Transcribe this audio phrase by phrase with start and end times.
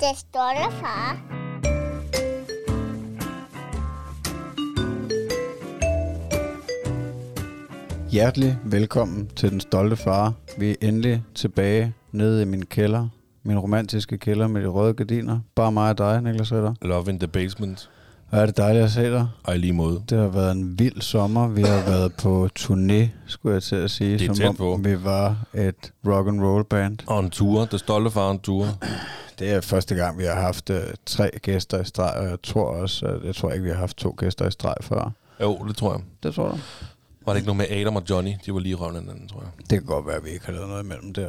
[0.00, 1.20] Det stolte far.
[8.10, 10.32] Hjertelig velkommen til Den Stolte Far.
[10.58, 13.08] Vi er endelig tilbage nede i min kælder.
[13.42, 15.40] Min romantiske kælder med de røde gardiner.
[15.54, 16.74] Bare mig og dig, Niklas Ritter.
[16.82, 17.90] Love in the basement.
[18.32, 19.28] Er det dejligt at se dig.
[19.44, 20.02] Og i lige måde.
[20.10, 21.48] Det har været en vild sommer.
[21.48, 24.18] Vi har været på turné, skulle jeg til at sige.
[24.18, 24.80] Det er som om på.
[24.82, 26.98] vi var et rock and roll band.
[27.06, 27.64] Og en tur.
[27.64, 28.66] Det stolte far en tur.
[29.38, 32.64] Det er første gang, vi har haft øh, tre gæster i streg, og jeg tror
[32.66, 35.12] også, at jeg tror ikke, vi har haft to gæster i streg før.
[35.42, 36.02] Jo, det tror jeg.
[36.22, 36.58] Det tror du?
[37.26, 38.30] Var det ikke noget med Adam og Johnny?
[38.46, 39.50] De var lige røvende hinanden, tror jeg.
[39.60, 41.28] Det kan godt være, at vi ikke har lavet noget imellem der.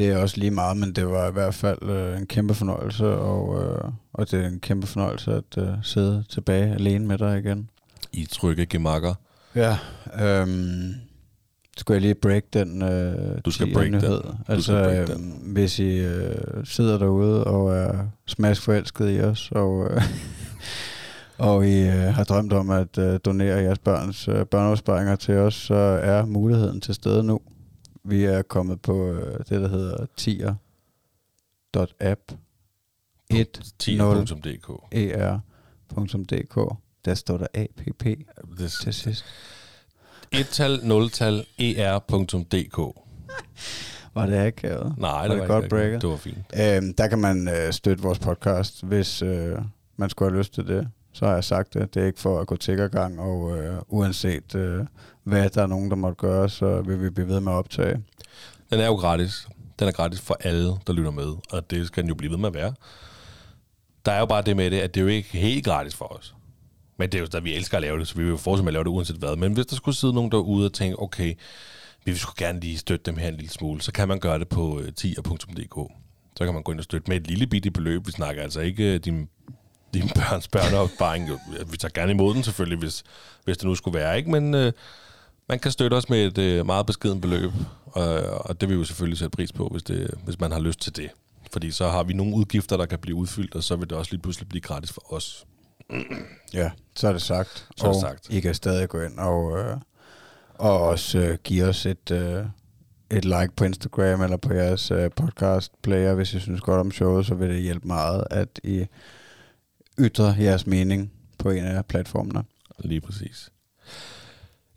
[0.00, 3.06] Det er også lige meget, men det var i hvert fald øh, en kæmpe fornøjelse,
[3.06, 7.38] og, øh, og det er en kæmpe fornøjelse at øh, sidde tilbage alene med dig
[7.38, 7.70] igen.
[8.12, 9.14] I trygge gemakker.
[9.54, 9.78] Ja,
[10.22, 10.94] øhm,
[11.76, 13.92] skulle jeg lige break den øh, Du skal break den.
[13.92, 14.22] nyhed.
[14.22, 15.40] Du Altså, break øh, den.
[15.46, 20.02] hvis I øh, sidder derude og er smask forelsket i os, og, øh,
[21.48, 25.54] og I øh, har drømt om at øh, donere jeres børns øh, børneopsparinger til os,
[25.54, 27.40] så er muligheden til stede nu.
[28.04, 30.60] Vi er kommet på øh, det, der hedder tier.app
[33.32, 34.70] 10.dk.
[34.92, 36.76] er.dk.
[37.04, 37.80] Der står der app
[38.58, 39.24] Det til sidst.
[40.32, 42.76] et tal, nul tal, er.dk.
[44.14, 44.94] Var det akavet?
[44.98, 46.02] Nej, Var det det var godt ikke breaket?
[46.02, 46.52] Det var fint.
[46.60, 49.58] Øhm, der kan man øh, støtte vores podcast, hvis øh,
[49.96, 50.88] man skulle have lyst til det.
[51.12, 51.94] Så har jeg sagt det.
[51.94, 54.86] Det er ikke for at gå tiggergang, og øh, uanset øh,
[55.30, 58.02] hvad der er nogen, der måtte gøre, så vil vi blive ved med at optage.
[58.70, 59.48] Den er jo gratis.
[59.78, 61.34] Den er gratis for alle, der lytter med.
[61.50, 62.74] Og det skal den jo blive ved med at være.
[64.04, 66.04] Der er jo bare det med det, at det er jo ikke helt gratis for
[66.04, 66.34] os.
[66.96, 68.64] Men det er jo stadig, vi elsker at lave det, så vi vil jo fortsætte
[68.64, 69.36] med at lave det uanset hvad.
[69.36, 71.34] Men hvis der skulle sidde nogen derude og tænke, okay,
[72.04, 74.38] vi vil sgu gerne lige støtte dem her en lille smule, så kan man gøre
[74.38, 75.92] det på øh, tier.dk.
[76.36, 78.06] Så kan man gå ind og støtte med et lille bitte beløb.
[78.06, 79.28] Vi snakker altså ikke øh, din,
[79.94, 81.30] din børns børneopsparing.
[81.70, 83.02] Vi tager gerne imod den selvfølgelig, hvis,
[83.44, 84.18] hvis det nu skulle være.
[84.18, 84.30] ikke.
[84.30, 84.72] Men øh,
[85.50, 87.50] man kan støtte os med et øh, meget beskeden beløb,
[87.84, 90.60] og, og det vil vi jo selvfølgelig sætte pris på, hvis, det, hvis man har
[90.60, 91.10] lyst til det.
[91.52, 94.12] Fordi så har vi nogle udgifter, der kan blive udfyldt, og så vil det også
[94.12, 95.46] lige pludselig blive gratis for os.
[96.54, 97.68] Ja, så er det sagt.
[97.76, 98.30] Så er det og sagt.
[98.30, 99.76] I kan stadig gå ind og, øh,
[100.54, 102.44] og også øh, give os et, øh,
[103.10, 106.90] et like på Instagram eller på jeres øh, podcast player, hvis I synes godt om
[106.90, 108.86] showet, så vil det hjælpe meget, at I
[109.98, 112.44] ytrer jeres mening på en af platformene.
[112.78, 113.50] Lige præcis.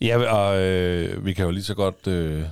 [0.03, 2.07] Ja, og øh, vi kan jo lige så godt...
[2.07, 2.43] Øh,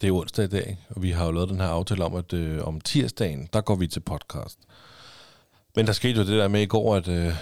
[0.00, 2.32] det er onsdag i dag, og vi har jo lavet den her aftale om, at
[2.32, 4.58] øh, om tirsdagen, der går vi til podcast.
[5.76, 7.34] Men der skete jo det der med i går, at, øh,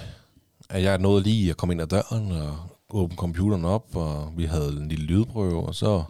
[0.70, 2.56] at jeg nåede lige at komme ind ad døren og
[2.90, 6.02] åbne computeren op, og vi havde en lille lydprøve, og så,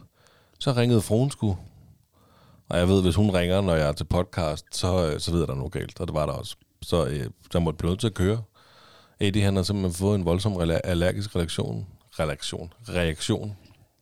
[0.59, 1.57] så ringede fruen sgu.
[2.69, 5.41] Og jeg ved, hvis hun ringer, når jeg er til podcast, så, øh, så ved
[5.41, 6.57] jeg, der er noget galt, og det var der også.
[6.83, 8.43] Så øh, jeg måtte blive nødt til at køre.
[9.21, 11.87] Eddie, han har simpelthen fået en voldsom allergisk reaktion,
[12.21, 13.57] reaktion, reaktion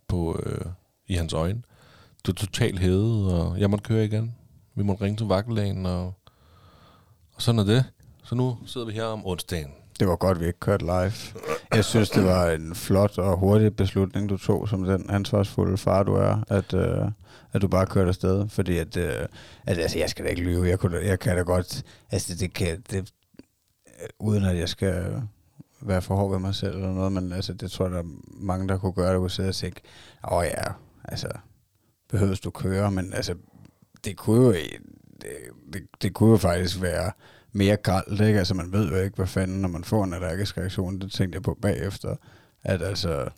[0.08, 0.64] på, øh,
[1.06, 1.62] i hans øjne.
[2.26, 4.34] Du er totalt hævet, og jeg måtte køre igen.
[4.74, 6.14] Vi måtte ringe til vagtlægen, og,
[7.34, 7.84] og sådan er det.
[8.24, 9.70] Så nu sidder vi her om onsdagen.
[10.00, 11.12] Det var godt, vi ikke kørte live.
[11.74, 16.02] Jeg synes, det var en flot og hurtig beslutning, du tog som den ansvarsfulde far,
[16.02, 17.10] du er, at, øh,
[17.52, 18.48] at du bare kørte afsted.
[18.48, 19.26] Fordi at, øh,
[19.66, 20.68] at altså, jeg skal da ikke lyve.
[20.68, 21.82] Jeg, kunne, jeg kan da godt...
[22.10, 22.84] Altså, det kan...
[22.90, 23.12] Det,
[24.02, 25.22] øh, uden at jeg skal
[25.82, 28.06] være for hård ved mig selv eller noget, men altså, det tror jeg, der er
[28.26, 29.80] mange, der kunne gøre, der kunne sidde og tænke,
[30.30, 30.72] åh oh, ja,
[31.04, 31.28] altså,
[32.08, 33.34] behøves du køre, men altså,
[34.04, 35.32] det kunne jo, det,
[35.72, 37.12] det, det kunne jo faktisk være
[37.52, 38.38] mere gralt, ikke?
[38.38, 41.36] Altså, man ved jo ikke, hvad fanden, når man får en allergisk reaktion, det tænkte
[41.36, 42.16] jeg på bagefter,
[42.62, 43.28] at altså,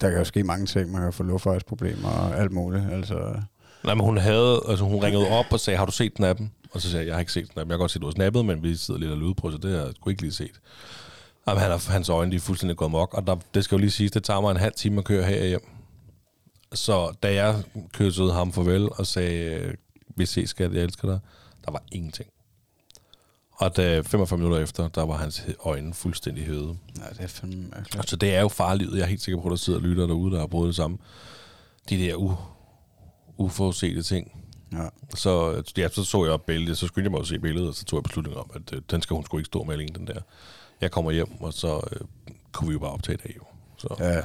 [0.00, 3.42] der kan jo ske mange ting, man kan få luftvejsproblemer og alt muligt, altså,
[3.84, 6.52] Nej, men hun havde, altså hun ringede op og sagde, har du set snappen?
[6.72, 7.70] Og så sagde jeg, jeg har ikke set snappen.
[7.70, 9.58] Jeg kan godt se, du har snappet, men vi sidder lidt og lyder på, så
[9.58, 10.60] det har jeg sgu ikke lige set.
[11.48, 13.80] Jamen, han er, hans øjne de er fuldstændig gået mok, og der, det skal jo
[13.80, 15.68] lige siges, det tager mig en halv time at køre her hjem.
[16.72, 17.62] Så da jeg
[17.92, 19.72] kyssede ham farvel og sagde,
[20.16, 21.18] vi ses skat, jeg elsker dig,
[21.64, 22.30] der var ingenting.
[23.52, 26.76] Og da 45 minutter efter, der var hans øjne fuldstændig hævede.
[26.98, 28.10] nej, det er fandme mærkeligt.
[28.10, 28.94] Så det er jo farligt.
[28.94, 30.98] Jeg er helt sikker på, at der sidder lytter derude, der har prøvet det samme.
[31.88, 32.34] De der u,
[33.36, 34.32] uforudsete ting.
[34.72, 34.88] Ja.
[35.14, 37.84] Så, ja, så så jeg billedet, så skyndte jeg mig at se billedet, og så
[37.84, 40.06] tog jeg beslutning om, at øh, den skal hun sgu ikke stå med alene, den
[40.06, 40.20] der.
[40.80, 42.00] Jeg kommer hjem, og så øh,
[42.52, 43.42] kunne vi jo bare optage det jo.
[43.78, 43.96] Så.
[43.98, 44.08] Ja.
[44.16, 44.22] Ja,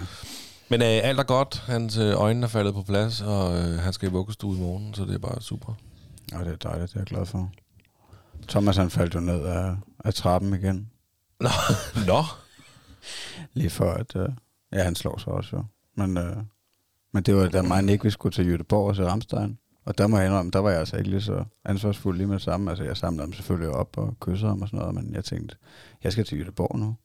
[0.70, 1.64] Men øh, alt er godt.
[1.68, 4.94] Hans øh, øjne er faldet på plads, og øh, han skal i vuggestue i morgen,
[4.94, 5.74] så det er bare super.
[6.34, 7.52] og det er dejligt, det er jeg glad for.
[8.48, 10.90] Thomas han faldt jo ned af, af trappen igen,
[11.40, 11.50] Nå,
[12.08, 12.24] Nå.
[13.54, 14.30] lige for at, øh,
[14.74, 15.64] ja han slår sig også jo,
[15.96, 16.38] men, øh,
[17.14, 19.58] men det var da mig og Nick, vi skulle til Jødeborg og se Ramstein.
[19.86, 22.36] Og der må jeg indrømme, der var jeg altså ikke lige så ansvarsfuld lige med
[22.36, 22.72] det samme.
[22.72, 25.56] Altså, jeg samlede ham selvfølgelig op og kyssede ham og sådan noget, men jeg tænkte,
[26.04, 26.96] jeg skal til Jødeborg nu.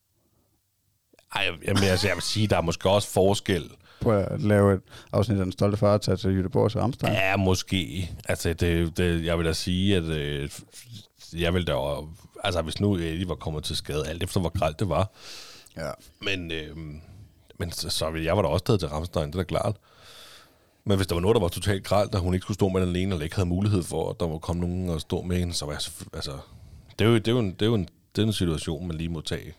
[1.34, 3.70] Ej, jamen, altså, jeg vil sige, der er måske også forskel.
[4.00, 4.80] På at lave et
[5.12, 7.14] afsnit af Den Stolte Far tage til Jødeborg til Amsterdam.
[7.14, 8.10] Ja, måske.
[8.28, 10.50] Altså, det, det, jeg vil da sige, at øh,
[11.36, 11.76] jeg vil da...
[12.44, 15.10] Altså, hvis nu Eddie var kommet til skade, alt efter hvor gralt det var.
[15.76, 15.90] Ja.
[16.22, 16.76] Men, øh,
[17.58, 19.76] men så, så ville jeg var da også taget til Ramstein, det er da klart.
[20.88, 22.81] Men hvis der var noget, der var totalt gralt, og hun ikke skulle stå med
[22.81, 25.37] den alene, eller ikke havde mulighed for, at der var komme nogen og stå med
[25.37, 25.81] hende, så var jeg.
[26.12, 26.31] Altså,
[26.99, 28.87] det er jo, det er jo, en, det er jo en, det er en situation,
[28.87, 29.55] man lige må tage.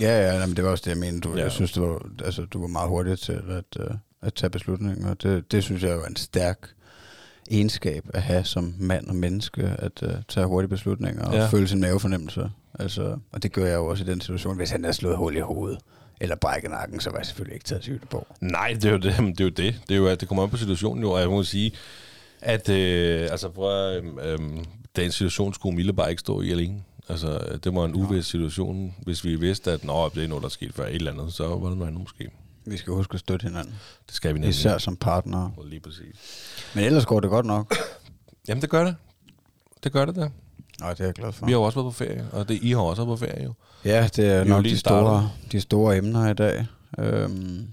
[0.00, 1.28] Ja, ja, nej, men det var også det, jeg mente.
[1.28, 1.42] Du, Ja.
[1.42, 5.10] Jeg synes, det var, altså, du var meget hurtig til at, uh, at tage beslutninger.
[5.10, 6.68] og Det, det synes jeg var en stærk
[7.50, 11.46] egenskab at have som mand og menneske, at uh, tage hurtige beslutninger og ja.
[11.46, 12.50] føle sin mavefornemmelse.
[12.78, 14.56] Altså, og det gør jeg jo også i den situation.
[14.56, 15.78] Hvis han havde slået hul i hovedet,
[16.20, 18.26] eller brækket nakken, så var jeg selvfølgelig ikke taget til Jødeborg.
[18.40, 19.14] Nej, det er jo det.
[19.38, 19.80] Det er jo det.
[19.88, 21.72] Det, er jo, at det kommer an på situationen jo, og jeg må sige,
[22.40, 24.38] at øh, altså, prøv øh,
[24.96, 26.82] den situation skulle Mille bare ikke stå i alene.
[27.08, 28.94] Altså, det var en uvis situation.
[29.02, 31.32] Hvis vi vidste, at Nå, det er noget, der er sket før et eller andet,
[31.32, 32.30] så var det noget andet måske.
[32.66, 33.74] Vi skal huske at støtte hinanden.
[34.06, 34.50] Det skal vi nemlig.
[34.50, 35.50] Især som partner.
[35.64, 36.16] Lige præcis.
[36.74, 37.76] Men ellers går det godt nok.
[38.48, 38.96] Jamen, det gør det.
[39.84, 40.28] Det gør det da.
[40.80, 41.46] Nej, det er jeg glad for.
[41.46, 43.44] Vi har jo også været på ferie, og det I har også været på ferie
[43.44, 43.54] jo.
[43.84, 46.66] Ja, det er Vi nok de store, de store emner i dag.
[46.98, 47.66] Øhm,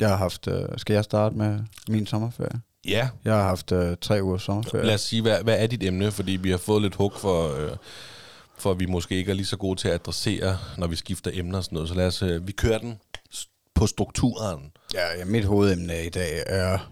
[0.00, 0.46] jeg har haft...
[0.48, 1.58] Øh, skal jeg starte med
[1.88, 2.60] min sommerferie?
[2.88, 4.86] Ja, Jeg har haft øh, tre ugers sommerferie.
[4.86, 6.10] lad os sige, hvad, hvad er dit emne?
[6.10, 7.70] Fordi vi har fået lidt hug for, øh,
[8.58, 11.58] for vi måske ikke er lige så gode til at adressere, når vi skifter emner
[11.58, 11.88] og sådan noget.
[11.88, 12.98] Så lad os, øh, vi kører den
[13.74, 14.70] på strukturen.
[14.94, 16.90] Ja, ja, mit hovedemne i dag er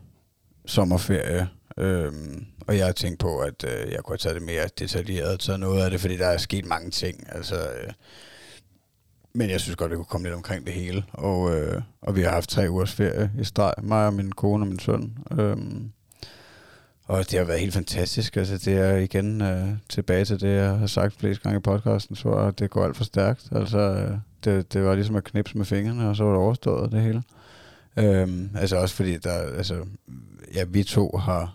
[0.66, 1.48] sommerferie.
[1.78, 5.40] Øhm, og jeg har tænkt på, at øh, jeg kunne have taget det mere detaljeret,
[5.40, 7.24] taget noget af det, fordi der er sket mange ting.
[7.28, 7.92] Altså, øh,
[9.32, 11.04] men jeg synes godt, det kunne komme lidt omkring det hele.
[11.12, 14.62] Og, øh, og vi har haft tre ugers ferie i streg, mig og min kone
[14.62, 15.18] og min søn.
[15.38, 15.56] Øh,
[17.04, 18.36] og det har været helt fantastisk.
[18.36, 22.16] Altså, det er igen øh, tilbage til det, jeg har sagt flest gange i podcasten,
[22.16, 23.48] så at det går alt for stærkt.
[23.52, 26.92] Altså, øh, det, det var ligesom at knipse med fingrene, og så var det overstået
[26.92, 27.22] det hele.
[27.96, 29.84] Øhm, altså også fordi, der, altså,
[30.54, 31.54] ja, vi to har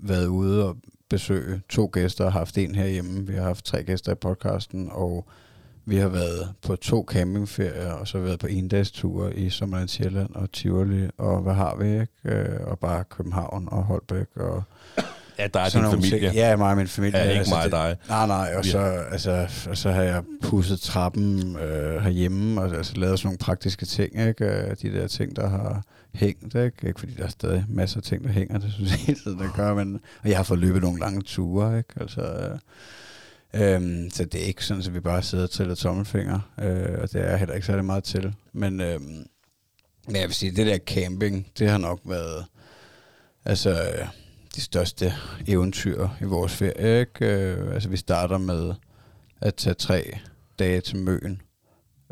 [0.00, 0.76] været ude og
[1.10, 3.26] besøge to gæster og haft en herhjemme.
[3.26, 5.26] Vi har haft tre gæster i podcasten, og
[5.84, 9.88] vi har været på to campingferier, og så været på en dags ture i Sommerland
[9.88, 12.12] Sjælland og Tivoli, og hvad har vi, ikke?
[12.24, 14.62] Øh, og bare København og Holbæk og
[15.38, 16.20] Ja, der er din familie.
[16.20, 16.34] Ting.
[16.34, 17.18] Ja, mig og min familie.
[17.18, 17.96] Ja, ikke mig og det, dig.
[18.08, 22.96] Nej, nej, og så, altså, og så har jeg pudset trappen øh, herhjemme, og altså,
[22.96, 24.44] lavet sådan nogle praktiske ting, ikke?
[24.44, 25.82] Øh, De der ting, der har
[26.14, 26.86] hængt, ikke?
[26.88, 29.38] Ikke fordi der er stadig masser af ting, der hænger, det synes jeg hele tiden,
[29.38, 31.94] der gør, men og jeg har fået løbet nogle lange ture, ikke?
[32.00, 32.58] Altså, øh,
[33.54, 37.12] Øhm, så det er ikke sådan, at vi bare sidder og tæller tommelfinger, øh, og
[37.12, 38.34] det er jeg heller ikke særlig meget til.
[38.52, 39.26] Men, øhm,
[40.06, 42.44] men jeg vil sige, det der camping, det har nok været
[43.44, 43.92] altså,
[44.56, 45.12] de største
[45.46, 47.00] eventyr i vores ferie.
[47.00, 47.26] Ikke?
[47.26, 48.74] Øh, altså vi starter med
[49.40, 50.18] at tage tre
[50.58, 51.42] dage til Møen,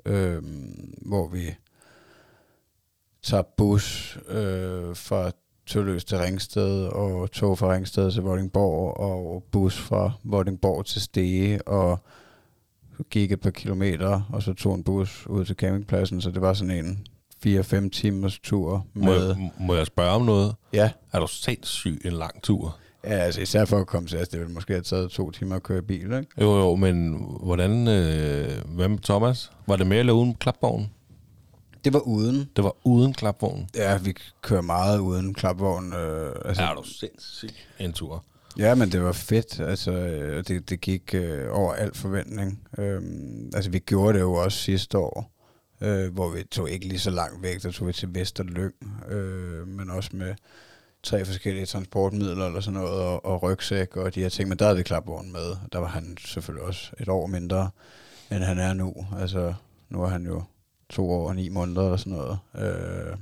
[0.06, 0.42] øh,
[1.02, 1.54] hvor vi
[3.26, 5.30] tager bus øh, fra
[5.66, 11.68] Tølløs til Ringsted, og tog fra Ringsted til Vordingborg, og bus fra Vordingborg til Stege,
[11.68, 11.98] og
[13.10, 16.52] gik et par kilometer, og så tog en bus ud til campingpladsen, så det var
[16.52, 17.06] sådan en
[17.46, 19.26] 4-5 timers tur Må, med...
[19.26, 20.54] jeg, må jeg spørge om noget?
[20.72, 22.76] Ja, Er du sindssyg en lang tur?
[23.04, 25.56] ja, altså især for at komme til os, det ville måske have taget to timer
[25.56, 26.26] at køre bil, ikke?
[26.40, 27.88] Jo, jo, men hvordan...
[27.88, 29.52] Øh, hvad med Thomas?
[29.66, 30.90] Var det med eller uden klapvogn?
[31.86, 32.50] Det var uden.
[32.56, 33.68] Det var uden klapvogn.
[33.74, 35.92] Ja, vi kører meget uden klapvogn.
[35.92, 38.24] Øh, altså, Er du sindssyg en tur?
[38.58, 39.60] Ja, men det var fedt.
[39.60, 42.68] Altså, øh, det, det gik øh, over al forventning.
[42.78, 45.30] Øhm, altså, vi gjorde det jo også sidste år,
[45.80, 47.62] øh, hvor vi tog ikke lige så langt væk.
[47.62, 48.74] Der tog vi til Vesterlyng,
[49.08, 50.34] øh, men også med
[51.02, 54.48] tre forskellige transportmidler eller sådan noget, og, og rygsæk og de her ting.
[54.48, 55.56] Men der havde vi klapvogn med.
[55.72, 57.70] Der var han selvfølgelig også et år mindre,
[58.30, 58.94] end han er nu.
[59.18, 59.54] Altså,
[59.88, 60.42] nu er han jo
[60.90, 62.38] to år og ni måneder eller sådan noget.
[62.58, 63.16] Øh,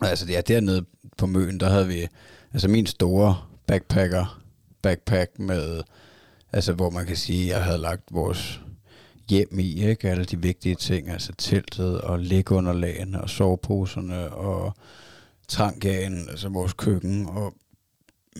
[0.00, 0.84] altså, ja, dernede
[1.16, 2.08] på Møn, der havde vi
[2.52, 3.36] altså min store
[3.66, 4.40] backpacker,
[4.82, 5.82] backpack med,
[6.52, 8.60] altså hvor man kan sige, jeg havde lagt vores
[9.30, 10.10] hjem i, ikke?
[10.10, 14.74] Alle de vigtige ting, altså teltet og lægunderlagene og soveposerne og
[15.48, 17.54] trangagen, altså vores køkken og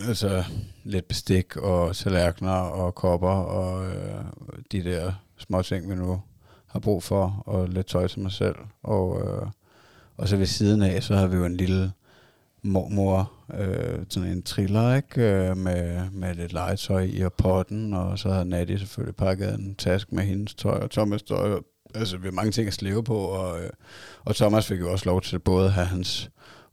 [0.07, 0.43] altså
[0.83, 4.23] lidt bestik og tallerkener og kopper og øh,
[4.71, 6.21] de der små ting, vi nu
[6.77, 8.55] har brug for, og lidt tøj til mig selv.
[8.83, 9.47] Og, øh,
[10.17, 11.91] og så ved siden af, så har vi jo en lille
[12.61, 15.21] mormor, øh, sådan en triller, ikke?
[15.21, 19.75] Øh, med, med lidt legetøj i og potten, og så havde Natty selvfølgelig pakket en
[19.75, 21.59] taske med hendes tøj og Thomas tøj.
[21.95, 23.69] Altså, vi har mange ting at slæve på, og, øh,
[24.25, 26.29] og Thomas fik jo også lov til både at have hans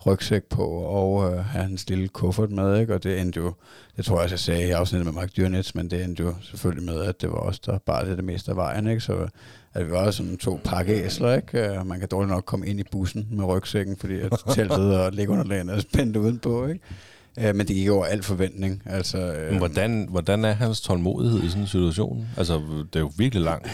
[0.07, 2.95] rygsæk på og øh, have hans lille kuffert med, ikke?
[2.95, 3.55] Og det endte jo,
[3.97, 6.35] det tror jeg også, jeg sagde i afsnittet med Mark Dyrnitz, men det endte jo
[6.43, 9.01] selvfølgelig med, at det var os, der bare det, det meste af vejen, ikke?
[9.01, 9.29] Så
[9.75, 11.69] at vi var sådan to pakkeæsler, ikke?
[11.69, 15.13] Øh, Man kan dårligt nok komme ind i bussen med rygsækken, fordi at teltet og
[15.13, 16.81] liggeunderlagen er spændt udenpå, ikke?
[17.39, 18.83] Øh, Men det gik over al forventning.
[18.87, 22.27] Altså, øh, Men hvordan, hvordan er hans tålmodighed i sådan en situation?
[22.37, 22.61] Altså,
[22.93, 23.69] det er jo virkelig langt.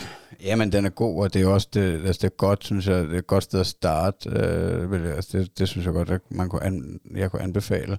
[0.45, 3.05] Jamen, den er god, og det er også det, altså, det er godt, synes jeg,
[3.05, 4.31] det er et godt sted at starte.
[4.31, 7.99] Øh, altså, det, det, synes jeg godt, at man kunne an, jeg kunne anbefale.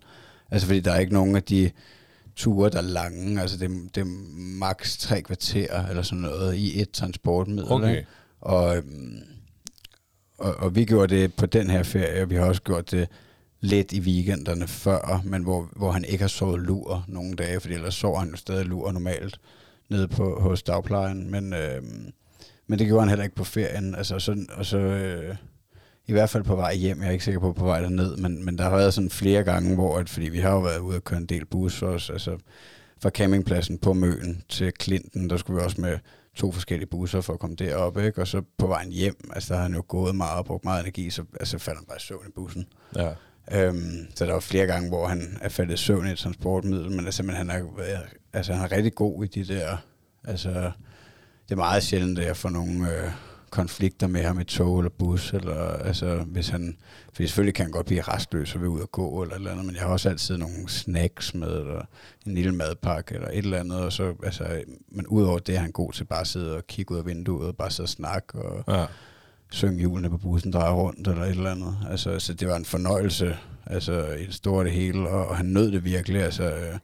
[0.51, 1.71] Altså, fordi der er ikke nogen af de
[2.35, 3.41] ture, der er lange.
[3.41, 4.05] Altså, det, det er
[4.59, 7.71] maks tre kvarter eller sådan noget i et transportmiddel.
[7.71, 7.89] Okay.
[7.89, 8.07] Ikke?
[8.41, 9.19] Og, øhm,
[10.37, 13.07] og, og vi gjorde det på den her ferie, og vi har også gjort det
[13.59, 17.73] lidt i weekenderne før, men hvor, hvor han ikke har sovet lur nogle dage, fordi
[17.73, 19.39] ellers sover han jo stadig lur normalt
[19.89, 21.83] nede på, hos dagplejen, men, øh,
[22.67, 25.35] men det gjorde han heller ikke på ferien, altså, så, og så øh,
[26.11, 28.45] i hvert fald på vej hjem, jeg er ikke sikker på på vej derned, men,
[28.45, 30.95] men der har været sådan flere gange, hvor, at, fordi vi har jo været ude
[30.95, 32.37] og køre en del bus også, altså
[33.01, 35.97] fra campingpladsen på Møen til Clinton, der skulle vi også med
[36.35, 38.21] to forskellige busser for at komme derop, ikke?
[38.21, 40.81] og så på vejen hjem, altså der har han jo gået meget og brugt meget
[40.81, 42.65] energi, så altså, falder han bare i søvn i bussen.
[42.95, 43.09] Ja.
[43.51, 46.91] Øhm, så der var flere gange, hvor han er faldet i søvn i et transportmiddel,
[46.91, 47.63] men altså, men han, er,
[48.33, 49.77] altså, han er rigtig god i de der...
[50.23, 50.71] Altså,
[51.49, 53.11] det er meget sjældent, at jeg får nogle øh,
[53.51, 56.77] konflikter med ham i tog eller bus, eller altså, hvis han...
[57.13, 59.65] For selvfølgelig kan han godt blive restløs og vil ud og gå, eller eller andet,
[59.65, 61.85] men jeg har også altid nogle snacks med, eller
[62.25, 65.71] en lille madpakke, eller et eller andet, og så, altså, men udover det er han
[65.71, 68.41] god til bare at sidde og kigge ud af vinduet, og bare sidde og snakke,
[68.41, 68.85] og ja.
[69.51, 71.77] synge hjulene på bussen drejer rundt eller et eller andet.
[71.89, 75.45] Altså, så det var en fornøjelse altså, i det store det hele, og, og han
[75.45, 76.21] nød det virkelig.
[76.21, 76.77] Altså, øh,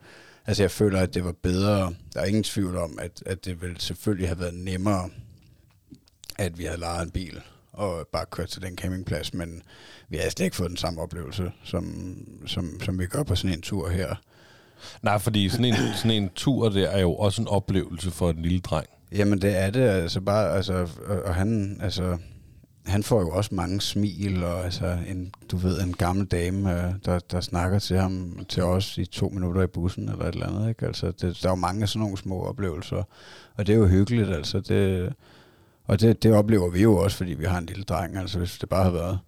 [0.45, 1.93] altså, jeg føler, at det var bedre.
[2.13, 5.09] Der er ingen tvivl om, at, at det ville selvfølgelig have været nemmere,
[6.37, 7.41] at vi havde lejet en bil
[7.73, 9.61] og bare kørt til den campingplads, men
[10.09, 12.15] vi har slet ikke fået den samme oplevelse, som,
[12.45, 14.15] som, som vi gør på sådan en tur her.
[15.01, 18.41] Nej, fordi sådan en, sådan en tur der er jo også en oplevelse for en
[18.41, 18.87] lille dreng.
[19.11, 22.17] Jamen det er det, altså bare, altså, og, og han, altså,
[22.85, 26.93] han får jo også mange smil, og altså en, du ved, en gammel dame, øh,
[27.05, 30.47] der, der snakker til ham, til os i to minutter i bussen, eller et eller
[30.47, 30.85] andet, ikke?
[30.85, 33.03] Altså, det, der er jo mange af sådan nogle små oplevelser,
[33.55, 35.13] og det er jo hyggeligt, altså, det,
[35.87, 38.57] og det, det oplever vi jo også, fordi vi har en lille dreng, altså hvis
[38.57, 39.19] det bare har været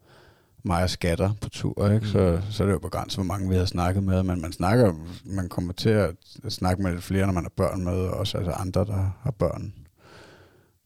[0.64, 2.08] mig og skatter på tur, ikke?
[2.08, 4.94] Så, så er det jo begrænset, hvor mange vi har snakket med, men man snakker,
[5.26, 6.16] man kommer til at
[6.50, 9.32] snakke med lidt flere, når man har børn med, og også altså andre, der har
[9.32, 9.74] børn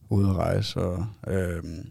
[0.08, 1.86] ude at rejse, og øhm,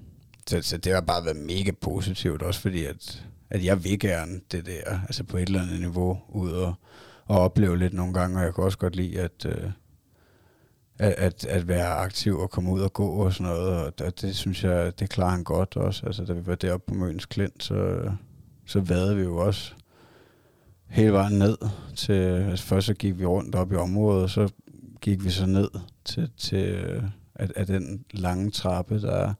[0.47, 4.41] så, så det har bare været mega positivt, også fordi, at, at jeg vil gerne
[4.51, 6.73] det der, altså på et eller andet niveau, ud og,
[7.25, 9.71] og opleve lidt nogle gange, og jeg kan også godt lide, at, øh,
[10.99, 14.21] at, at, at være aktiv og komme ud og gå og sådan noget, og det,
[14.21, 16.05] det synes jeg, det klarer han godt også.
[16.05, 18.11] Altså, da vi var deroppe på Møns Klint, så,
[18.65, 19.73] så vadede vi jo også
[20.87, 21.57] hele vejen ned
[21.95, 24.49] til, altså først så gik vi rundt op i området, og så
[25.01, 25.69] gik vi så ned
[26.05, 26.85] til, til
[27.35, 29.33] at, at den lange trappe, der er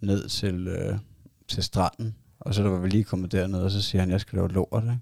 [0.00, 0.98] ned til, øh,
[1.48, 2.14] til stranden.
[2.40, 4.48] Og så da var vi lige kommet derned, og så siger han, jeg skal lave
[4.48, 4.98] lort, ikke?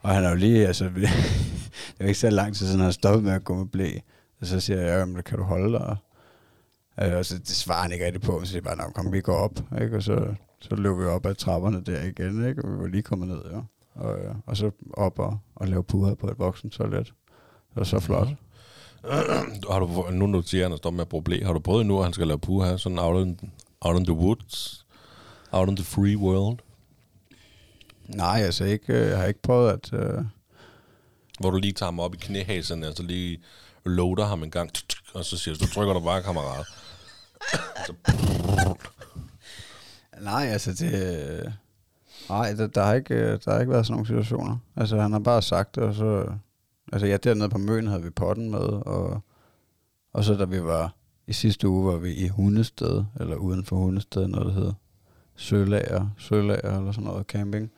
[0.00, 1.08] Og han er jo lige, altså, det
[2.00, 3.90] er ikke så lang tid siden, han har stoppet med at gå med blæ.
[4.40, 5.96] Og så siger jeg, jamen, kan du holde dig?
[7.02, 9.20] Øh, og så det svarer han ikke rigtig på, så siger jeg bare, kom, vi
[9.20, 9.96] går op, ikke?
[9.96, 12.64] Og så, så løb vi op ad trapperne der igen, ikke?
[12.64, 13.60] Og vi var lige kommet ned, ja.
[13.94, 17.06] Og, øh, og så op og, og lave puder på et voksen toilet.
[17.06, 18.28] Det var så flot.
[19.70, 21.98] har du, nu du siger, at han står med bruge blæ, har du prøvet nu,
[21.98, 23.40] at han skal lave puha, sådan out in,
[23.80, 24.86] out in the woods,
[25.52, 26.58] out in the free world,
[28.08, 29.92] Nej, altså ikke, øh, jeg har ikke prøvet at...
[29.92, 30.24] Øh,
[31.40, 33.40] hvor du lige tager ham op i knæhaserne, og så lige
[33.88, 34.70] loader ham en gang,
[35.14, 36.66] og så siger du, så trykker du bare, kammerat.
[37.86, 37.94] Så,
[40.20, 41.54] Nej, altså det...
[42.28, 44.56] Nej, der, der, har ikke, der har ikke været sådan nogle situationer.
[44.76, 46.32] Altså han har bare sagt det, og så...
[46.92, 49.20] Altså ja, dernede på Møn havde vi potten med, og,
[50.12, 50.94] og så da vi var...
[51.26, 54.72] I sidste uge var vi i Hundested, eller uden for Hundested, noget der hedder
[55.36, 57.70] Sølager, Sølager eller sådan noget camping.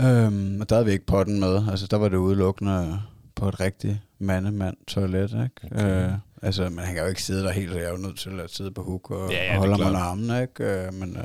[0.00, 1.68] Øhm, og der havde vi ikke potten med.
[1.70, 3.02] Altså der var det udelukkende
[3.34, 5.76] på et rigtigt mandemand toilet, ikke?
[5.76, 6.06] Okay.
[6.06, 8.40] Øh, altså, man kan jo ikke sidde der helt, så jeg er jo nødt til
[8.40, 9.88] at sidde på huk og, Ja, ja, og holde klart.
[9.88, 10.64] under armen, ikke?
[10.86, 11.24] Øh, men, øh,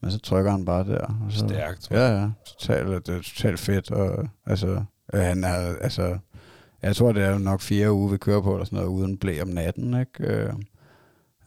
[0.00, 1.00] men så trykker han bare der.
[1.26, 1.90] Og så, Stærkt.
[1.90, 2.28] Ja, ja.
[2.46, 3.90] Totalt, det er totalt fedt.
[3.90, 4.82] Og, altså,
[5.14, 6.18] øh, han er, altså,
[6.82, 9.16] jeg tror, det er jo nok fire uger, vi kører på, eller sådan noget, uden
[9.18, 10.24] blæ om natten, ikke?
[10.34, 10.52] Øh,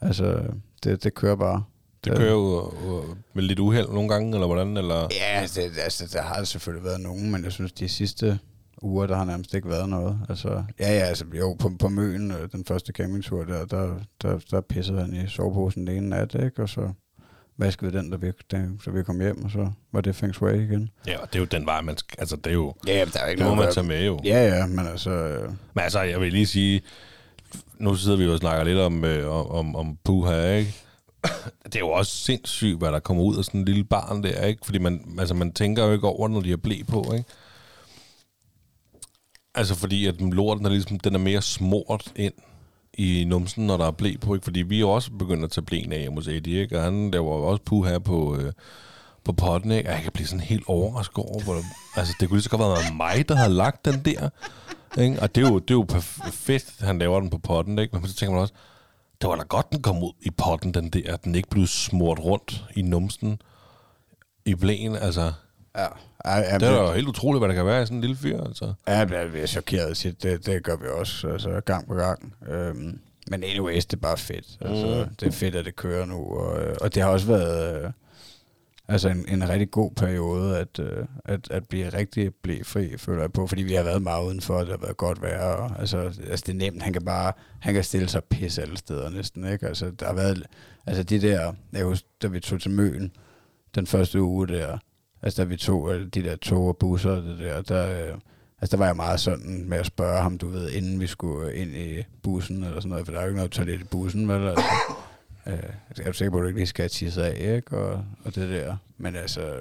[0.00, 0.40] altså,
[0.84, 1.64] det, det kører bare.
[2.04, 4.76] det kører jo øh, med lidt uheld nogle gange, eller hvordan?
[4.76, 5.08] Eller?
[5.20, 8.38] Ja, det, altså, der har selvfølgelig været nogen, men jeg synes, de sidste
[8.82, 10.18] uger, der har nærmest ikke været noget.
[10.28, 10.48] Altså,
[10.80, 14.60] ja, ja, altså, jo, på, på Møen, øh, den første campingtur der, der, der, der
[14.60, 16.62] pissede han i soveposen den ene nat, ikke?
[16.62, 16.88] Og så
[17.58, 20.34] vaskede vi den, da vi, da, så vi kom hjem, og så var det feng
[20.34, 20.90] shui igen.
[21.06, 23.20] Ja, og det er jo den vej, man skal, altså det er jo, Ja, der
[23.20, 24.20] er ikke det må man tage med jo.
[24.24, 25.10] Ja, ja, men altså...
[25.10, 26.80] Øh, Men altså, jeg vil lige sige,
[27.78, 30.74] nu sidder vi jo og snakker lidt om, øh, om, om, om puha, ikke?
[31.64, 34.44] Det er jo også sindssygt, hvad der kommer ud af sådan en lille barn der,
[34.44, 34.60] ikke?
[34.64, 37.28] Fordi man, altså, man tænker jo ikke over, når de har blæ på, ikke?
[39.58, 42.34] Altså fordi, at lorten er ligesom, den er mere smurt ind
[42.94, 44.44] i numsen, når der er blæ på, ikke?
[44.44, 46.78] Fordi vi er også begyndt at tage blæen af hos Eddie, ikke?
[46.78, 48.52] Og han laver var også puha på, øh,
[49.24, 49.88] på potten, ikke?
[49.88, 51.62] Og jeg kan blive sådan helt overrasket over, hvor,
[51.96, 54.28] altså det kunne lige så godt være mig, der havde lagt den der.
[54.98, 55.22] Ikke?
[55.22, 57.96] Og det er, jo, det er jo perfekt, han laver den på potten, ikke?
[57.96, 58.54] Men så tænker man også,
[59.20, 61.14] det var da godt, den kom ud i potten, den der.
[61.14, 63.42] at Den ikke blev smurt rundt i numsen
[64.44, 64.96] i blæen.
[64.96, 65.32] Altså,
[65.76, 65.86] ja,
[66.24, 68.16] ja, ja, det er jo helt utroligt, hvad der kan være i sådan en lille
[68.16, 68.44] fyr.
[68.44, 68.72] Altså.
[68.88, 70.22] Ja, jeg bliver chokeret sit.
[70.22, 72.34] Det, det gør vi også altså, gang på gang.
[72.48, 74.58] Øhm, men anyways, det er bare fedt.
[74.60, 75.14] Altså, Mm.
[75.14, 76.16] Det er fedt, at det kører nu.
[76.16, 77.90] Og, øh, og det har også været øh,
[78.88, 83.32] altså en, en rigtig god periode at, øh, at, at blive rigtig blæfri, føler jeg
[83.32, 83.46] på.
[83.46, 85.42] Fordi vi har været meget udenfor, og det har været godt vejr.
[85.44, 86.82] Og, altså, altså, det er nemt.
[86.82, 89.52] Han kan bare han kan stille sig pisse alle steder næsten.
[89.52, 89.66] Ikke?
[89.66, 90.42] Altså, der har været,
[90.86, 93.12] altså de der, jeg husker, da vi tog til Møn,
[93.74, 94.78] den første uge der,
[95.22, 98.18] altså da vi tog øh, de der tog og busser og det der, der, øh,
[98.60, 101.50] altså der var jeg meget sådan med at spørge ham, du ved, inden vi skulle
[101.50, 103.84] øh, ind i bussen eller sådan noget, for der er jo ikke noget toilet i
[103.84, 104.48] bussen, vel?
[104.48, 104.64] Altså,
[105.46, 107.78] øh, jeg er sikker på, at du ikke lige skal tisse af, ikke?
[107.78, 108.76] Og, og det der.
[108.98, 109.54] Men altså,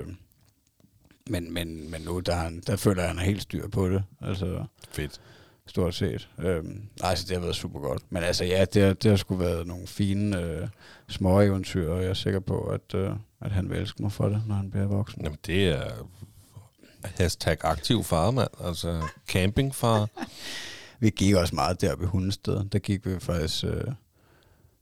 [1.29, 3.89] men, men, men nu, der, han, der føler jeg, at han er helt styr på
[3.89, 4.03] det.
[4.21, 5.21] Altså, Fedt
[5.69, 6.29] stort set.
[6.39, 8.03] Øhm, altså, det har været super godt.
[8.09, 10.67] Men altså, ja, det har, det har sgu været nogle fine øh,
[11.09, 14.29] små eventyr, og jeg er sikker på, at, øh, at han vil elske mig for
[14.29, 15.21] det, når han bliver voksen.
[15.23, 15.91] Jamen, det er
[17.03, 18.49] hashtag aktiv far, mand.
[18.63, 20.09] Altså, campingfar.
[20.99, 22.63] Vi gik også meget deroppe i Hundested.
[22.71, 23.63] Der gik vi faktisk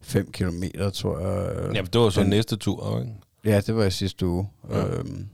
[0.01, 1.55] 5 kilometer, tror jeg.
[1.55, 3.11] øh, Jamen, det var så den- næste tur, ikke?
[3.45, 4.49] Ja, det var i sidste uge.
[4.69, 4.85] Ja.
[4.87, 5.27] Øhm,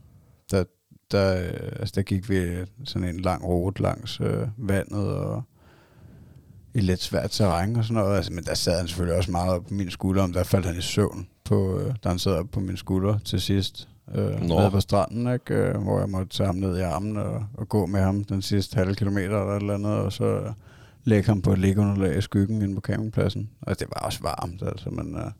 [0.50, 0.64] der,
[1.12, 5.42] der, øh, altså, der gik vi sådan en lang rute langs øh, vandet og
[6.74, 8.16] i lidt svært terræn og sådan noget.
[8.16, 10.66] Altså, men der sad han selvfølgelig også meget op på min skulder, om der faldt
[10.66, 13.88] han i søvn, på, øh, da han sad op på min skulder til sidst.
[14.14, 14.58] Øh, Nå.
[14.58, 15.54] nede på stranden, ikke?
[15.54, 18.42] Øh, hvor jeg måtte tage ham ned i armen og, og gå med ham den
[18.42, 20.52] sidste halve kilometer eller et eller andet, og så øh,
[21.04, 23.50] lægge ham på et liggeunderlag i skyggen inde på campingpladsen.
[23.60, 25.16] Og det var også varmt, altså, men...
[25.16, 25.30] Øh,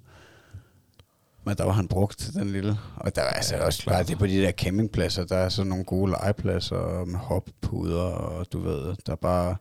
[1.44, 2.78] men der var han brugt, den lille.
[2.96, 3.94] Og der var altså Ja, også klart.
[3.94, 8.46] bare det på de der campingpladser, der er sådan nogle gode legepladser med hoppuder, og
[8.52, 9.56] du ved, der er bare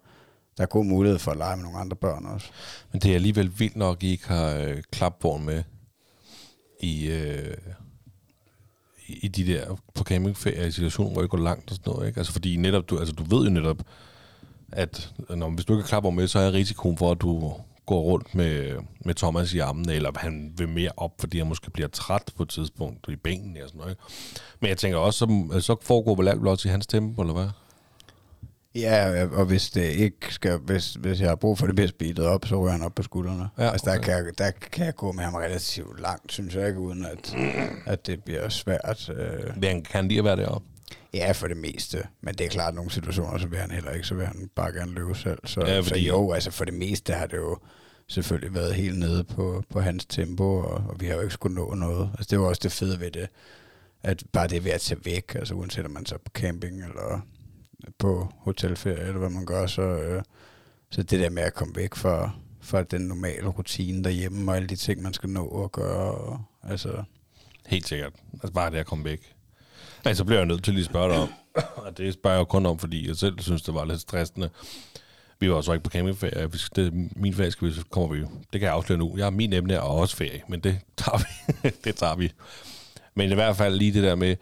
[0.58, 2.48] der er god mulighed for at lege med nogle andre børn også.
[2.92, 5.64] Men det er alligevel vildt nok, at I ikke har øh, klapvogn med
[6.80, 7.58] i, øh,
[9.08, 12.08] i de der på campingferie i situationer, hvor I går langt og sådan noget.
[12.08, 12.18] Ikke?
[12.20, 13.78] Altså fordi netop, du, altså, du ved jo netop,
[14.72, 17.54] at når, hvis du ikke har klapvogn med, så er risikoen for, at du
[17.86, 21.72] går rundt med, med Thomas i armen, eller han vil mere op, fordi han måske
[21.72, 23.98] bliver træt på et tidspunkt i benene og sådan noget.
[24.60, 27.48] Men jeg tænker også, så, så foregår vel alt også i hans tempo, eller hvad?
[28.76, 32.26] Ja, og hvis det ikke skal, hvis, hvis jeg har brug for det bliver speedet
[32.26, 33.50] op, så ryger han op på skuldrene.
[33.58, 34.06] Ja, Ja, altså der, okay.
[34.06, 37.36] kan jeg, der kan jeg gå med ham relativt langt, synes jeg ikke, uden at,
[37.86, 39.10] at det bliver svært.
[39.10, 40.68] Øh, Det han kan lige at være deroppe.
[41.14, 42.08] Ja, for det meste.
[42.22, 44.50] Men det er klart, at nogle situationer, så vil han heller ikke, så vil han
[44.56, 45.40] bare gerne løbe selv.
[45.46, 47.58] Så, Ja, fordi- så jo, altså for det meste har det jo
[48.08, 51.56] selvfølgelig været helt nede på, på hans tempo, og, og vi har jo ikke skulle
[51.56, 52.10] nå noget.
[52.18, 53.28] Altså det var også det fede ved det,
[54.04, 57.22] at bare det ved at tage væk, altså uanset om man så på camping eller
[57.98, 60.24] på hotelferie, eller hvad man gør, så, øh,
[60.92, 64.68] så det der med at komme væk fra, fra den normale rutine derhjemme, og alle
[64.68, 67.04] de ting, man skal nå at gøre, og, altså
[67.68, 68.14] Helt sikkert.
[68.34, 69.34] Altså bare det at komme væk.
[70.06, 71.30] Men så bliver jeg nødt til lige at spørge dig om,
[71.86, 74.50] og det spørger jeg kun om, fordi jeg selv synes, det var lidt stressende.
[75.40, 76.52] Vi var så ikke på campingferie.
[76.52, 78.28] Vi skal, det, min ferie skal vi, så kommer vi jo.
[78.54, 79.18] Det kan jeg afsløre nu.
[79.18, 81.70] Jeg har min emne er også ferie, men det tager vi.
[81.84, 82.32] det tager vi.
[83.16, 84.36] Men i hvert fald lige det der med,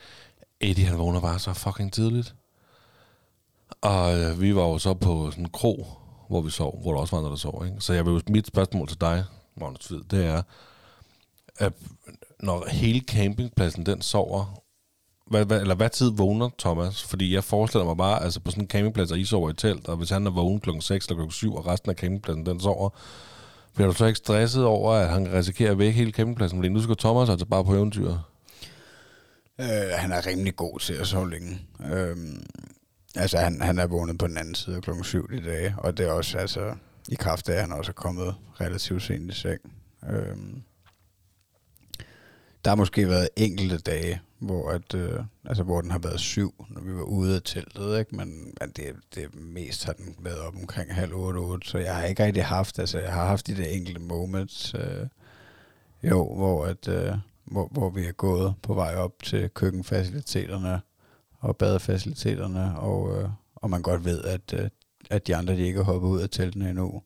[0.62, 2.36] Eddie han vågner bare så fucking tidligt.
[3.82, 5.88] Og øh, vi var jo så på sådan en kro,
[6.30, 7.65] hvor vi sov, hvor der også var andre, der sov.
[7.65, 7.82] Ikke?
[7.82, 9.24] Så jeg vil mit spørgsmål til dig,
[9.56, 10.41] Magnus Hvid, det er,
[11.58, 11.74] at
[12.39, 14.62] når hele campingpladsen den sover,
[15.29, 17.03] hvad, hvad, eller hvad tid vågner Thomas?
[17.03, 19.87] Fordi jeg forestiller mig bare, altså på sådan en campingplads, og I sover i telt,
[19.87, 22.59] og hvis han er vågen klokken 6 eller klokken 7, og resten af campingpladsen den
[22.59, 22.89] sover,
[23.75, 26.57] bliver du så ikke stresset over, at han risikerer at vække hele campingpladsen?
[26.57, 28.09] Fordi nu skal Thomas altså bare på eventyr.
[29.59, 31.59] Øh, han er rimelig god til at sove længe.
[31.91, 32.17] Øh,
[33.15, 35.97] altså, han, han er vågnet på den anden side af klokken 7 i dag, og
[35.97, 36.75] det er også, altså,
[37.09, 39.59] i kraft af, at han også er kommet relativt sent i seng.
[40.09, 40.37] Øh,
[42.65, 46.65] der har måske været enkelte dage, hvor, at, øh, altså, hvor den har været syv,
[46.69, 48.15] når vi var ude af teltet, ikke?
[48.15, 51.95] men men det, det mest har den været op omkring halv otte, otte, så jeg
[51.95, 55.08] har ikke rigtig haft, altså jeg har haft de der enkelte moments, øh,
[56.04, 57.13] jo, hvor, at, øh,
[57.45, 60.82] hvor, hvor vi er gået på vej op til køkkenfaciliteterne
[61.39, 64.69] og badefaciliteterne, og, øh, og man godt ved, at, øh,
[65.10, 67.04] at de andre de ikke er hoppet ud af teltene endnu.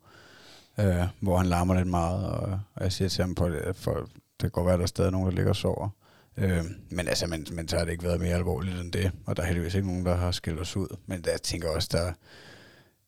[0.79, 3.75] Øh, hvor han larmer lidt meget, og, og jeg siger til ham på det, at
[3.75, 4.09] for,
[4.49, 5.89] kan godt være, at der er stadig nogen, der ligger og sover.
[6.37, 9.37] Øh, men altså, men, men så har det ikke været mere alvorligt end det, og
[9.37, 10.97] der er heldigvis ikke nogen, der har skilt os ud.
[11.05, 12.13] Men jeg tænker også, der,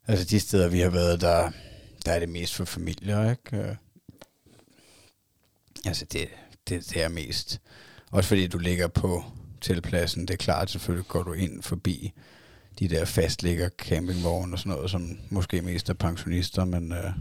[0.07, 1.51] altså de steder, vi har været, der,
[2.05, 3.57] der er det mest for familier, ikke?
[3.57, 3.75] Øh,
[5.85, 6.27] altså, det,
[6.69, 7.61] det, det er mest.
[8.11, 9.23] Også fordi du ligger på
[9.61, 12.13] tilpladsen, det er klart, selvfølgelig går du ind forbi
[12.79, 17.11] de der fastligger campingvogne og sådan noget, som måske mest er pensionister, men øh,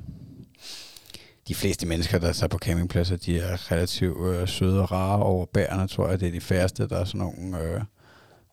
[1.48, 5.46] de fleste mennesker, der tager på campingpladser, de er relativt øh, søde og rare over
[5.46, 6.20] bærene, tror jeg.
[6.20, 7.80] Det er de færreste, der er sådan nogle, øh,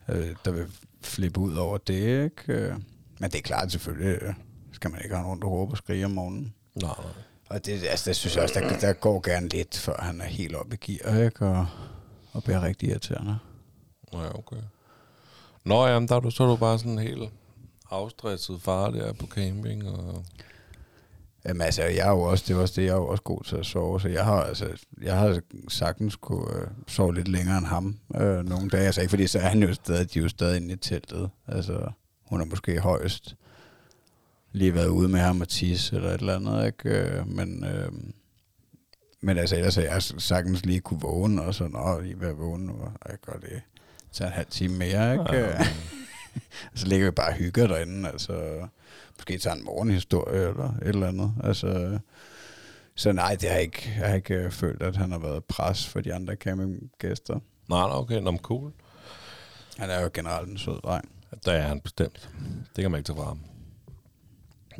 [0.09, 0.65] øh, der vil
[1.01, 2.53] flippe ud over det, ikke?
[2.53, 2.73] Øh,
[3.19, 4.33] men det er klart, selvfølgelig øh,
[4.71, 6.53] skal man ikke have rundt og råbe og skrige om morgenen.
[6.75, 6.95] Nej.
[7.49, 10.25] Og det, altså, det synes jeg også, der, der går gerne lidt, før han er
[10.25, 11.45] helt oppe i gear, ikke?
[11.45, 11.67] Og,
[12.31, 13.37] og bliver rigtig irriterende.
[14.13, 14.61] Ja, okay.
[15.63, 17.29] Nå, jamen, der er du, så er du bare sådan helt
[17.91, 20.25] afstresset far der på camping, og...
[21.45, 23.43] Jamen altså, jeg er jo også, det var også det, jeg er jo også god
[23.43, 24.67] til at sove, så jeg har, altså,
[25.01, 28.85] jeg har sagtens kunne øh, sove lidt længere end ham øh, nogle dage.
[28.85, 31.29] Altså ikke fordi, så er han jo stadig, de er jo stadig inde i teltet.
[31.47, 31.91] Altså,
[32.25, 33.35] hun er måske højst
[34.51, 36.89] lige været ude med ham og tisse eller et eller andet, ikke?
[36.89, 37.91] Øh, men, øh,
[39.21, 42.65] men altså, ellers har jeg sagtens lige kunne vågne, og så, nå, I vil vågne
[42.65, 43.61] nu, og jeg gør det
[44.11, 45.35] så en halv time mere, ikke?
[45.35, 45.67] Ja.
[46.75, 48.67] så ligger vi bare og hygger derinde, altså
[49.21, 51.33] måske tager en morgenhistorie eller et eller andet.
[51.43, 51.99] Altså,
[52.95, 55.43] så nej, det har jeg ikke, jeg har ikke øh, følt, at han har været
[55.43, 57.39] pres for de andre campinggæster.
[57.69, 58.71] Nej, okay, nå, cool.
[59.77, 61.09] Han er jo generelt en sød dreng.
[61.45, 62.29] Der er han bestemt.
[62.75, 63.39] Det kan man ikke tage fra ham.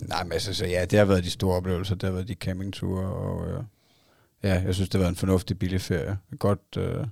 [0.02, 1.96] Nej, men altså, så ja, det har været de store oplevelser.
[1.96, 3.64] Det har været de campingture, og øh,
[4.44, 6.18] ja, jeg synes, det har været en fornuftig billig ferie.
[6.32, 7.08] Jeg godt, øh, jeg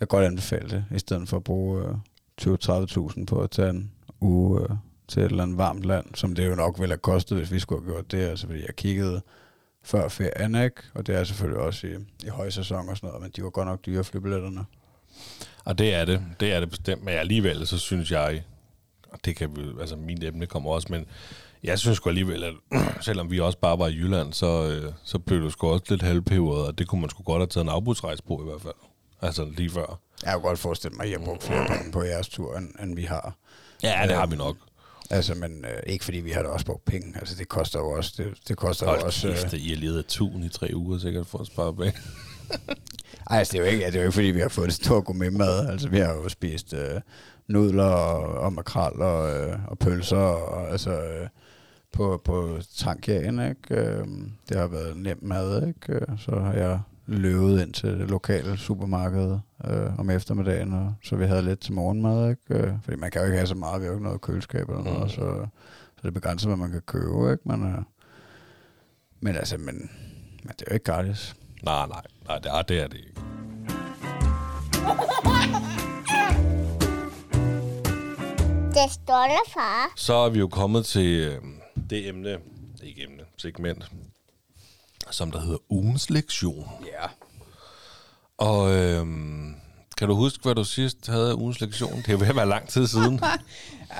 [0.00, 1.94] kan godt anbefale det, i stedet for at bruge øh,
[2.40, 4.76] 20-30.000 på at tage en uge øh,
[5.08, 7.58] til et eller andet varmt land, som det jo nok ville have kostet, hvis vi
[7.58, 8.18] skulle have gjort det.
[8.18, 9.22] Altså, fordi jeg kiggede
[9.82, 10.82] før ferien, ikke?
[10.94, 11.90] Og det er selvfølgelig også i,
[12.24, 14.64] i højsæson og sådan noget, men de var godt nok dyre flybilletterne.
[15.64, 16.22] Og det er det.
[16.40, 17.04] Det er det bestemt.
[17.04, 18.42] Men alligevel, så synes jeg,
[19.12, 21.06] og det kan vi, altså min emne kommer også, men
[21.62, 22.54] jeg synes sgu alligevel, at
[23.00, 26.02] selvom vi også bare var i Jylland, så, øh, så blev det sgu også lidt
[26.02, 28.74] halvpeberet, og det kunne man sgu godt have taget en afbudsrejse på i hvert fald.
[29.22, 29.98] Altså lige før.
[30.24, 32.68] Jeg kunne godt forestille mig, at jeg har brugt flere penge på jeres tur, end,
[32.82, 33.34] end vi har.
[33.82, 34.56] Ja, det har vi nok.
[35.12, 37.14] Altså, men øh, ikke fordi vi har da også brugt penge.
[37.18, 38.12] Altså, det koster jo også...
[38.16, 39.28] Det, det koster Hold jo også...
[39.28, 41.92] Øh, kæft, I har levet af tun i tre uger sikkert for at spare penge.
[43.30, 44.74] Ej, altså, det er jo ikke, det er jo ikke fordi, vi har fået et
[44.74, 45.68] stort gourmetmad.
[45.68, 47.00] Altså, vi har jo spist øh,
[47.48, 50.90] nudler og, og makrel og, øh, og pølser og altså...
[50.90, 51.28] Øh,
[51.92, 53.74] på, på tankjagen, ikke?
[53.74, 54.06] Øh,
[54.48, 55.92] det har været nem mad, ikke?
[55.92, 61.16] Øh, Så har jeg løbet ind til det lokale supermarked øh, om eftermiddagen, og så
[61.16, 62.66] vi havde lidt til morgenmad, ikke?
[62.66, 64.68] Øh, fordi man kan jo ikke have så meget, vi har jo ikke noget køleskab
[64.68, 65.08] eller noget, Mm.
[65.08, 67.42] så, så det er begrænset, hvad man kan købe, ikke?
[67.48, 67.78] Men, øh,
[69.20, 69.90] men altså, men,
[70.42, 71.36] men det er jo ikke gratis.
[71.62, 73.20] nej, nej, nej, det er det, er det ikke.
[78.74, 79.92] Det står der, far.
[79.96, 81.38] Så er vi jo kommet til øh,
[81.90, 82.38] det emne,
[82.82, 83.90] ikke emne, segment,
[85.14, 86.68] som der hedder ugens lektion.
[86.86, 87.06] Ja.
[88.38, 89.06] Og øh,
[89.96, 91.96] kan du huske, hvad du sidst havde ugens lektion?
[91.96, 93.20] Det er jo ved at være lang tid siden.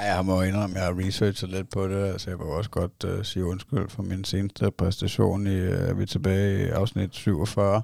[0.01, 3.05] Ja, jeg må indrømme, jeg har researchet lidt på det, altså jeg vil også godt
[3.05, 7.83] uh, sige undskyld for min seneste præstation i, uh, vi er tilbage i afsnit 47,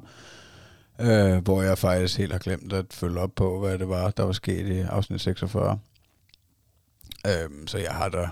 [0.98, 4.22] uh, hvor jeg faktisk helt har glemt at følge op på, hvad det var, der
[4.22, 5.78] var sket i afsnit 46.
[7.24, 8.28] Um, så jeg har da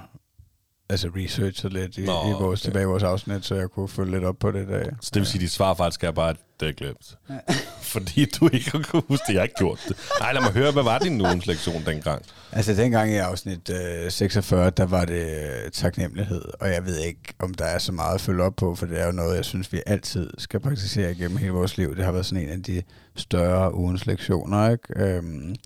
[0.88, 2.66] altså researchet lidt i, Nå, i vores, okay.
[2.66, 4.86] tilbage i vores afsnit, så jeg kunne følge lidt op på det i dag.
[5.00, 7.18] Så det vil sige, at dit svar faktisk er bare, at det er glemt.
[7.92, 9.96] Fordi du ikke har kunnet huske det, jeg har ikke gjort det.
[10.20, 12.22] Nej, lad mig høre, hvad var din ugens lektion dengang?
[12.52, 17.20] Altså dengang i afsnit øh, 46, der var det øh, taknemmelighed, og jeg ved ikke,
[17.38, 19.44] om der er så meget at følge op på, for det er jo noget, jeg
[19.44, 21.96] synes, vi altid skal praktisere igennem hele vores liv.
[21.96, 22.82] Det har været sådan en af de
[23.16, 24.88] større ugens lektioner, ikke?
[24.96, 25.56] Øhm,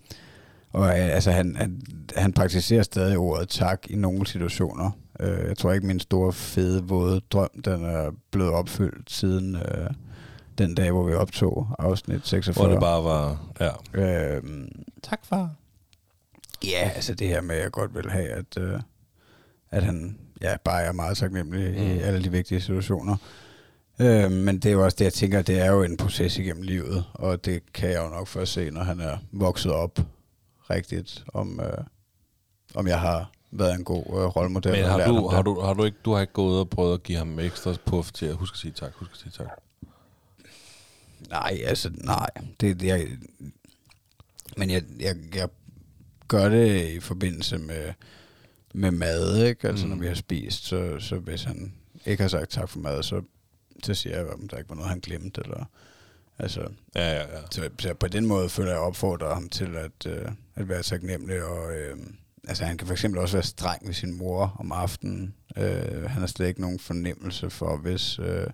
[0.73, 1.81] og øh, altså, han, han,
[2.17, 4.91] han praktiserer stadig ordet tak i nogle situationer.
[5.19, 9.89] Øh, jeg tror ikke, min store, fede, våde drøm, den er blevet opfyldt siden øh,
[10.57, 12.65] den dag, hvor vi optog afsnit 46.
[12.65, 13.71] Hvor det bare var, ja.
[13.93, 14.69] Øhm,
[15.03, 15.49] Tak, far.
[16.65, 18.79] Ja, altså det her med, at jeg godt vil have, at, øh,
[19.71, 21.77] at han ja, bare er meget taknemmelig mm.
[21.77, 23.15] i alle de vigtige situationer.
[23.99, 26.63] Øh, men det er jo også det, jeg tænker, det er jo en proces igennem
[26.63, 29.99] livet, og det kan jeg jo nok først se, når han er vokset op
[30.69, 31.83] rigtigt, om, øh,
[32.75, 34.71] om jeg har været en god øh, rollemodel.
[34.71, 37.03] Men har du, har, du, har du ikke, du har ikke gået og prøvet at
[37.03, 39.47] give ham ekstra puff til at huske at sige tak, huske at sige tak?
[41.29, 42.29] Nej, altså, nej.
[42.61, 43.07] Det, det jeg,
[44.57, 45.49] men jeg, jeg, jeg
[46.27, 47.93] gør det i forbindelse med,
[48.73, 49.67] med mad, ikke?
[49.67, 49.89] Altså, mm.
[49.91, 51.73] når vi har spist, så, så hvis han
[52.05, 53.21] ikke har sagt tak for mad, så,
[53.83, 55.65] så siger jeg, at der ikke var noget, han glemte, eller...
[56.39, 56.61] Altså,
[56.95, 57.41] Ja, ja, ja.
[57.51, 61.43] så, så på den måde føler jeg opfordrer ham til at, øh, at være taknemmelig,
[61.43, 61.97] og øh,
[62.47, 65.35] altså, han kan for eksempel også være streng ved sin mor om aftenen.
[65.57, 68.47] Øh, han har slet ikke nogen fornemmelse for, hvis, øh,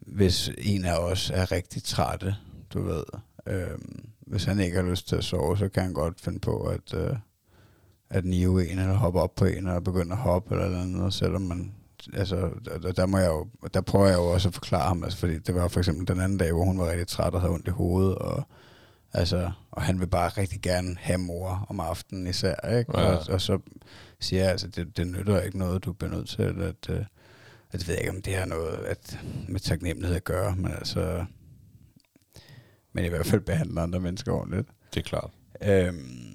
[0.00, 2.36] hvis en af os er rigtig trætte,
[2.74, 3.04] du ved.
[3.46, 3.78] Øh,
[4.20, 6.94] hvis han ikke har lyst til at sove, så kan han godt finde på at,
[6.94, 7.16] øh,
[8.10, 11.14] at nive en, eller hoppe op på en, eller begynde at hoppe, eller noget andet,
[11.14, 11.74] selvom man
[12.12, 12.50] altså,
[12.82, 15.38] der, der, må jeg jo, der prøver jeg jo også at forklare ham, altså, fordi
[15.38, 17.68] det var for eksempel den anden dag, hvor hun var rigtig træt og havde ondt
[17.68, 18.44] i hovedet, og,
[19.12, 22.98] altså, og han vil bare rigtig gerne have mor om aftenen især, ikke?
[22.98, 23.04] Ja.
[23.04, 23.58] Og, og, så
[24.20, 27.04] siger jeg, altså, det, det nytter ikke noget, du bliver nødt til, at, øh,
[27.72, 29.18] at jeg ved ikke, om det har noget at,
[29.48, 31.24] med taknemmelighed at gøre, men altså,
[32.92, 34.68] men i hvert fald behandler andre mennesker ordentligt.
[34.94, 35.30] Det er klart.
[35.62, 36.30] Øhm,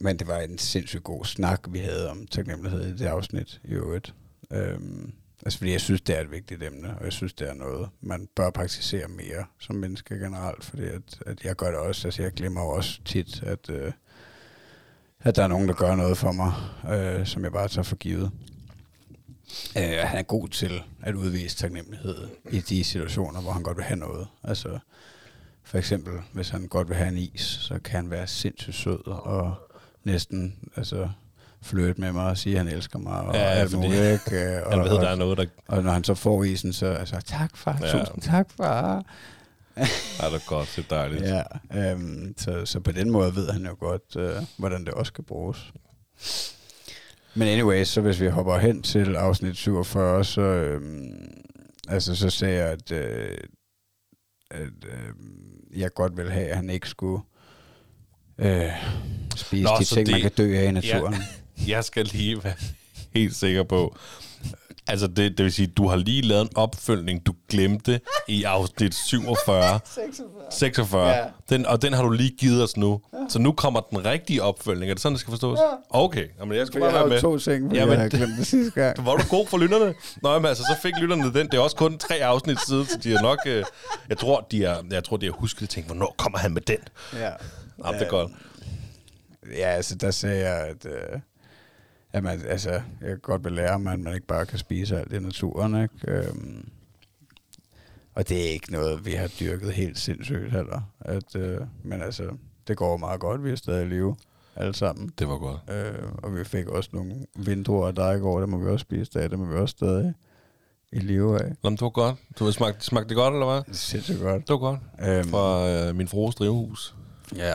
[0.00, 3.72] men det var en sindssygt god snak, vi havde om taknemmelighed i det afsnit i
[3.72, 4.14] øvrigt.
[4.50, 7.54] Øhm, altså fordi jeg synes, det er et vigtigt emne, og jeg synes, det er
[7.54, 12.08] noget, man bør praktisere mere som menneske generelt, fordi at, at jeg gør det også.
[12.08, 13.92] Altså jeg glemmer jo også tit, at, øh,
[15.20, 16.52] at der er nogen, der gør noget for mig,
[16.92, 18.30] øh, som jeg bare tager for givet.
[19.76, 23.84] Øh, han er god til at udvise taknemmelighed i de situationer, hvor han godt vil
[23.84, 24.26] have noget.
[24.42, 24.78] Altså,
[25.62, 29.06] for eksempel, hvis han godt vil have en is, så kan han være sindssygt sød
[29.06, 29.54] og
[30.04, 31.10] næsten altså,
[31.62, 33.94] flirte med mig og sige, at han elsker mig og Ja, ja, ja, alt muligt.
[33.94, 34.66] Ikke?
[34.66, 36.86] Og, Han ved, og, der er noget, der og når han så får isen, så
[36.86, 37.86] altså, tak far, Ja.
[37.96, 38.04] ja.
[38.04, 39.04] tusind tak far.
[39.76, 40.72] er der godt.
[40.76, 41.22] Det er dejligt.
[41.22, 41.42] Ja,
[41.90, 45.24] øhm, så, så på den måde ved han jo godt, øh, hvordan det også skal
[45.24, 45.72] bruges.
[47.34, 51.12] Men anyway, så hvis vi hopper hen til afsnit 47, så, øhm,
[51.88, 53.36] altså, så sagde jeg, at, øh,
[54.50, 55.14] at øh,
[55.80, 57.22] jeg godt vil have, at han ikke skulle
[58.38, 58.70] øh,
[59.36, 61.14] spise Nå, de ting, det- man kan dø af i naturen.
[61.68, 62.54] Jeg skal lige være
[63.14, 63.96] helt sikker på,
[64.86, 68.94] altså det, det vil sige, du har lige lavet en opfølgning, du glemte i afsnit
[68.94, 69.80] 47.
[70.50, 71.08] 46.
[71.16, 71.24] Ja.
[71.50, 73.00] Den, og den har du lige givet os nu.
[73.28, 74.90] Så nu kommer den rigtige opfølgning.
[74.90, 75.58] Er det sådan, det skal forstås?
[75.90, 77.20] Okay, Jamen, jeg skal For bare være med.
[77.20, 79.06] to ting, fordi Jamen, jeg har glemt det sidste gang.
[79.06, 79.94] Var du god for lytterne?
[80.22, 81.46] Nå, men altså, så fik lytterne den.
[81.46, 83.38] Det er også kun tre afsnit siden, så de er nok...
[83.46, 83.64] Øh,
[84.08, 86.62] jeg tror, de er, jeg tror, de har husket at tænke, hvornår kommer han med
[86.62, 86.76] den?
[87.12, 87.30] Ja.
[87.84, 88.30] Jamen, det er godt.
[89.56, 91.20] Ja, altså der sagde jeg, at øh,
[92.14, 95.12] jamen, altså, jeg kan godt vil lære mig, at man ikke bare kan spise alt
[95.12, 95.82] i naturen.
[95.82, 95.94] Ikke?
[96.08, 96.68] Øhm,
[98.14, 100.80] og det er ikke noget, vi har dyrket helt sindssygt heller.
[101.00, 102.30] At, øh, men altså,
[102.68, 103.44] det går meget godt.
[103.44, 104.16] Vi er stadig i live
[104.56, 105.12] alle sammen.
[105.18, 105.60] Det var godt.
[105.70, 108.82] Øh, og vi fik også nogle vindruer af dig i går, der må vi også
[108.82, 109.30] spise af.
[109.30, 110.14] Det må vi også stadig
[110.92, 111.48] i live af.
[111.62, 112.16] Nå, men det var godt.
[112.38, 113.62] Du smagte, smagte det godt, eller hvad?
[113.64, 114.48] Det sindssygt godt.
[114.48, 114.80] Det var godt.
[115.00, 116.94] Øhm, Fra øh, min frues drivhus.
[117.36, 117.54] Ja.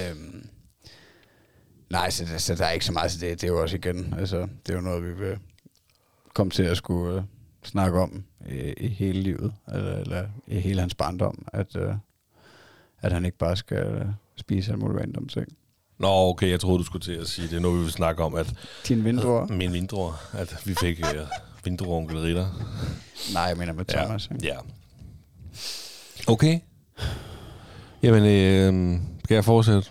[0.00, 0.46] Øhm,
[1.90, 3.40] nej, så, så der er ikke så meget til det.
[3.40, 5.38] Det er jo også igen, altså, det er jo noget, vi vil
[6.34, 7.22] komme til at skulle øh,
[7.64, 11.94] snakke om i, i hele livet, eller, eller i hele hans barndom, at, øh,
[13.02, 15.46] at han ikke bare skal øh, spise alle mulige random ting.
[15.98, 18.22] Nå, okay, jeg troede, du skulle til at sige, det er noget, vi vil snakke
[18.22, 18.54] om, at
[18.88, 19.46] Dine vinduer?
[19.46, 21.20] min vindruer, at vi fik øh,
[21.64, 22.46] vindruer onkel Ritter.
[23.32, 24.28] Nej, jeg mener med Thomas.
[24.30, 24.34] ja.
[24.34, 24.46] ikke?
[24.46, 24.56] ja.
[26.26, 26.60] Okay.
[28.02, 29.90] Jamen, øh, skal jeg fortsætte?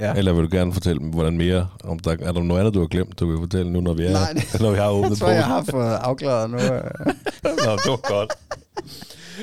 [0.00, 0.14] Ja.
[0.14, 1.68] Eller vil du gerne fortælle mig, hvordan mere?
[1.84, 4.04] Om der, er der noget andet, du har glemt, du vil fortælle nu, når vi,
[4.04, 6.56] er, Nej, det- når vi har Jeg åbnet tror, jeg har fået afklaret nu.
[6.56, 6.62] øh.
[7.66, 8.32] Nå, det var godt.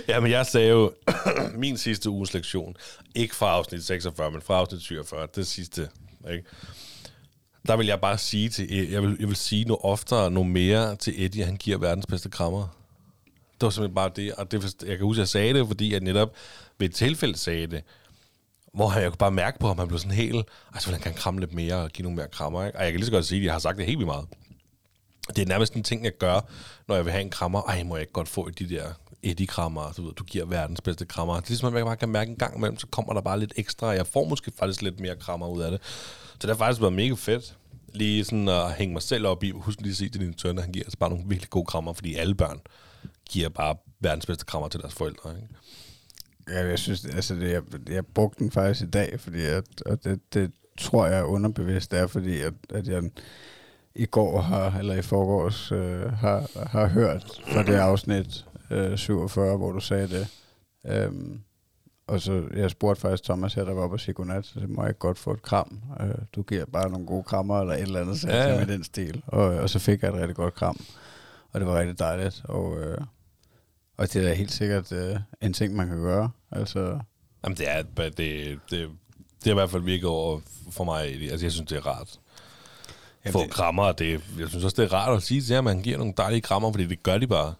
[0.08, 0.92] Jamen, jeg sagde jo
[1.58, 2.76] min sidste uges lektion,
[3.16, 5.90] ikke fra afsnit 46, men fra afsnit 47, det sidste,
[6.32, 6.44] ikke?
[7.68, 10.96] Der vil jeg bare sige til, jeg vil, jeg vil sige noget oftere, noget mere
[10.96, 12.68] til Eddie, at han giver verdens bedste krammer.
[13.62, 15.94] Det var simpelthen bare det, og det, jeg kan huske, at jeg sagde det, fordi
[15.94, 16.32] jeg netop
[16.80, 17.82] ved et tilfælde sagde det,
[18.76, 21.40] hvor jeg kunne bare mærke på, at han blev sådan helt, altså, vil han kramme
[21.40, 22.78] lidt mere og give nogle mere krammer, ikke?
[22.78, 24.28] Og jeg kan lige så godt sige, at jeg har sagt det helt vildt meget.
[25.36, 26.50] Det er nærmest en ting, jeg gør,
[26.88, 27.62] når jeg vil have en krammer.
[27.62, 28.84] Ej, må jeg ikke godt få de der
[29.24, 31.36] Eddie-krammer, du ved, du giver verdens bedste krammer.
[31.36, 33.40] Det er ligesom, at man bare kan mærke en gang imellem, så kommer der bare
[33.40, 33.88] lidt ekstra.
[33.88, 35.80] Jeg får måske faktisk lidt mere krammer ud af det.
[35.84, 37.58] Så det har faktisk været mega fedt.
[37.94, 39.52] Lige sådan at hænge mig selv op i.
[39.52, 41.94] Husk lige at sige til din søn, han giver altså bare nogle virkelig gode krammer,
[41.94, 42.60] fordi alle børn
[43.30, 45.36] giver bare verdens bedste krammer til deres forældre.
[45.36, 45.48] Ikke?
[46.50, 50.04] Ja, jeg synes, altså det, jeg, jeg brugte den faktisk i dag, fordi at, og
[50.04, 53.04] det, det tror jeg underbevidst er, fordi at, at jeg
[53.96, 59.58] i går har, eller i forgårs, øh, har, har hørt fra det afsnit øh, 47,
[59.58, 60.28] hvor du sagde det.
[60.86, 61.40] Øhm,
[62.08, 64.82] og så, jeg spurgte faktisk Thomas her, der var oppe og sige godnat, så må
[64.82, 65.82] jeg ikke godt få et kram.
[66.02, 68.50] Øh, du giver bare nogle gode krammer, eller et eller andet, ja, ja.
[68.50, 68.60] ja.
[68.60, 69.24] med den stil.
[69.28, 70.80] Og, og så fik jeg et rigtig godt kram,
[71.52, 72.42] og det var rigtig dejligt.
[72.44, 72.98] Og, øh,
[73.98, 76.30] Og det er da helt sikkert øh, en ting, man kan gøre.
[76.52, 77.00] Altså,
[77.44, 78.82] Jamen, det er, det, det, det,
[79.46, 80.40] er i hvert fald virket over
[80.72, 81.02] for mig.
[81.32, 82.20] Altså, jeg synes, det er rart.
[83.26, 85.58] Jamen, Få det- krammer, det, jeg synes også, det er rart at sige til jer,
[85.58, 87.54] at man giver nogle dejlige krammer, fordi det gør de bare.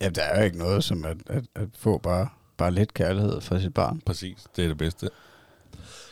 [0.00, 3.40] ja, der er jo ikke noget som at, at, at få bare, bare lidt kærlighed
[3.40, 4.00] fra sit barn.
[4.06, 5.10] Præcis, det er det bedste.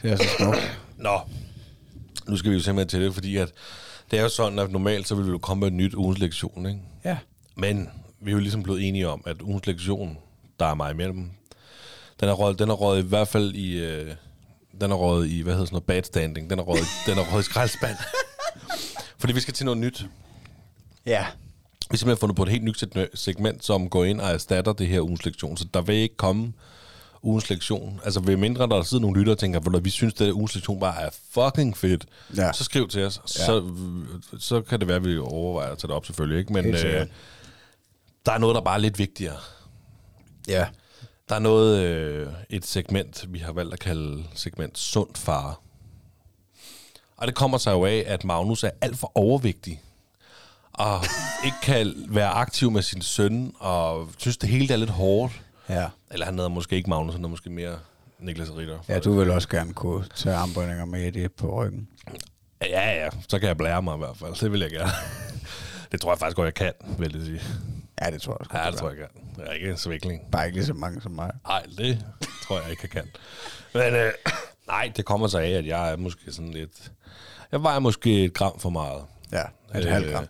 [0.02, 0.78] Det er så smukt.
[0.96, 1.20] Nå,
[2.28, 3.52] nu skal vi jo simpelthen til det, fordi at
[4.10, 6.18] det er jo sådan, at normalt så vil vi jo komme med en nyt ugens
[6.18, 6.80] lektion, ikke?
[7.04, 7.18] Ja.
[7.56, 7.90] Men
[8.26, 10.18] vi er jo ligesom blevet enige om, at ugens lektion,
[10.60, 11.30] der er mig imellem,
[12.20, 14.14] den er røget, den er røget i hvert fald i, øh,
[14.80, 17.22] den er røget i, hvad hedder sådan noget, bad standing, den er røget, den er
[17.32, 17.96] røget i skraldspand.
[19.18, 20.06] Fordi vi skal til noget nyt.
[21.06, 21.26] Ja.
[21.80, 24.72] Vi har simpelthen fundet på et helt nyt seg- segment, som går ind og erstatter
[24.72, 25.56] det her ugens lektion.
[25.56, 26.52] Så der vil ikke komme
[27.22, 28.00] ugens lektion.
[28.04, 30.54] Altså ved mindre der sidder nogle lyttere og tænker, "Ved du, vi synes, at ugens
[30.54, 32.06] lektion bare er fucking fedt.
[32.36, 32.52] Ja.
[32.52, 33.20] Så skriv til os.
[33.26, 33.72] Så,
[34.38, 36.38] så kan det være, at vi overvejer at tage det op selvfølgelig.
[36.38, 36.52] Ikke?
[36.52, 36.64] Men
[37.00, 37.06] øh.
[38.26, 39.36] Der er noget, der bare er lidt vigtigere.
[40.48, 40.66] Ja.
[41.28, 45.60] Der er noget, øh, et segment, vi har valgt at kalde segment sund far.
[47.16, 49.82] Og det kommer sig jo af, at Magnus er alt for overvægtig.
[50.72, 51.04] Og
[51.44, 55.32] ikke kan være aktiv med sin søn, og synes, det hele er lidt hårdt.
[55.68, 55.88] Ja.
[56.10, 57.78] Eller han hedder måske ikke Magnus, han hedder måske mere
[58.18, 58.78] Niklas Ritter.
[58.88, 61.88] Ja, du vil også gerne kunne tage armbøjninger med det på ryggen.
[62.62, 64.34] Ja, ja, så kan jeg blære mig i hvert fald.
[64.40, 64.90] Det vil jeg gerne.
[65.92, 67.40] det tror jeg faktisk godt, jeg kan, vil jeg sige.
[68.02, 68.58] Ja, det tror jeg også.
[68.58, 69.06] Ja, det tror jeg, kan.
[69.38, 70.30] Jeg er ikke en svikling.
[70.32, 71.30] Bare ikke lige så mange som mig.
[71.48, 72.04] Nej, det
[72.42, 73.10] tror jeg ikke, jeg kan.
[73.74, 74.12] Men øh,
[74.66, 76.92] nej, det kommer sig af, at jeg er måske sådan lidt...
[77.52, 79.02] Jeg vejer måske et gram for meget.
[79.32, 79.42] Ja,
[79.74, 80.26] et Øh, halvt gram.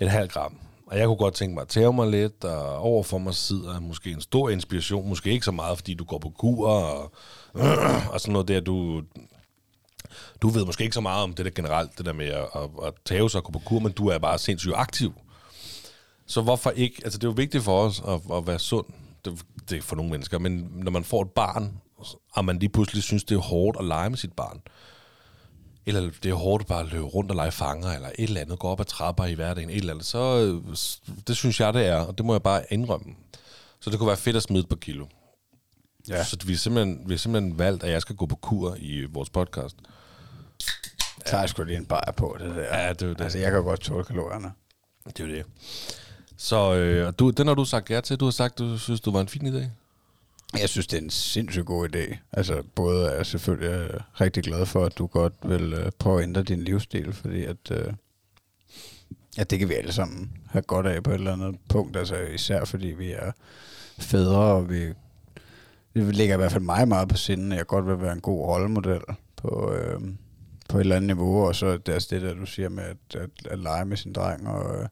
[0.00, 0.56] Et halvt gram.
[0.86, 4.10] Og jeg kunne godt tænke mig at tæve mig lidt, og overfor mig sidder måske
[4.10, 5.08] en stor inspiration.
[5.08, 7.12] Måske ikke så meget, fordi du går på kur, og,
[8.12, 9.02] og sådan noget der, du...
[10.42, 12.70] Du ved måske ikke så meget om det der generelt, det der med at, at,
[12.86, 15.14] at sig og gå på kur, men du er bare sindssygt aktiv.
[16.26, 17.00] Så hvorfor ikke?
[17.04, 18.86] Altså, det er jo vigtigt for os at, at være sund.
[19.24, 20.38] Det, det er for nogle mennesker.
[20.38, 21.80] Men når man får et barn,
[22.32, 24.60] og man lige pludselig synes, det er hårdt at lege med sit barn,
[25.86, 28.58] eller det er hårdt bare at løbe rundt og lege fanger, eller et eller andet,
[28.58, 30.76] gå op ad trapper i hverdagen, et eller andet, så øh,
[31.26, 33.14] det synes jeg, det er, og det må jeg bare indrømme.
[33.80, 35.06] Så det kunne være fedt at smide par kilo.
[36.08, 36.24] Ja.
[36.24, 39.04] Så vi har, simpelthen, vi har simpelthen valgt, at jeg skal gå på kur i
[39.04, 39.76] vores podcast.
[40.60, 40.70] Så
[41.26, 42.78] tager jeg sgu lige en bajer på det der.
[42.78, 43.20] Ja, det er det.
[43.20, 44.52] Altså, jeg kan godt tåle kalorierne.
[45.06, 45.44] Det er jo det.
[46.44, 48.20] Så øh, og du, den har du sagt ja til.
[48.20, 49.64] Du har sagt, du synes, du var en fin idé.
[50.60, 52.16] Jeg synes, det er en sindssygt god idé.
[52.32, 56.18] Altså, både er jeg selvfølgelig øh, rigtig glad for, at du godt vil øh, prøve
[56.18, 57.92] at ændre din livsstil, fordi at, øh,
[59.36, 61.96] at det kan vi alle sammen have godt af på et eller andet punkt.
[61.96, 63.32] Altså, især fordi vi er
[63.98, 64.92] fædre, og vi
[65.94, 68.20] det ligger i hvert fald mig meget på sinden, at jeg godt vil være en
[68.20, 69.00] god rollemodel
[69.36, 70.00] på, øh,
[70.68, 72.84] på et eller andet niveau, og så er det altså det der, du siger med
[72.84, 74.88] at, at, at lege med sin dreng, og øh,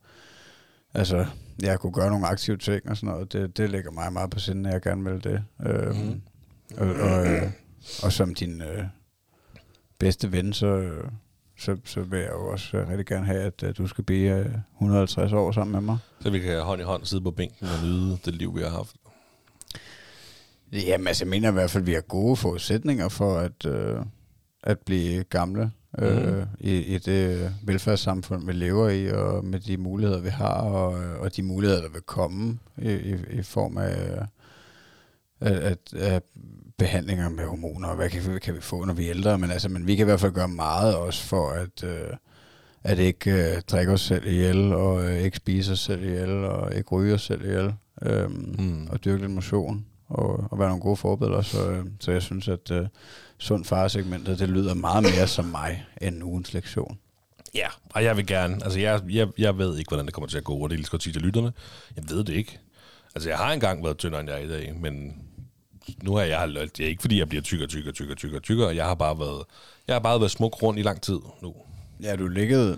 [0.94, 1.26] altså,
[1.62, 4.38] jeg kunne gøre nogle aktive ting og sådan noget, det, det ligger mig meget på
[4.38, 5.44] sinden, at jeg gerne vil det.
[5.66, 6.22] Øh, mm.
[6.76, 7.42] og, og, øh,
[8.02, 8.84] og som din øh,
[9.98, 11.04] bedste ven, så, øh,
[11.58, 14.38] så, så vil jeg jo også øh, rigtig gerne have, at øh, du skal blive
[14.38, 15.98] øh, 150 år sammen med mig.
[16.20, 18.68] Så vi kan hånd i hånd sidde på bænken og nyde det liv, vi har
[18.68, 18.96] haft.
[20.72, 23.96] Jamen, altså, jeg mener i hvert fald, at vi har gode forudsætninger for at, øh,
[24.62, 26.46] at blive gamle øh, Mhm.
[26.60, 31.20] i, i det velfærdssamfund, vi lever i, og med de muligheder, vi har, og, øh,
[31.20, 34.26] og de muligheder, der vil komme i, i, i form af,
[35.40, 36.20] af, af,
[36.78, 39.38] behandlinger med hormoner, og hvad kan, vi- kan vi få, når vi er ældre.
[39.38, 41.84] Men, altså, men vi kan i hvert fald gøre meget også for at...
[41.84, 42.16] Øh,
[42.84, 46.74] at ikke øh, drikke os selv ihjel, og øh, ikke spise os selv ihjel, og
[46.74, 48.86] ikke ryge os selv ihjel, øhm, Mm.
[48.90, 51.42] og dyrke lidt motion, og, og være nogle gode forbilleder.
[51.42, 52.86] Så, øh, så jeg synes, at øh,
[53.38, 56.98] sund farsegmentet, det lyder meget mere som mig, end ugens lektion.
[57.54, 60.38] Ja, og jeg vil gerne, altså jeg, jeg, jeg ved ikke, hvordan det kommer til
[60.38, 61.52] at gå, og det er lige så godt sige til lytterne.
[61.96, 62.58] Jeg ved det ikke.
[63.14, 65.22] Altså jeg har engang været tyndere, end jeg er i dag, men
[66.02, 68.76] nu har jeg, det er ikke fordi, jeg bliver tykkere, tykkere, tykkere, tykkere, tykkere.
[68.76, 69.44] Jeg har bare været,
[69.86, 71.54] jeg har bare været smuk rundt i lang tid nu.
[72.02, 72.68] Ja, du liggede...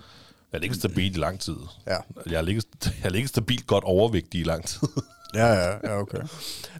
[0.51, 1.55] Jeg har ligget stabilt i lang tid.
[1.87, 1.95] Ja,
[2.29, 4.87] Jeg har ligget, jeg har ligget stabilt godt overvægtig i lang tid.
[5.35, 6.17] Ja, ja, ja okay.
[6.17, 6.23] Ja,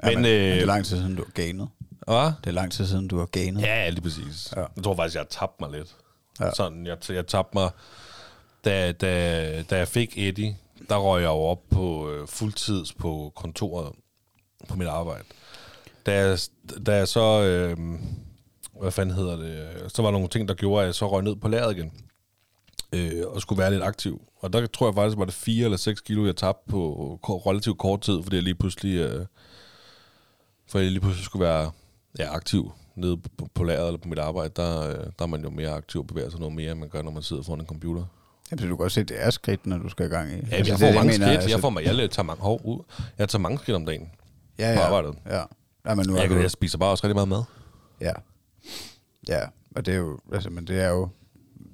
[0.04, 1.70] Men, men, øh, men det er lang tid siden, du har ganet.
[2.08, 2.32] Hvad?
[2.44, 3.62] Det er lang tid siden, du har ganet.
[3.62, 4.54] Ja, lige præcis.
[4.56, 4.66] Ja.
[4.76, 5.96] Jeg tror faktisk, jeg har tabt mig lidt.
[6.40, 6.46] Ja.
[6.46, 6.52] Ja.
[6.54, 7.70] Sådan, jeg, jeg tabte mig...
[8.66, 10.58] Da, da, da jeg fik Eddie,
[10.90, 13.92] der røg jeg jo op på øh, fuldtids på kontoret
[14.70, 15.24] på mit arbejde.
[16.06, 16.38] Da jeg,
[16.86, 17.44] da jeg så...
[17.44, 17.78] Øh,
[18.82, 19.68] hvad fanden hedder det?
[19.88, 21.92] Så var der nogle ting, der gjorde, at jeg så røg ned på lageret igen.
[22.96, 24.22] Øh, og skulle være lidt aktiv.
[24.40, 27.78] Og der tror jeg faktisk, var det 4 eller 6 kilo, jeg tabte på relativt
[27.78, 28.98] kort tid, fordi jeg lige pludselig...
[28.98, 29.26] Øh,
[30.68, 31.72] for jeg lige pludselig skulle være
[32.20, 35.44] ja, aktiv nede på, på lageret eller på mit arbejde, der, øh, der er man
[35.44, 37.60] jo mere aktiv og bevæger sig noget mere, end man gør, når man sidder foran
[37.60, 38.04] en computer.
[38.52, 40.30] Jamen, så du kan godt se, at det er skridt, når du skal i gang
[40.32, 40.34] i.
[40.34, 41.30] Ja, altså, jeg det får er det, mange skridt.
[41.30, 42.84] altså- Jeg, får, mig- jeg tager mange hår ud.
[43.18, 44.10] Jeg tager mange skridt om dagen.
[44.60, 45.16] ja, på ja, arbejdet.
[45.26, 45.44] Ja.
[45.86, 47.44] ja, men nu er Jeg, du, jeg spiser bare også rigtig meget mad.
[48.02, 48.12] Ja.
[49.28, 49.42] Ja,
[49.76, 51.10] og det er jo, altså, men det er jo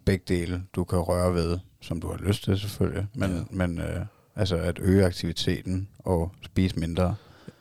[0.05, 3.43] begge dele, du kan røre ved, som du har lyst til selvfølgelig, men, Ja.
[3.65, 7.03] men øh, altså at øge aktiviteten og spise mindre.
[7.03, 7.15] Jeg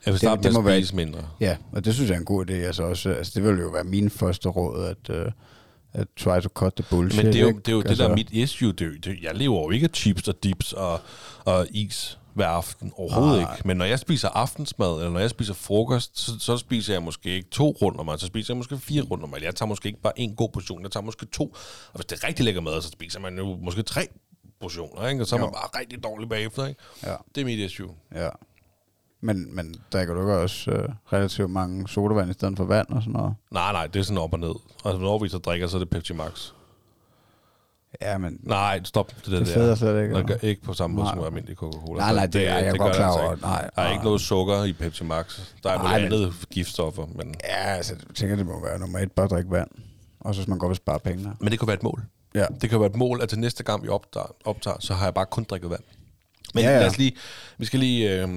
[0.05, 1.19] vil Det- starte det med må at være- spise mindre.
[1.39, 2.53] Ja, og det synes jeg er en god idé.
[2.53, 5.31] Altså, også, altså det vil jo være min første råd, at, øh,
[5.93, 7.23] at try to cut the bullshit.
[7.23, 7.59] Men det er jo, ikke?
[7.59, 8.71] det, er jo altså, det, der er mit issue.
[8.71, 10.99] Det jo- det, jeg lever jo ikke af chips og dips og,
[11.45, 12.91] og is hver aften.
[12.95, 13.53] Overhovedet Nej.
[13.55, 13.67] ikke.
[13.67, 17.29] Men når jeg spiser aftensmad, eller når jeg spiser frokost, så, så spiser jeg måske
[17.29, 19.39] ikke to runder mad, så spiser jeg måske fire runder mad.
[19.41, 21.43] Jeg tager måske ikke bare en god portion, jeg tager måske to.
[21.93, 24.07] Og hvis det er rigtig lækker mad, så spiser man jo måske tre
[24.61, 25.23] portioner, ikke?
[25.23, 25.51] og så er man Jo.
[25.53, 26.65] bare rigtig dårlig bagefter.
[26.67, 26.81] Ikke?
[27.03, 27.89] Ja, Det er mit issue.
[28.15, 28.29] ja.
[29.23, 33.01] Men, men drikker du ikke også øh, relativt mange sodavand i stedet for vand og
[33.01, 33.35] sådan noget?
[33.51, 34.53] Nej, nej, det er sådan op og ned.
[34.83, 36.51] Og når vi så drikker, så er det Pepsi Max.
[38.01, 39.39] Ja, men Nej, stop det der.
[39.39, 40.23] det fedder slet ikke.
[40.23, 41.15] Gør ikke på samme måde Nej.
[41.15, 41.99] som almindelig Coca-Cola.
[41.99, 43.31] Nej, nej, det er jeg godt det klar altså over.
[43.33, 43.43] ikke.
[43.45, 43.91] Nej, Der er nej.
[43.93, 45.39] ikke noget sukker i Pepsi Max.
[45.63, 48.79] Der er Nej, noget men- andet giftstoffer, men, Ja, altså, jeg tænker, det må være
[48.79, 49.67] nummer et, bare drikke vand.
[50.19, 51.31] Og så hvis man godt vil spare penge.
[51.39, 52.03] men det kan være et mål.
[52.35, 52.45] Ja.
[52.61, 55.13] Det kan være et mål, at til næste gang vi optager, optager så har jeg
[55.13, 55.81] bare kun drikket vand.
[56.53, 57.11] Men Ja, ja, lad os lige,
[57.57, 58.29] vi skal lige, øh,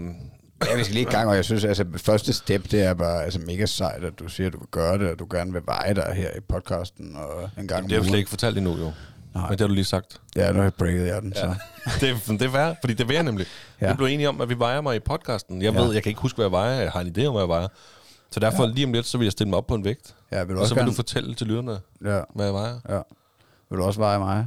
[0.70, 3.24] Ja, vi skal lige i gang, og jeg synes, altså, første step, det er bare
[3.24, 5.62] altså, mega sejt, at du siger, at du vil gøre det, og du gerne vil
[5.66, 8.76] veje dig her i podcasten, og en gang det har om slet ikke fortalt endnu
[8.78, 8.92] jo.
[9.34, 9.42] Nej.
[9.42, 10.20] Men det har du lige sagt.
[10.36, 11.46] Ja, nu har jeg breaket den, så.
[12.00, 13.46] det, er, det er fair, fordi det vil jeg nemlig.
[13.80, 13.86] Ja.
[13.86, 13.92] Ja.
[13.92, 15.62] Vi blev enige om, at vi vejer mig i podcasten.
[15.62, 15.80] Jeg Ja.
[15.80, 16.80] ved, jeg kan ikke huske, hvad jeg vejer.
[16.80, 17.68] Jeg har en idé om, hvad jeg vejer.
[18.30, 18.70] Så derfor ja.
[18.70, 20.14] lige om lidt, så vil jeg stille mig op på en vægt.
[20.32, 20.90] Ja, vil du Og også så vil gerne...
[20.90, 22.80] du fortælle til lytterne, Ja, hvad jeg vejer.
[22.88, 23.00] ja.
[23.70, 24.46] Vil du også veje mig?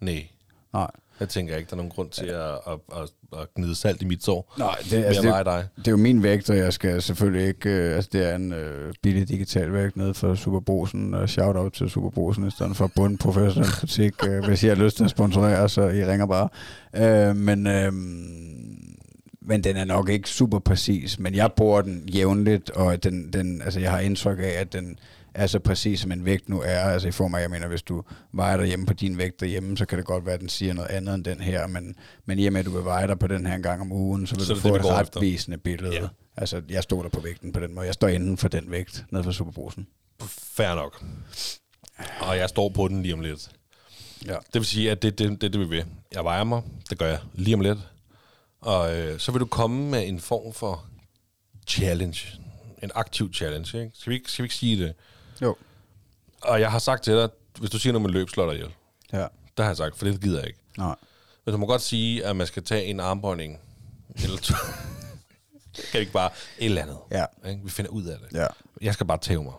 [0.00, 0.28] Nej,
[0.72, 0.90] Nej.
[1.20, 3.10] Jeg tænker ikke, der er nogen grund til at, at, at,
[3.40, 4.54] at gnide salt i mit sår.
[4.58, 5.68] Nej, det, Altså, det, dig.
[5.76, 7.70] det er jo min vægt, og jeg skal selvfølgelig ikke...
[7.70, 11.90] Øh, altså, det er en øh, billig digital vægt nede for Superbrosen, og shout-out til
[11.90, 14.14] Superbrosen, i stedet for bund professionel kritik.
[14.26, 16.48] øh, hvis I har lyst til at sponsorere, så I ringer bare.
[16.96, 17.66] Øh, men...
[17.66, 17.92] Øh,
[19.40, 23.62] men den er nok ikke super præcis, men jeg bruger den jævnligt, og den, den,
[23.62, 24.98] altså jeg har indtryk af, at den
[25.38, 26.80] er så præcis, som en vægt nu er.
[26.80, 29.76] Altså i form af, jeg mener, hvis du vejer dig hjemme på din vægt derhjemme,
[29.76, 32.38] så kan det godt være, at den siger noget andet end den her, men, men
[32.38, 34.26] i og med, at du vil veje dig på den her en gang om ugen,
[34.26, 35.94] så vil Så du det få det, et retvisende billede.
[35.94, 36.08] Ja.
[36.36, 37.86] Altså, jeg stoler på vægten på den måde.
[37.86, 39.86] Jeg står inden for den vægt, nede for Superbrusen.
[40.28, 41.04] Fair nok.
[42.20, 43.50] Og jeg står på den lige om lidt.
[44.26, 44.32] Ja.
[44.32, 45.84] Det vil sige, at det er det, det, det, vi vil.
[46.12, 46.62] Jeg vejer mig.
[46.90, 47.78] Det gør jeg lige om lidt.
[48.60, 50.86] Og øh, så vil du komme med en form for
[51.66, 52.26] challenge.
[52.82, 53.90] En aktiv challenge, ikke?
[53.94, 54.94] Skal vi ikke, skal vi ikke sige det?
[55.42, 55.56] Jo.
[56.42, 57.28] Og jeg har sagt til dig,
[57.58, 58.74] hvis du siger noget med løb, slår dig ihjel.
[59.12, 59.18] Ja.
[59.56, 60.60] Det har jeg sagt, for det gider jeg ikke.
[60.78, 60.94] Nej.
[61.44, 63.60] Men du må godt sige, at man skal tage en armbøjning.
[64.22, 64.54] Eller to.
[65.92, 66.98] kan ikke bare et eller andet?
[67.10, 67.24] Ja.
[67.50, 67.64] Ikke?
[67.64, 68.38] Vi finder ud af det.
[68.38, 68.46] Ja.
[68.80, 69.52] Jeg skal bare tæve mig.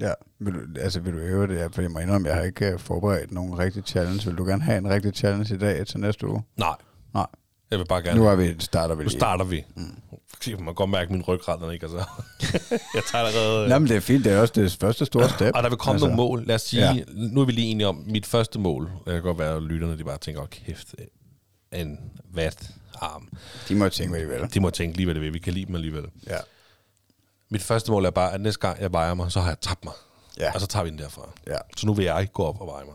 [0.00, 1.74] Ja, vil du, altså vil du øve det?
[1.74, 4.26] For jeg må indrømme, jeg har ikke øh, forberedt nogen rigtig challenge.
[4.26, 6.42] Vil du gerne have en rigtig challenge i dag til næste uge?
[6.56, 6.74] Nej,
[7.14, 7.26] Nej.
[7.70, 8.20] Jeg vil bare gerne...
[8.20, 9.18] Nu er vi, starter vi Nu lige.
[9.18, 9.64] starter vi.
[9.76, 10.00] Mm.
[10.46, 12.04] Man kan godt mærke min ryggrad, den ikke altså.
[12.94, 13.68] jeg tager allerede...
[13.68, 14.24] Nå, men det er fint.
[14.24, 15.54] Det er også det første store step.
[15.54, 16.44] og der vil komme altså, nogle mål.
[16.46, 17.02] Lad os sige, ja.
[17.14, 19.98] Nu er vi lige enige om, mit første mål, det kan godt være, at lytterne
[19.98, 20.94] de bare tænker, åh kæft,
[21.72, 21.98] en
[22.34, 23.28] vat arm.
[23.68, 24.54] De må tænke, hvad de vil.
[24.54, 25.34] De må tænke lige, hvad det vil.
[25.34, 26.04] Vi kan lide dem alligevel.
[26.26, 26.36] Ja.
[27.50, 29.84] Mit første mål er bare, at næste gang jeg vejer mig, så har jeg tabt
[29.84, 29.94] mig.
[30.38, 30.52] Ja.
[30.54, 31.32] Og så tager vi den derfra.
[31.46, 31.56] Ja.
[31.76, 32.94] Så nu vil jeg ikke gå op og veje mig.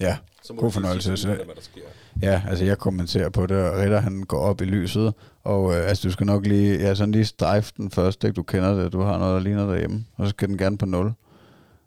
[0.00, 0.16] Ja.
[0.42, 1.16] Så må God fornøjelse.
[1.16, 1.80] sige hvad der sker
[2.22, 5.14] ja, altså jeg kommenterer på det, og Ritter han går op i lyset,
[5.44, 8.34] og øh, altså du skal nok lige, ja, sådan lige strejfe den først, ikke?
[8.34, 10.86] Du kender det, du har noget, der ligner derhjemme, og så skal den gerne på
[10.86, 11.12] 0.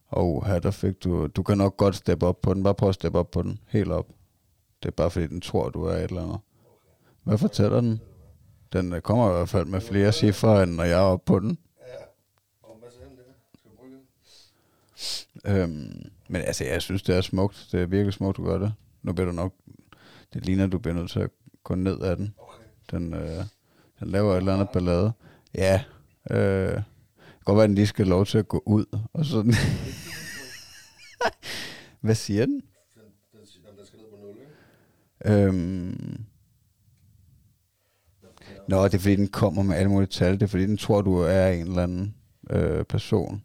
[0.07, 2.89] Og her der fik du, du kan nok godt steppe op på den, bare prøv
[2.89, 4.07] at steppe op på den, helt op.
[4.83, 6.39] Det er bare fordi, den tror, du er et eller andet.
[7.23, 8.01] Hvad fortæller den?
[8.73, 11.39] Den øh, kommer i hvert fald med flere cifre, end når jeg er oppe på
[11.39, 11.57] den.
[15.45, 17.67] Øhm, men altså, jeg synes, det er smukt.
[17.71, 18.73] Det er virkelig smukt, du gør det.
[19.03, 19.53] Nu bliver du nok...
[20.33, 21.29] Det ligner, du bliver nødt til at
[21.63, 22.35] gå ned af den.
[22.91, 23.43] Den, øh,
[23.99, 25.11] den laver et eller andet ballade.
[25.55, 25.83] Ja.
[26.31, 26.81] Øh,
[27.45, 28.85] godt være, at den lige skal have lov til at gå ud.
[29.13, 29.53] Og sådan.
[32.01, 32.61] Hvad siger den?
[35.25, 36.25] Øhm,
[38.67, 40.33] Nå, det er fordi, den kommer med alle mulige tal.
[40.33, 42.15] Det er fordi, den tror, du er en eller anden
[42.49, 43.43] øh, person.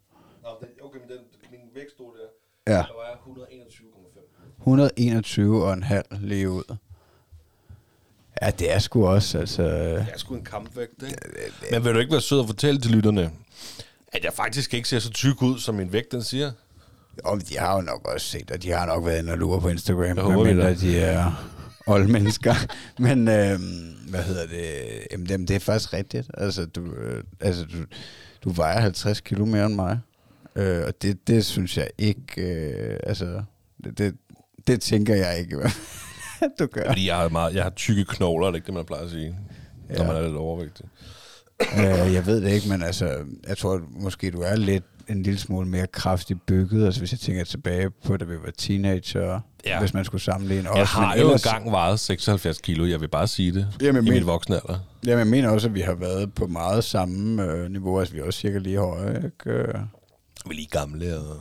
[0.82, 1.18] Okay, men den,
[1.50, 2.26] min vægt stod der.
[2.72, 2.78] Ja.
[2.78, 3.05] Der var
[4.66, 4.70] 121,5.
[4.70, 6.76] 121 og en halv lige ud.
[8.42, 9.62] Ja, det er sgu også, altså...
[9.62, 11.18] Jeg er sgu en kampvægt, ikke?
[11.72, 13.30] Men vil du ikke være sød og fortælle til lytterne,
[14.12, 16.52] at jeg faktisk ikke ser så tyk ud, som min vægt den siger?
[17.26, 19.60] Jo, de har jo nok også set, og de har nok været inde og lure
[19.60, 20.80] på Instagram, Jeg håber, vi medmindre det.
[20.80, 21.50] de er
[21.86, 22.54] old mennesker.
[23.02, 24.74] Men, øhm, hvad hedder det?
[25.12, 26.30] Jamen, jamen, det er faktisk rigtigt.
[26.34, 27.76] Altså, du, øh, altså, du,
[28.44, 29.98] du vejer 50 kilo mere end mig.
[30.56, 32.42] Øh, og det, det synes jeg ikke...
[32.42, 33.42] Øh, altså,
[33.84, 34.14] det, det,
[34.66, 35.56] det tænker jeg ikke.
[36.58, 36.86] du gør.
[36.86, 39.10] Fordi jeg har, meget, jeg har tykke knogler, er det ikke det, man plejer at
[39.10, 39.36] sige,
[39.90, 39.96] ja.
[39.98, 40.84] når man er lidt overvægtig.
[41.78, 45.38] øh, jeg ved det ikke, men altså, jeg tror måske, du er lidt en lille
[45.38, 46.84] smule mere kraftigt bygget.
[46.86, 49.80] Altså, hvis jeg tænker tilbage på, da vi var teenager, Ja.
[49.80, 50.88] hvis man skulle sammenligne Jeg os.
[50.88, 54.08] har men jo ellers- engang vejet 76 kilo, jeg vil bare sige det, Jamen, i
[54.10, 54.78] men- mit voksne alder.
[55.06, 57.98] Jamen, jeg mener også, at vi har været på meget samme øh, niveau.
[58.00, 59.50] Altså, vi er også cirka lige høje, ikke?
[60.46, 61.36] Vi er lige gamle, og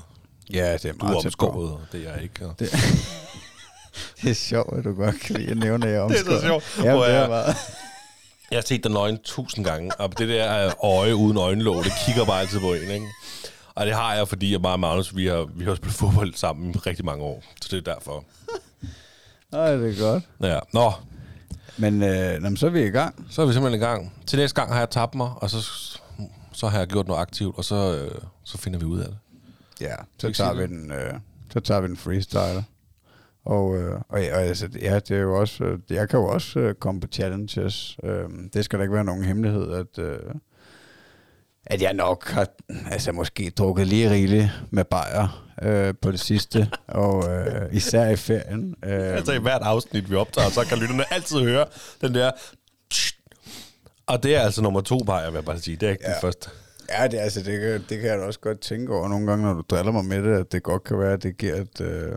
[0.54, 2.46] Ja, det er meget omskåret, og det er jeg ikke.
[2.48, 2.56] Og...
[2.60, 2.72] Det,
[4.22, 6.24] det er sjovt, at du godt kan lide at nævne, at jeg er Det er
[6.24, 6.64] så omskåret.
[6.74, 6.86] sjovt.
[6.86, 7.56] Ja, Hvor det er jeg- meget.
[8.52, 11.92] Jeg har set den nøgen tusind gange, og det der øh, øje uden øjenlåg, det
[12.06, 13.08] kigger bare altid på en, ikke?
[13.76, 16.34] Og det har jeg, fordi jeg bare og Magnus, vi har, vi har spillet fodbold
[16.34, 17.44] sammen i rigtig mange år.
[17.62, 18.24] Så det er derfor.
[19.52, 20.24] Nej, det er godt.
[20.42, 20.60] Ja.
[20.74, 20.92] Nå,
[21.78, 23.26] Men, øh, nå, men så er vi i gang.
[23.32, 24.14] så er vi simpelthen i gang.
[24.28, 25.62] Til næste gang har jeg tabt mig, og så,
[26.54, 29.18] så har jeg gjort noget aktivt, og så, øh, så finder vi ud af det.
[29.82, 31.14] Ja, så tager vi den, øh,
[31.54, 32.64] så tager vi den freestyle.
[33.46, 36.26] Og, øh, og, ja, og altså, ja, det er jo også, øh, jeg kan jo
[36.26, 37.98] også øh, komme på challenges.
[38.04, 40.20] Øh, det skal da ikke være nogen hemmelighed, at, øh,
[41.66, 42.48] at jeg nok har,
[42.92, 48.16] altså måske drukket lige rigeligt med bajer øh, på det sidste, og øh, især i
[48.16, 48.76] ferien.
[48.86, 51.66] Øh, Altså i hvert afsnit, vi optager, så kan lytterne altid høre
[52.02, 52.32] den der...
[54.08, 55.78] Og det er altså nummer to bajer, vil jeg bare sige.
[55.78, 56.14] Det er ikke ja.
[56.14, 56.50] den første.
[56.90, 59.46] Ja, det, altså, det, kan, det kan jeg da også godt tænke over nogle gange,
[59.46, 61.82] når du driller mig med det, at det godt kan være, at det giver et,
[61.82, 62.12] øh,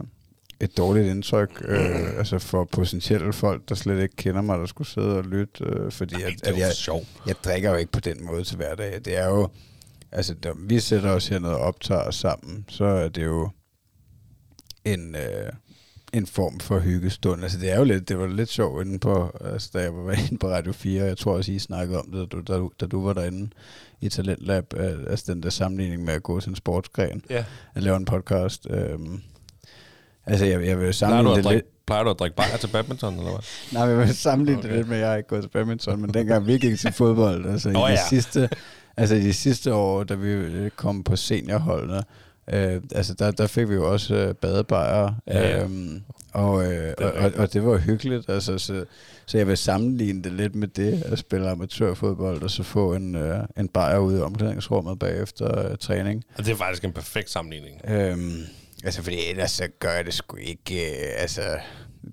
[0.61, 4.89] et dårligt indtryk øh, altså for potentielle folk, der slet ikke kender mig, der skulle
[4.89, 5.65] sidde og lytte.
[5.65, 7.07] Øh, fordi at, Det er at jo jeg, sjovt.
[7.27, 9.01] jeg drikker jo ikke på den måde til hverdag.
[9.05, 9.49] Det er jo,
[10.13, 13.51] altså, når vi sætter os hernede og optager os sammen, så er det jo
[14.85, 15.53] en, øh,
[16.13, 17.43] en form for hyggestund.
[17.43, 20.13] Altså, det er jo lidt, det var lidt sjovt inde på, altså, da jeg var
[20.29, 22.71] inde på Radio 4, jeg tror også, I snakkede om det, da du, da du,
[22.81, 23.51] da du var derinde
[24.01, 27.45] i Talentlab, øh, altså den der sammenligning med at gå til en sportsgren, Ja.
[27.75, 28.67] at lave en podcast.
[28.71, 29.21] Øhm,
[30.27, 31.65] altså, jeg, jeg vil sammenligne det lidt...
[31.87, 33.41] plejer du at drikke bajer til badminton, eller hvad?
[33.73, 34.69] Nej, men jeg vil sammenligne Okay.
[34.69, 36.93] det lidt med, at jeg har ikke gået til badminton, men dengang vi gik til
[36.93, 38.09] fodbold, altså Nå i de ja.
[38.09, 38.49] sidste,
[38.97, 42.03] altså i de sidste år, da vi øh, kom på seniorholdene,
[42.53, 45.63] øh, altså der, der fik vi jo også øh, badebajer, Ja, ja.
[45.63, 48.85] øhm, og, øh, og, og, og det var hyggeligt, altså så,
[49.27, 53.15] så jeg vil sammenligne det lidt med det, at spille amatørfodbold, og så få en,
[53.17, 56.25] øh, en bajer ude i omklædningsrummet bagefter øh, træning.
[56.39, 57.81] Og det er faktisk en perfekt sammenligning.
[57.89, 58.41] Øhm,
[58.85, 61.43] altså, fordi ellers så gør jeg det sgu ikke, øh, altså,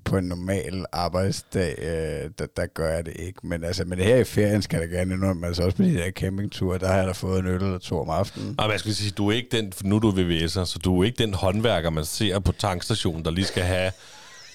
[0.03, 3.39] på en normal arbejdsdag, øh, der, der gør jeg det ikke.
[3.47, 6.11] Men altså, men her i ferien skal jeg gerne indrømme, altså også på de der
[6.11, 8.55] campingture, der har jeg da fået en øl eller to om aftenen.
[8.57, 11.05] Og jeg skal sige, du er ikke den, nu er du VVS'er, så du er
[11.05, 13.91] ikke den håndværker, man ser på tankstationen, der lige skal have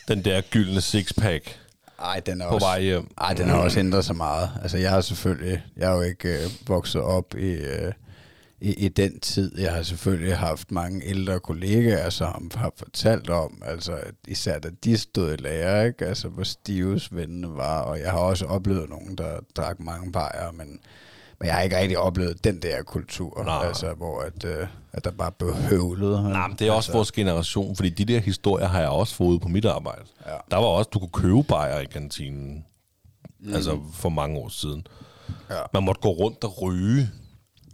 [0.09, 1.57] den der gyldne sixpack
[2.03, 3.09] Ej, den er på også, vej hjem.
[3.20, 4.51] ej, den har også ændret sig meget.
[4.62, 7.93] Altså, jeg har selvfølgelig, jeg er jo ikke øh, vokset op i, øh,
[8.61, 9.58] i, i den tid.
[9.58, 14.98] Jeg har selvfølgelig haft mange ældre kollegaer, som har fortalt om, altså især da de
[14.98, 16.06] stod i lære, ikke?
[16.06, 20.52] Altså, hvor stive svendene var, og jeg har også oplevet nogen, der drak mange bajer,
[20.52, 20.80] men,
[21.38, 23.66] men jeg har ikke rigtig oplevet den der kultur, Nej.
[23.66, 26.22] altså, hvor at, øh, at der bare blev høvlet.
[26.22, 29.14] Nej, men det er også altså, vores generation, fordi de der historier har jeg også
[29.14, 30.04] fået på mit arbejde.
[30.26, 30.36] Ja.
[30.50, 32.64] Der var også, du kunne købe bajer i kantinen,
[33.40, 33.54] mm.
[33.54, 34.86] altså for mange år siden.
[35.50, 35.61] Ja.
[35.72, 37.11] Man måtte gå rundt og ryge.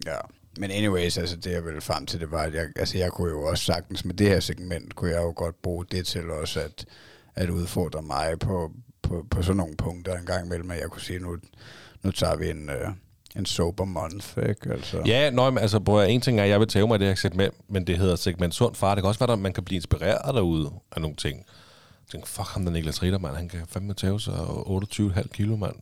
[0.07, 0.18] Ja,
[0.59, 3.31] men anyways, altså det jeg ville frem til, det var, at jeg, altså jeg kunne
[3.31, 6.61] jo også sagtens med det her segment, kunne jeg jo godt bruge det til også
[6.61, 6.85] at,
[7.35, 8.71] at udfordre mig på,
[9.03, 11.37] på, på sådan nogle punkter en gang imellem, at jeg kunne sige, nu,
[12.03, 12.89] nu tager vi en, øh,
[13.37, 14.73] en sober month, ikke?
[14.73, 17.09] Altså, Ja, nøj, men altså, prøv en ting er, at jeg vil tage mig det
[17.09, 18.95] her segment, men det hedder segment sund far.
[18.95, 21.37] Det kan også være, at man kan blive inspireret derude af nogle ting.
[21.39, 23.37] Jeg tænker, fuck ham, der Niklas Ritter, mand.
[23.37, 25.77] Han kan fandme tage sig 28,5 kilo, mand.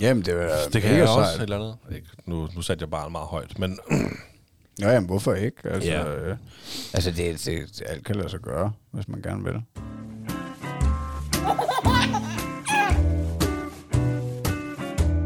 [0.00, 1.42] Jamen, det var Det kan mega jeg også, et sejt.
[1.42, 1.76] eller andet.
[1.96, 3.78] Ikke, nu, nu satte jeg bare meget højt, men
[4.78, 5.56] Nå, jamen, hvorfor ikke?
[5.68, 6.14] Altså, Ja.
[6.14, 6.36] øh,
[6.94, 7.46] altså det, det,
[7.78, 9.54] det, alt kan lade sig gøre, hvis man gerne vil.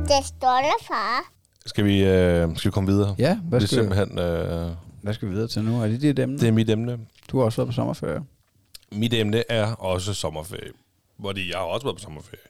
[0.09, 1.33] Det står der, far.
[1.67, 3.15] skal vi, øh, skal vi komme videre?
[3.19, 4.71] Ja, hvad det er skal, simpelthen, øh,
[5.03, 5.83] hvad skal vi videre til nu?
[5.83, 6.39] Er det dit emne?
[6.39, 6.99] det er mit emne.
[7.31, 8.21] Du har også været på sommerferie.
[8.93, 10.71] Mit emne er også sommerferie.
[11.25, 12.41] Fordi jeg har også været på sommerferie.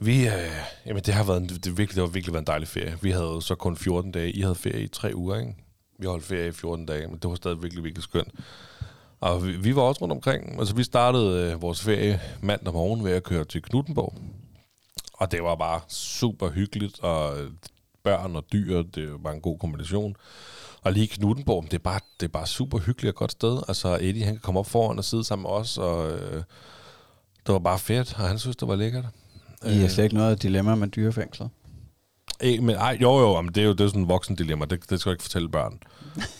[0.00, 0.32] Vi, øh,
[0.86, 2.98] jamen det har været en, det, virkelig, det har virkelig været en dejlig ferie.
[3.02, 4.30] Vi havde så kun 14 dage.
[4.30, 5.54] I havde ferie i tre uger, ikke?
[5.98, 8.28] Vi holdt ferie i 14 dage, men det var stadig virkelig, virkelig skønt.
[9.20, 10.58] Og vi, vi var også rundt omkring.
[10.58, 14.14] Altså, vi startede øh, vores ferie mandag morgen ved at køre til Knuttenborg.
[15.14, 17.36] Og det var bare super hyggeligt, og
[18.02, 20.16] børn og dyr, det var en god kombination.
[20.82, 23.62] Og lige Knuttenborg, det er, bare, det er bare super hyggeligt og godt sted.
[23.68, 26.42] Altså, Eddie, han kan komme op foran og sidde sammen med os, og øh,
[27.46, 29.04] det var bare fedt, og han synes, det var lækkert.
[29.66, 31.50] I har slet ikke noget dilemma med dyrefængslet.
[32.40, 34.64] Ikke, men ej, jo jo, men det er jo det er sådan en voksen dilemma.
[34.64, 35.78] Det, det skal jeg ikke fortælle børn.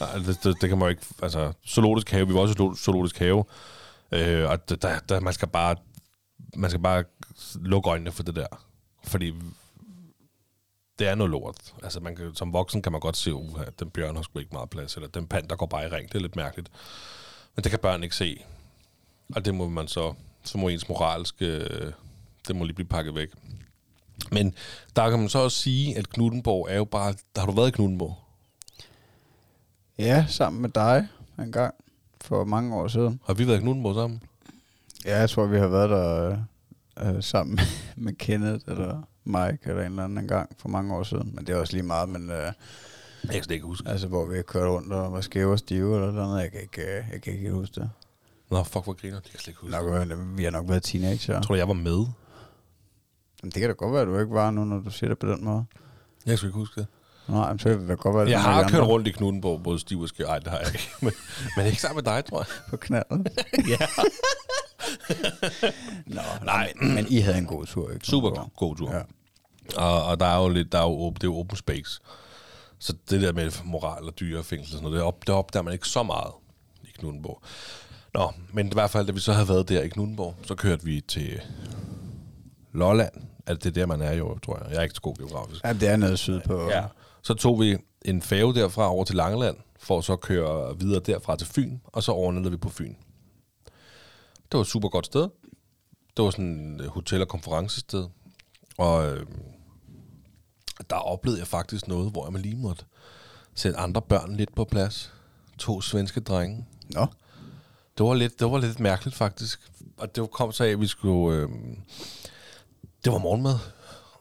[0.01, 1.03] Ej, det, det, det, kan man jo ikke...
[1.23, 3.45] Altså, zoologisk have, vi var også i zoologisk have.
[4.13, 5.77] Øh, og der, der, man skal bare
[6.57, 7.05] man skal bare
[7.55, 8.47] lukke øjnene for det der.
[9.05, 9.35] Fordi
[10.99, 11.75] det er noget lort.
[11.83, 13.33] Altså, man kan, som voksen kan man godt se,
[13.67, 15.89] at den bjørn har sgu ikke meget plads, eller den pand, der går bare i
[15.89, 16.09] ring.
[16.09, 16.71] Det er lidt mærkeligt.
[17.57, 18.45] Men det kan børn ikke se.
[19.35, 20.15] Og det må man så,
[20.45, 21.93] så må ens moralske, øh,
[22.49, 23.29] det må lige blive pakket væk.
[24.33, 24.55] Men
[24.97, 27.15] der kan man så også sige, at Knuttenborg er jo bare...
[27.35, 28.17] Der har du været i Knuttenborg?
[29.99, 31.75] Ja, sammen med dig en gang
[32.21, 33.21] for mange år siden.
[33.27, 34.23] Har vi været i Knuttenborg sammen?
[35.05, 36.39] Ja, jeg tror, vi har været der
[37.01, 37.59] øh, sammen
[37.97, 41.31] med Kenneth eller Mike eller en eller anden gang for mange år siden.
[41.35, 42.31] Men det er også lige meget, men...
[42.31, 42.53] Øh,
[43.25, 43.89] Jeg kan ikke huske.
[43.89, 46.43] altså, hvor vi kørte rundt og var skæve og stive eller noget.
[46.43, 47.91] Jeg kan ikke, øh, jeg kan ikke huske det.
[48.51, 49.15] Nå, fuck, hvor griner.
[49.17, 49.77] Det kan jeg slet ikke huske.
[49.77, 51.35] Nok, øh, vi har nok været teenager.
[51.35, 52.07] Jeg tror, jeg var med.
[53.45, 55.19] Men det kan da godt være, at du ikke var nu, når du siger det
[55.19, 55.65] på den måde.
[56.27, 56.87] Jeg skal ikke huske det.
[57.29, 59.79] Nej, men så kan det da godt være, Jeg har kørt rundt i Knuttenborg, både
[59.79, 60.27] stiv og skæv.
[60.27, 60.91] Ej, det har jeg ikke.
[61.03, 61.13] Men,
[61.57, 62.47] men ikke sammen med dig, tror jeg.
[62.71, 63.29] på knaldet.
[63.73, 63.87] ja.
[66.07, 66.73] Nå, Nej.
[66.81, 68.07] men, men I havde en god tur, ikke?
[68.07, 68.95] Super god tur.
[68.95, 69.03] Ja.
[69.77, 72.01] Og, og der er jo lidt, der er jo, det er jo open space.
[72.79, 75.35] Så det der med moral og dyre og fængsel og sådan noget, det, op, det
[75.35, 76.33] opdager man ikke så meget
[76.83, 77.43] i Knuttenborg.
[78.15, 80.85] Nå, men i hvert fald, da vi så havde været der i Knuttenborg, så kørte
[80.85, 81.41] vi til
[82.73, 83.34] Lolland.
[83.47, 84.71] Altså, det er der, man er jo, tror jeg.
[84.71, 85.65] Jeg er ikke så god geografisk.
[85.65, 86.69] Ja, det er nede syd på...
[86.71, 86.85] Ja.
[87.23, 91.37] Så tog vi en færge derfra over til Langeland, for at så køre videre derfra
[91.37, 92.95] til Fyn, og så overnattede vi på Fyn.
[94.35, 95.29] Det var et super godt sted.
[96.17, 98.07] Det var sådan et hotel- og konferencested.
[98.79, 99.27] Og øh,
[100.91, 102.85] der oplevede jeg faktisk noget, hvor jeg lige måtte
[103.55, 105.13] sætte andre børn lidt på plads.
[105.59, 106.67] To svenske drenge.
[106.95, 107.07] Nå,
[107.99, 109.71] Det var lidt, det var lidt mærkeligt faktisk.
[109.97, 111.39] Og det kom så af, at vi skulle...
[111.39, 111.49] Øh,
[113.05, 113.59] det var morgenmad,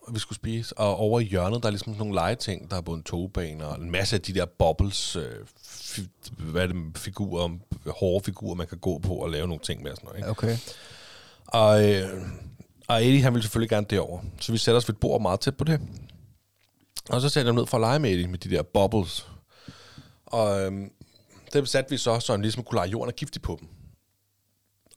[0.01, 0.77] og vi skulle spise.
[0.77, 2.71] Og over i hjørnet, der er ligesom sådan nogle legeting.
[2.71, 5.31] Der er både en togbane og en masse af de der bubbles, øh,
[5.63, 6.01] fi,
[6.37, 7.49] hvad er det, figurer,
[7.99, 10.17] hårde figurer, man kan gå på og lave nogle ting med og sådan noget.
[10.17, 10.29] Ikke?
[10.29, 10.57] okay.
[11.47, 12.21] Og, øh,
[12.87, 14.21] og Eddie, han ville selvfølgelig gerne derover.
[14.39, 15.81] Så vi sætter os ved et bord meget tæt på det.
[17.09, 19.27] Og så sætter jeg ned for at lege med Eddie, med de der bubbles.
[20.25, 20.71] Og øh,
[21.53, 23.67] det satte vi så, så han ligesom kunne lege jorden og giftig på dem.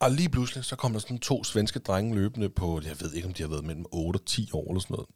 [0.00, 3.28] Og lige pludselig, så kom der sådan to svenske drenge løbende på, jeg ved ikke,
[3.28, 5.08] om de har været mellem 8 og 10 år eller sådan noget.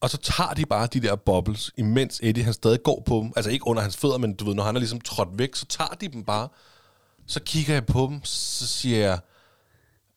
[0.00, 3.32] Og så tager de bare de der bubbles, imens Eddie han stadig går på dem.
[3.36, 5.66] Altså ikke under hans fødder, men du ved, når han er ligesom trådt væk, så
[5.66, 6.48] tager de dem bare.
[7.26, 9.18] Så kigger jeg på dem, så siger jeg,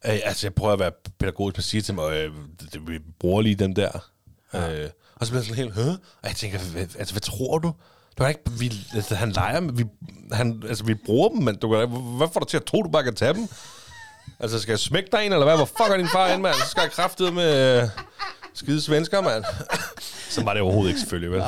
[0.06, 2.34] Øh, altså, jeg prøver at være pædagogisk, men siger til mig, øh,
[2.88, 4.12] vi bruger lige dem der.
[4.54, 4.84] Ja.
[4.84, 5.90] Øh, og så bliver jeg sådan helt, Hø?
[5.90, 7.74] Og jeg tænker, hvad, altså, hvad tror du?
[8.18, 9.84] Du kan ikke, vi, altså, han leger, med- vi,
[10.32, 12.90] han, altså, vi bruger dem, men du kan, hvad får du til at tro, du
[12.90, 13.48] bare kan tage dem?
[14.40, 15.56] Altså, skal jeg smække dig en, eller hvad?
[15.56, 16.56] Hvor fuck er din far ind, mand?
[16.56, 17.90] Så skal jeg kraftede med øh,
[18.54, 19.44] skide svensker, mand.
[20.36, 21.44] så var det overhovedet ikke, selvfølgelig, vel?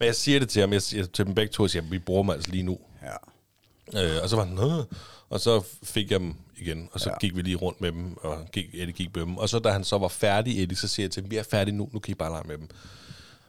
[0.00, 1.98] men jeg siger det til ham, jeg siger til dem begge to, jeg siger, vi
[1.98, 2.78] bruger dem altså lige nu.
[3.02, 4.04] Ja.
[4.16, 4.84] Øh, og så var han, Nå.
[5.30, 7.18] og så fik jeg dem igen, og så ja.
[7.18, 9.36] Gik vi lige rundt med dem, og gik, Eddie gik med dem.
[9.36, 11.42] Og så da han så var færdig, Eddie, så siger jeg til ham, vi er
[11.42, 12.68] færdige nu, nu kan I bare lege med dem.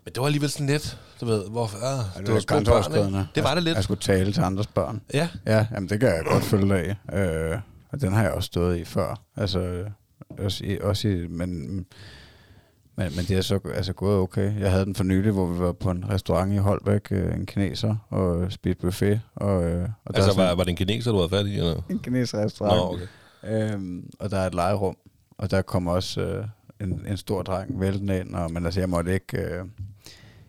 [0.07, 1.77] Men det var alligevel sådan lidt, du ved, hvorfor?
[1.77, 3.27] Ah, Ja, det, var små børn, grænseoverskridende.
[3.35, 3.75] Det var det lidt.
[3.75, 5.01] Jeg skulle tale til andres børn.
[5.13, 7.51] Ja, Ja, jamen det kan jeg godt følge dig af.
[7.53, 7.59] Øh,
[7.91, 9.21] og den har jeg også stået i før.
[9.37, 9.85] Altså,
[10.39, 11.85] også i, også i men, men,
[12.95, 14.59] men det er så altså, gået okay.
[14.59, 17.45] Jeg havde den for nylig, hvor vi var på en restaurant i Holbæk, øh, en
[17.45, 19.21] kineser, og øh, spiste buffet.
[19.35, 21.57] Og, øh, og der altså sådan var, var det en kineser, du havde fat i?
[21.57, 21.81] Eller?
[21.89, 22.77] en kineser restaurant.
[22.77, 23.07] Nå,
[23.43, 23.73] okay.
[23.73, 24.97] Øhm, og der er et legerum,
[25.37, 26.45] og der kom også øh,
[26.81, 29.37] en, en stor dreng væltende ind, og, men altså jeg måtte ikke...
[29.37, 29.65] Øh,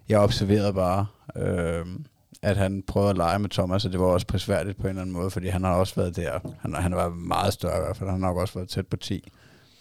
[0.09, 1.07] jeg observerede bare,
[1.37, 1.87] øh,
[2.43, 5.03] at han prøvede at lege med Thomas, og det var også prisværdigt på en eller
[5.03, 6.39] anden måde, fordi han har også været der.
[6.61, 8.97] Han, han var meget større i hvert fald, han har nok også været tæt på
[8.97, 9.33] 10.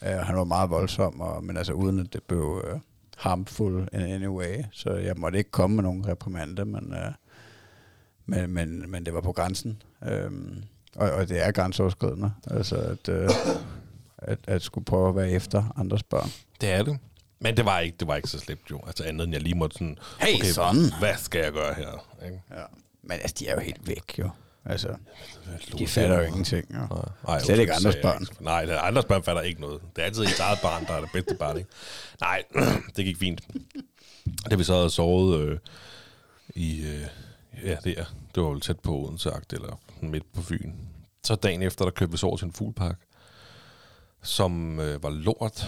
[0.03, 2.79] Øh, han var meget voldsom, og, men altså uden at det blev øh,
[3.17, 7.11] harmful in any way, så jeg måtte ikke komme med nogen reprimande, men, øh,
[8.25, 9.81] men, men, men det var på grænsen.
[10.07, 10.31] Øh,
[10.95, 13.29] og, og det er grænseoverskridende, altså at, øh,
[14.17, 16.29] at, at skulle prøve at være efter andres børn.
[16.61, 16.99] Det er det.
[17.39, 18.81] Men det var ikke, det var ikke så slemt jo.
[18.87, 20.75] Altså andet end jeg lige måtte sådan, Hey, son.
[20.99, 22.05] hvad skal jeg gøre her?
[22.25, 22.41] Ikke?
[22.51, 22.63] Ja.
[23.03, 24.29] Men altså, de er jo helt væk, jo.
[24.65, 24.95] Altså,
[25.77, 26.79] de fatter jo ingenting, jo.
[26.79, 26.87] Nej,
[27.27, 28.21] nej, Slet ikke andres børn.
[28.21, 28.43] ikke.
[28.43, 29.81] Nej, andres børn fatter ikke noget.
[29.95, 31.69] Det er altid ens eget barn, der er det bedste barn, ikke?
[32.21, 32.43] Nej,
[32.95, 33.41] det gik fint.
[34.49, 35.57] Da vi så havde sovet øh,
[36.55, 36.81] i...
[36.81, 37.01] Øh,
[37.63, 40.71] ja, det, er, det var jo tæt på Odense, eller midt på Fyn.
[41.23, 42.97] Så dagen efter, der købte vi så over til en fuglepark,
[44.23, 45.67] som øh, var lort.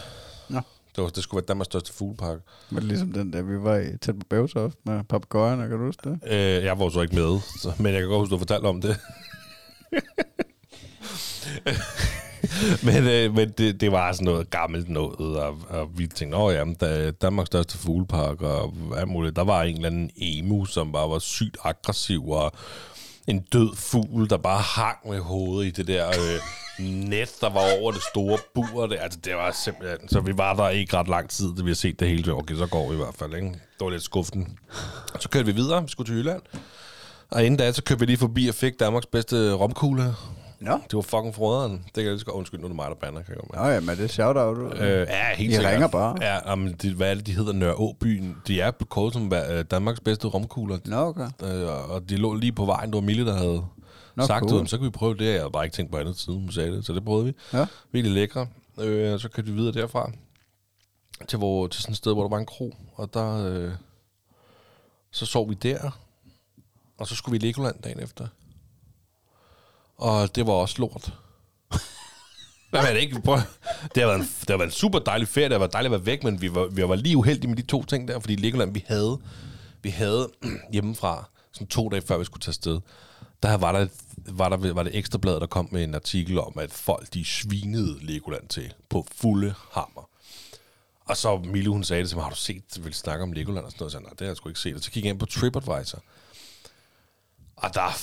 [0.95, 2.39] Det, var, det skulle være Danmarks største fuglepark.
[2.69, 6.09] Men ligesom den der, vi var i tæt på Bævtoft med papegøjerne, kan du huske
[6.09, 6.19] det?
[6.25, 8.81] Øh, jeg var så ikke med, så, men jeg kan godt huske, du fortalte om
[8.81, 8.97] det.
[12.87, 16.53] men øh, men det, det var sådan noget gammelt noget, og, og vi tænkte, åh
[16.53, 19.35] ja, der er Danmarks største fuglepark, og hvad muligt.
[19.35, 22.51] Der var en eller anden emu, som bare var sygt aggressiv, og
[23.27, 26.39] en død fugl, der bare hang med hovedet i det der, øh,
[26.79, 28.87] net, der var over det store bur.
[28.87, 30.09] Det, altså, det var simpelthen...
[30.09, 32.33] Så vi var der ikke ret lang tid, da vi har set det hele.
[32.33, 33.47] Okay, så går vi i hvert fald, ikke?
[33.47, 34.57] Det var lidt skuffen.
[35.19, 35.81] Så kørte vi videre.
[35.83, 36.41] Vi skulle til Jylland.
[37.31, 40.15] Og inden da, så kørte vi lige forbi og fik Danmarks bedste romkugle.
[40.59, 40.71] Nå.
[40.71, 41.71] Det var fucking froderen.
[41.71, 43.61] Det kan jeg lige så godt undskylde, nu er det mig, der bander, kan jeg.
[43.61, 44.57] Nå ja, men det er shout-out.
[44.57, 45.71] Øh, ja, helt I sikkert.
[45.71, 46.15] ringer bare.
[46.21, 47.53] Ja, men det, hvad er det, de hedder?
[47.53, 48.35] Nørreåbyen.
[48.47, 50.77] De er kåret som øh, Danmarks bedste romkugler.
[50.85, 51.27] Nå, okay.
[51.43, 52.89] Øh, og de lå lige på vejen.
[52.89, 53.63] Det var Mille, der havde
[54.19, 54.49] Nå, sagt cool.
[54.51, 54.67] cool.
[54.67, 55.25] så kan vi prøve det.
[55.25, 56.85] Jeg havde bare ikke tænkt på andet siden, hun sagde det.
[56.85, 57.33] Så det prøvede vi.
[57.53, 57.65] Ja.
[57.91, 58.47] Virkelig lækre.
[58.79, 60.11] Øh, så kørte vi videre derfra
[61.27, 62.75] til, hvor, til sådan et sted, hvor der var en kro.
[62.95, 63.45] Og der...
[63.45, 63.71] Øh,
[65.11, 65.99] så sov vi der.
[66.97, 68.27] Og så skulle vi i Legoland dagen efter.
[69.97, 71.13] Og det var også lort.
[72.73, 73.21] Er det ikke?
[73.21, 73.37] Prøv.
[73.95, 75.45] Det har, været en, det har været en super dejlig ferie.
[75.45, 77.57] Det har været dejligt at være væk, men vi var, vi var lige uheldige med
[77.57, 79.19] de to ting der, fordi Legoland, vi havde,
[79.81, 80.29] vi havde
[80.73, 82.79] hjemmefra, sådan to dage før vi skulle tage afsted,
[83.43, 83.87] der var der,
[84.25, 87.97] var der var det ekstrabladet, der kom med en artikel om, at folk de svinede
[88.01, 90.09] Legoland til på fulde hammer.
[91.05, 93.65] Og så Mille, hun sagde det til mig, har du set, vil snakke om Legoland
[93.65, 93.91] og sådan noget?
[93.91, 94.75] Så jeg, nej, det har jeg sgu ikke set.
[94.75, 96.03] Og så gik jeg ind på TripAdvisor.
[97.55, 97.97] Og der,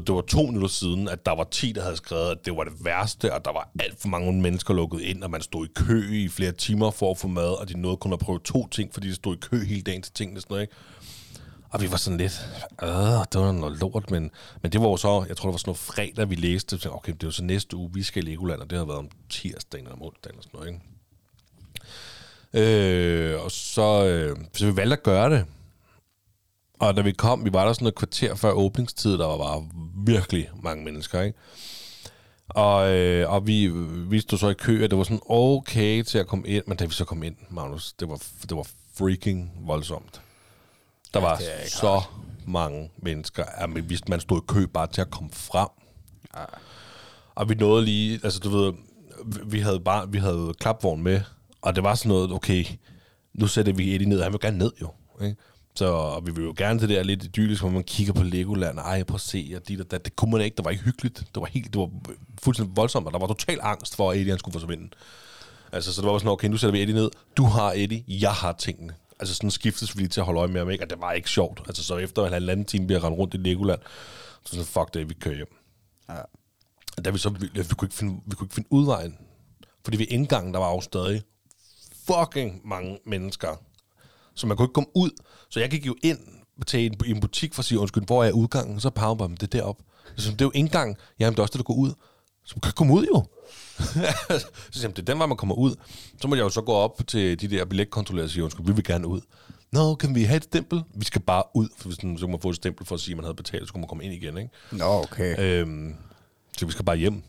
[0.00, 2.64] det var to minutter siden, at der var 10, der havde skrevet, at det var
[2.64, 5.70] det værste, og der var alt for mange mennesker lukket ind, og man stod i
[5.74, 8.66] kø i flere timer for at få mad, og de nåede kun at prøve to
[8.66, 10.74] ting, fordi de stod i kø hele dagen til tingene og sådan noget, ikke?
[11.74, 12.48] Og vi var sådan lidt,
[12.82, 12.88] øh,
[13.32, 14.30] det var noget lort, men,
[14.62, 16.90] men det var jo så, jeg tror, det var sådan noget fredag, vi læste, så
[16.90, 19.08] okay, det var så næste uge, vi skal i Legoland, og det havde været om
[19.30, 20.80] tirsdagen eller om onsdagen og sådan noget, ikke?
[23.34, 25.44] Øh, og så, øh, så vi valgte at gøre det.
[26.80, 29.68] Og da vi kom, vi var der sådan et kvarter før åbningstid, der var bare
[30.06, 31.38] virkelig mange mennesker, ikke?
[32.48, 33.66] Og, øh, og vi,
[34.10, 36.76] vi stod så i kø, og det var sådan okay til at komme ind, men
[36.76, 40.23] da vi så kom ind, Magnus, det var, det var freaking voldsomt.
[41.14, 42.02] Der var så
[42.46, 45.68] mange mennesker, at man, hvis man stod i kø bare til at komme frem.
[47.34, 48.72] Og vi nåede lige, altså du ved,
[49.46, 51.20] vi havde bare, vi havde klapvogn med,
[51.62, 52.64] og det var sådan noget, okay,
[53.34, 54.90] nu sætter vi Eddie ned, han vil gerne ned jo,
[55.22, 55.36] ikke?
[55.76, 58.22] Så og vi vil jo gerne til det der lidt idyllisk, hvor man kigger på
[58.22, 60.04] Legoland, ej, prøv at se, og dit og dat.
[60.04, 61.18] Det kunne man ikke, det var ikke hyggeligt.
[61.18, 61.90] Det var helt, det var
[62.42, 64.88] fuldstændig voldsomt, og der var total angst for, at Eddie han skulle forsvinde.
[65.72, 67.10] Altså, så det var sådan, okay, nu sætter vi Eddie ned.
[67.36, 68.94] Du har Eddie, jeg har tingene.
[69.20, 70.84] Altså sådan skiftes vi lige til at holde øje med ham, ikke?
[70.84, 71.60] Og det var ikke sjovt.
[71.66, 73.80] Altså, så efter en halvanden time, vi har rendt rundt i Legoland,
[74.44, 75.56] så sådan, fuck det, vi kører hjem.
[76.08, 76.20] Ja.
[76.96, 79.18] Og Da vi så, vi, vi, kunne ikke finde, vi kunne ikke finde udvejen.
[79.84, 81.22] Fordi ved indgangen, der var jo stadig
[82.06, 83.60] fucking mange mennesker.
[84.34, 85.10] Så man kunne ikke komme ud.
[85.50, 86.18] Så jeg gik jo ind
[86.66, 88.80] til en, en butik for at sige, undskyld, hvor er udgangen?
[88.80, 89.84] Så pegede man, det er deroppe.
[90.16, 90.96] Så det er jo indgang.
[91.18, 91.92] Jamen, det er også det, der går ud.
[92.44, 93.24] Så man kan komme ud jo.
[94.72, 95.74] så siger det er den vej, man kommer ud.
[96.20, 98.72] Så må jeg jo så gå op til de der billetkontrollører og sige, undskyld, vi
[98.72, 99.20] vil gerne ud.
[99.72, 100.82] Nå, kan vi have et stempel?
[100.94, 103.00] Vi skal bare ud, for hvis den, så kan man få et stempel for at
[103.00, 104.50] sige, at man havde betalt, så kunne man komme ind igen, ikke?
[104.72, 105.60] Nå, okay.
[105.60, 105.94] Øhm,
[106.58, 107.22] så vi skal bare hjem.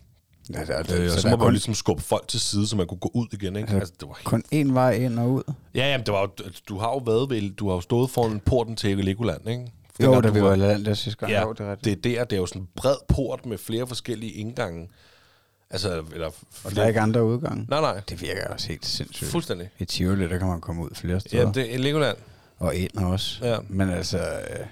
[0.54, 2.40] Ja, der, Øh, der, og så, så må man jo kun, ligesom skubbe folk til
[2.40, 3.74] side, så man kunne gå ud igen, ikke?
[3.74, 4.26] Altså, det var helt...
[4.26, 5.44] kun én vej ind og ud.
[5.76, 8.10] Ja, jamen, det var jo, altså, du har jo været ved, du har jo stået
[8.10, 9.72] foran porten til Legoland, ikke?
[10.04, 11.32] Jo, da du vi var i land der sidste gang.
[11.32, 13.58] Ja, Jo, det er det er der, det er jo sådan en bred port med
[13.58, 14.90] flere forskellige indgange.
[15.70, 16.28] Altså, eller
[16.64, 17.66] Og der er ikke andre udgange.
[17.70, 18.02] Nej, nej.
[18.10, 19.30] Det virker også helt sindssygt.
[19.32, 19.70] Fuldstændig.
[19.80, 21.38] I Tivoli, der kan man komme ud flere steder.
[21.40, 22.18] Jamen, det er Legoland.
[22.58, 23.46] Og ind også.
[23.46, 23.58] Ja.
[23.70, 24.66] Men altså, øh,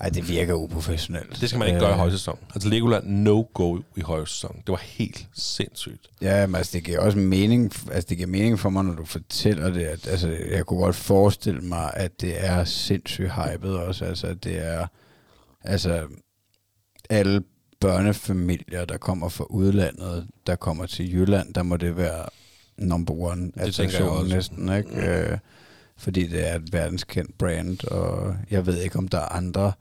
[0.00, 1.40] ej, det virker uprofessionelt.
[1.40, 2.38] Det skal man ikke gøre i højsæson.
[2.54, 4.56] Altså, Legoland no-go i højsæson.
[4.56, 6.10] Det var helt sindssygt.
[6.20, 9.04] Ja, men altså, det giver også mening, altså, det giver mening for mig, når du
[9.04, 9.84] fortæller det.
[9.84, 14.04] At, altså, jeg kunne godt forestille mig, at det er sindssygt hypet også.
[14.04, 14.86] Altså, at det er,
[15.64, 16.06] altså,
[17.10, 17.42] alle
[17.80, 22.26] børnefamilier, der kommer fra udlandet, der kommer til Jylland, der må det være
[22.78, 24.34] number one tænker jeg også.
[24.34, 24.90] næsten, ikke?
[24.90, 25.38] Øh,
[25.96, 29.72] fordi det er et verdenskendt brand, og jeg ved ikke, om der er andre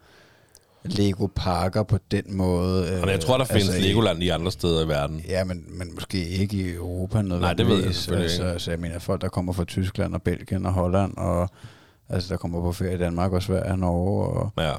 [0.85, 3.01] Lego-parker på den måde.
[3.01, 5.25] Og jeg tror, der findes altså, Legoland i andre steder i verden.
[5.27, 8.51] Ja, men, men måske ikke i Europa Nej, det ved jeg selvfølgelig altså, ikke.
[8.51, 11.49] altså, jeg mener folk, der kommer fra Tyskland og Belgien og Holland, og
[12.09, 14.27] altså, der kommer på ferie i Danmark og Sverige og Norge.
[14.27, 14.73] Og, Ja.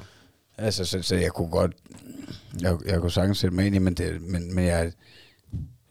[0.59, 1.73] altså, så, så, jeg kunne godt,
[2.61, 4.93] jeg, jeg kunne sagtens sætte mig ind i, men, det, men, men jeg,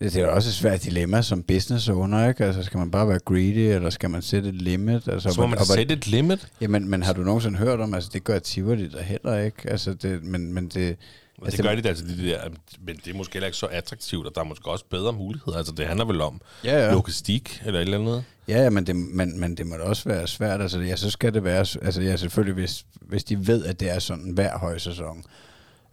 [0.09, 2.45] det er også et svært dilemma som business owner, ikke?
[2.45, 5.07] Altså, skal man bare være greedy, eller skal man sætte et limit?
[5.07, 6.47] Altså, Så må man og- sætte et limit.
[6.61, 9.93] Jamen, men har du nogensinde hørt om, altså det gør Tivoli der heller ikke, altså
[9.93, 10.97] det, men, men det...
[11.45, 12.39] Altså, det gør de da altså de der,
[12.85, 15.57] men det er måske heller ikke så attraktivt, og der er måske også bedre muligheder.
[15.57, 16.91] Altså, det handler vel om Ja, ja.
[16.93, 18.23] logistik eller et eller andet.
[18.47, 20.61] Ja, ja, men det, men, men det må da også være svært.
[20.61, 21.59] Altså, ja, så skal det være...
[21.59, 25.23] Altså, ja, selvfølgelig, hvis, hvis de ved, at det er sådan hver højsæson,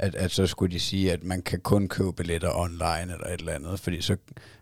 [0.03, 3.41] at, at så skulle de sige, at man kan kun købe billetter online eller et
[3.41, 4.17] eller andet, fordi så...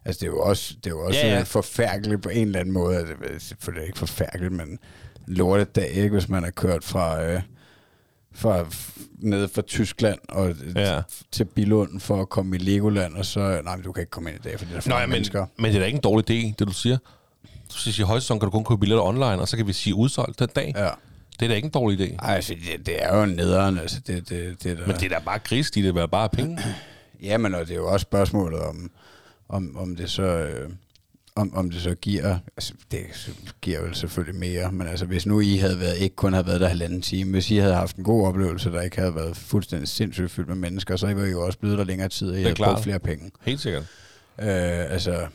[0.04, 2.60] Altså, det er jo også, det er jo også Ja, ja, forfærdeligt på en eller
[2.60, 2.96] anden måde.
[2.98, 4.78] Det er selvfølgelig ikke forfærdeligt, men
[5.26, 6.08] lortet dag, ikke?
[6.08, 7.22] Hvis man er kørt fra...
[7.24, 7.42] Øh,
[8.34, 8.66] fra,
[9.18, 11.00] nede fra Tyskland og Ja.
[11.32, 14.30] til Bilund for at komme i Legoland, og så, nej, men du kan ikke komme
[14.30, 15.46] ind i dag, fordi der er for Nå, ja, men, mennesker.
[15.56, 16.96] men det er da ikke en dårlig idé, det du siger.
[17.72, 19.72] Du siger, at i højsæson kan du kun købe billetter online, og så kan vi
[19.72, 20.72] sige udsolgt den dag.
[20.76, 20.90] Ja.
[21.40, 22.16] Det er da ikke en dårlig idé.
[22.24, 25.08] Ej, altså, det, det er jo nederen, altså, det, det, det, der, Men det er
[25.08, 26.58] da bare gris, de det er bare penge.
[27.22, 28.90] Ja, men og det er jo også spørgsmålet om,
[29.48, 30.22] om, om det så...
[30.22, 30.70] Øh,
[31.34, 33.06] om, om det så giver, altså det
[33.62, 36.60] giver vel selvfølgelig mere, men altså hvis nu I havde været, ikke kun havde været
[36.60, 39.88] der halvanden time, hvis I havde haft en god oplevelse, der ikke havde været fuldstændig
[39.88, 42.38] sindssygt fyldt med mennesker, så var I jo også blevet der længere tid, og I
[42.38, 42.74] er havde klart.
[42.74, 43.30] brugt flere penge.
[43.42, 43.82] Helt sikkert.
[44.38, 45.26] Øh, altså,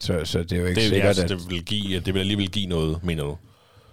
[0.00, 1.28] så, så det er jo ikke Det, sikkert, altså, at...
[1.28, 3.36] det, vil give, det vil alligevel give noget, mener du?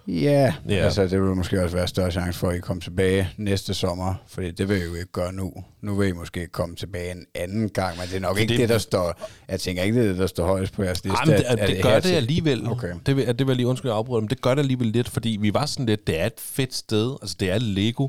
[0.07, 0.73] Ja, Ja.
[0.73, 0.85] yeah.
[0.85, 4.15] altså det vil måske også være større chance for, at I kommer tilbage næste sommer,
[4.27, 5.53] fordi det vil I jo ikke gøre nu.
[5.81, 8.59] Nu vil I måske komme tilbage en anden gang, men det er nok ikke det-
[8.59, 9.21] det, der står...
[9.47, 11.17] Jeg tænker ikke, det er det, der står højst på jeres liste.
[11.17, 12.67] Ej, men det, at- at det gør det alligevel.
[12.67, 12.93] Okay.
[13.05, 15.09] Det vil, det vil jeg lige undskylde, jeg afbryder, men det gør det alligevel lidt,
[15.09, 18.03] fordi vi var sådan lidt, det er et fedt sted, altså det er Lego,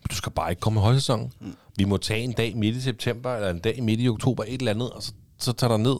[0.00, 1.32] men du skal bare ikke komme i højsæson.
[1.40, 1.52] Mm.
[1.76, 4.58] Vi må tage en dag midt i september, eller en dag midt i oktober, et
[4.58, 5.96] eller andet, og så, så tager der ned.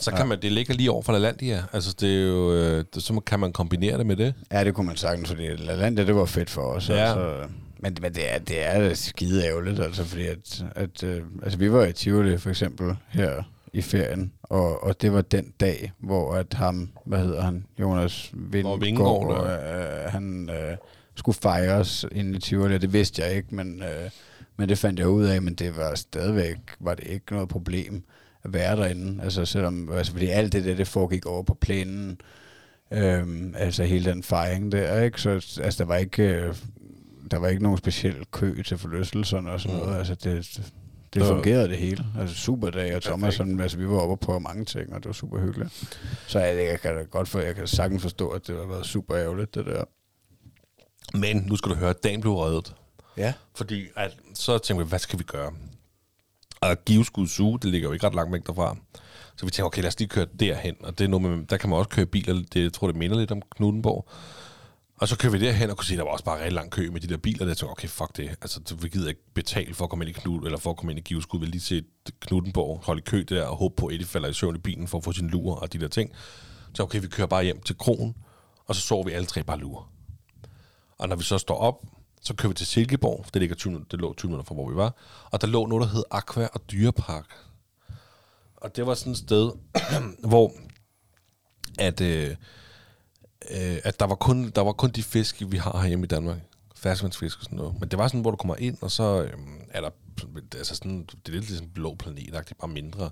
[0.00, 1.64] Så kan man, det ligger lige over for LaLandia.
[1.72, 4.34] Altså, det er jo, øh, det, så kan man kombinere det med det.
[4.52, 6.88] Ja, det kunne man sagtens, fordi LaLandia, det var fedt for os.
[6.88, 6.94] Ja.
[6.94, 7.48] Altså,
[7.78, 11.72] men, men det er, det er skide ærgerligt, altså, fordi at, at øh, altså, vi
[11.72, 13.42] var i Tivoli for eksempel her
[13.72, 18.30] i ferien, og, og det var den dag, hvor at ham, hvad hedder han, Jonas
[18.34, 20.76] Vindgaard, øh, han øh,
[21.16, 24.10] skulle fejres inde i Tivoli, det vidste jeg ikke, men, øh,
[24.56, 28.02] men det fandt jeg ud af, men det var stadigvæk, var det ikke noget problem
[28.44, 32.20] at være derinde, altså selvom, altså fordi alt det der, det foregik over på plænen,
[32.92, 35.20] Øhm, altså hele den fejring der, ikke?
[35.20, 36.54] Så altså, der var ikke, øh,
[37.30, 39.82] der var ikke nogen speciel kø til forlystelserne og sådan Mm.
[39.84, 39.98] noget.
[39.98, 40.60] Altså, det,
[41.14, 42.04] det, fungerede det hele.
[42.18, 45.06] Altså super dag, og Thomas, sådan, altså, vi var oppe på mange ting, og det
[45.06, 45.98] var super hyggeligt.
[46.26, 48.86] Så jeg, jeg kan da godt for, jeg kan sagtens forstå, at det har været
[48.86, 49.84] super ærgerligt, det der.
[51.18, 52.74] Men nu skal du høre, at dagen blev reddet.
[53.16, 53.32] Ja.
[53.54, 55.52] Fordi at, så tænkte vi, hvad skal vi gøre?
[56.62, 58.76] Og Giveskud Suge, det ligger jo ikke ret langt væk derfra.
[59.36, 60.76] Så vi tænker, okay, lad os lige køre derhen.
[60.80, 62.96] Og det er noget med, der kan man også køre biler, det, jeg tror, det
[62.96, 64.08] minder lidt om Knudenborg.
[64.96, 66.70] Og så kører vi derhen og kunne se, at der var også bare rigtig lang
[66.70, 67.46] kø med de der biler.
[67.46, 68.28] Der tænkte okay, fuck det.
[68.28, 70.92] Altså, vi gider ikke betale for at komme ind i Knud, eller for at komme
[70.92, 71.38] ind i Giveskud.
[71.38, 71.82] Vi vil lige se
[72.20, 74.88] Knuttenborg holde i kø der og håbe på, at Eddie falder i søvn i bilen
[74.88, 76.12] for at få sin lur og de der ting.
[76.74, 78.14] Så okay, vi kører bare hjem til kronen,
[78.66, 79.88] og så sover vi alle tre bare lur.
[80.98, 81.84] Og når vi så står op,
[82.22, 83.26] så kører vi til Silkeborg.
[83.34, 84.94] Det, ligger 20, minutter- det lå 20 minutter fra, hvor vi var.
[85.30, 87.26] Og der lå noget, der hed Aqua og Dyrepark.
[88.56, 89.50] Og det var sådan et sted,
[90.28, 90.52] hvor
[91.78, 92.30] at, øh,
[93.50, 96.38] øh, at der, var kun, der var kun de fisk, vi har herhjemme i Danmark.
[96.76, 97.80] Ferskvandsfisk og sådan noget.
[97.80, 99.32] Men det var sådan, hvor du kommer ind, og så øh,
[99.70, 99.90] er der
[100.56, 103.10] altså sådan, det er lidt ligesom blå planet, bare mindre.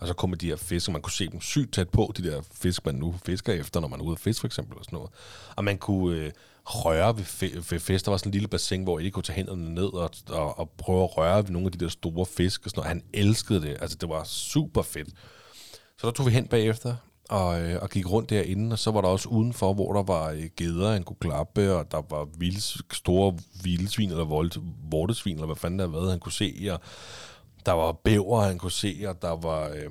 [0.00, 2.22] Og så kommer de her fisk, og man kunne se dem sygt tæt på, de
[2.24, 4.84] der fisk, man nu fisker efter, når man er ude at fiske for eksempel, og
[4.84, 5.10] sådan noget.
[5.56, 6.30] Og man kunne øh,
[6.74, 8.04] røre ved, fe- ved fisk.
[8.04, 10.70] Der var sådan en lille bassin, hvor Eddie kunne tage hænderne ned og, og, og
[10.78, 12.88] prøve at røre ved nogle af de der store fisk og sådan noget.
[12.88, 13.76] Han elskede det.
[13.80, 15.08] Altså, det var super fedt.
[15.98, 16.94] Så der tog vi hen bagefter
[17.30, 20.30] og, øh, og gik rundt derinde, og så var der også udenfor, hvor der var
[20.30, 24.50] øh, geder, han kunne klappe, og der var vilds, store vildsvin, eller vold,
[24.90, 26.80] vortesvin, eller hvad fanden der var, han kunne se, og
[27.66, 29.90] der var bæver, han kunne se, og der var, øh,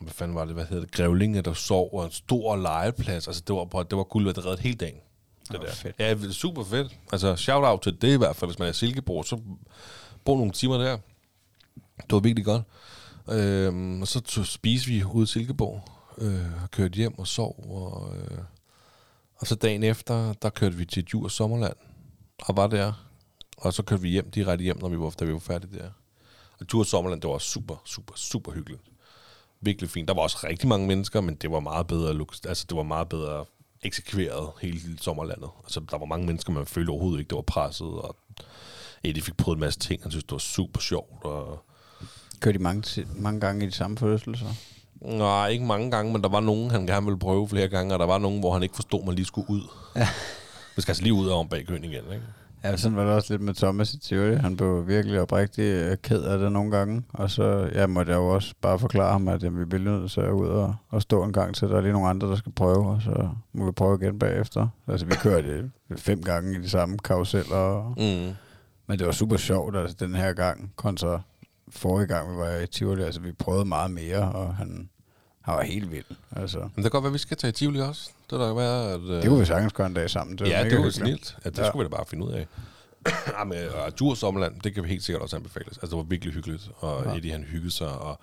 [0.00, 3.42] hvad fanden var det, hvad hedder det, grævlinge, der sov, og en stor legeplads, altså
[3.46, 5.00] det var, på, det var guld, hvad det hele dagen.
[5.50, 5.72] Det var der.
[5.72, 5.96] fedt.
[5.98, 6.98] Ja, er super fedt.
[7.12, 9.40] Altså, shout out til det i hvert fald, hvis man er i Silkeborg, så
[10.24, 10.98] brug nogle timer der.
[11.96, 12.62] Det var virkelig godt.
[13.30, 15.82] Øhm, og så spiste vi ude i Silkeborg,
[16.18, 17.64] øh, og kørte hjem og sov.
[17.68, 18.38] Og, øh,
[19.36, 21.76] og så dagen efter, der kørte vi til Djurs Sommerland,
[22.42, 22.92] og var der.
[23.56, 25.90] Og så kørte vi hjem, direkte hjem, når vi var, da vi var færdige der.
[26.60, 28.82] Og Djurs Sommerland, det var super, super, super hyggeligt.
[29.60, 30.08] Virkelig fint.
[30.08, 33.08] Der var også rigtig mange mennesker, men det var meget bedre, altså det var meget
[33.08, 33.44] bedre
[33.82, 35.50] eksekveret hele sommerlandet.
[35.64, 38.16] Altså, der var mange mennesker, man følte overhovedet ikke, det var presset, og
[39.04, 41.64] Eddie fik prøvet en masse ting, han synes, det var super sjovt, og
[42.42, 44.46] Kørte de mange, mange gange i de samme forlystelser?
[45.00, 47.98] Nej, ikke mange gange, men der var nogen, han gerne ville prøve flere gange, og
[47.98, 49.62] der var nogen, hvor han ikke forstod, at man lige skulle ud.
[49.96, 50.08] Ja.
[50.76, 52.22] Vi skal altså lige ud og om bag køen igen, ikke?
[52.64, 54.34] Ja, sådan var det også lidt med Thomas i teori.
[54.34, 57.02] Han blev virkelig oprigtig øh, ked af det nogle gange.
[57.12, 60.10] Og så ja, måtte jeg jo også bare forklare ham, at jamen, vi bliver nødt
[60.10, 61.68] til at ud og, og stå en gang til.
[61.68, 64.68] Der er lige nogle andre, der skal prøve, og så må vi prøve igen bagefter.
[64.88, 67.56] Altså, vi kørte det fem gange i de samme karuseller.
[67.56, 68.32] Og, Mm.
[68.86, 71.20] men det var super sjovt, altså den her gang, kontra
[71.68, 73.02] forrige gang, vi var i Tivoli.
[73.02, 74.88] Altså, vi prøvede meget mere, og han,
[75.42, 76.04] han var helt vild.
[76.36, 78.10] Altså, Men det kan godt være, at vi skal tage i Tivoli også.
[78.30, 79.00] Det kan da være, at...
[79.00, 80.38] øh, det kunne vi sagtens gøre en dag sammen.
[80.38, 81.36] Det Ja, det var snilt.
[81.44, 81.68] Ja, det Ja.
[81.68, 82.46] skulle vi da bare finde ud af.
[83.38, 84.20] ja, men og Djurs
[84.64, 85.68] det kan vi helt sikkert også anbefales.
[85.68, 87.16] Altså, det var virkelig hyggeligt, og Ja.
[87.16, 88.20] Eddie, han hyggede sig, og,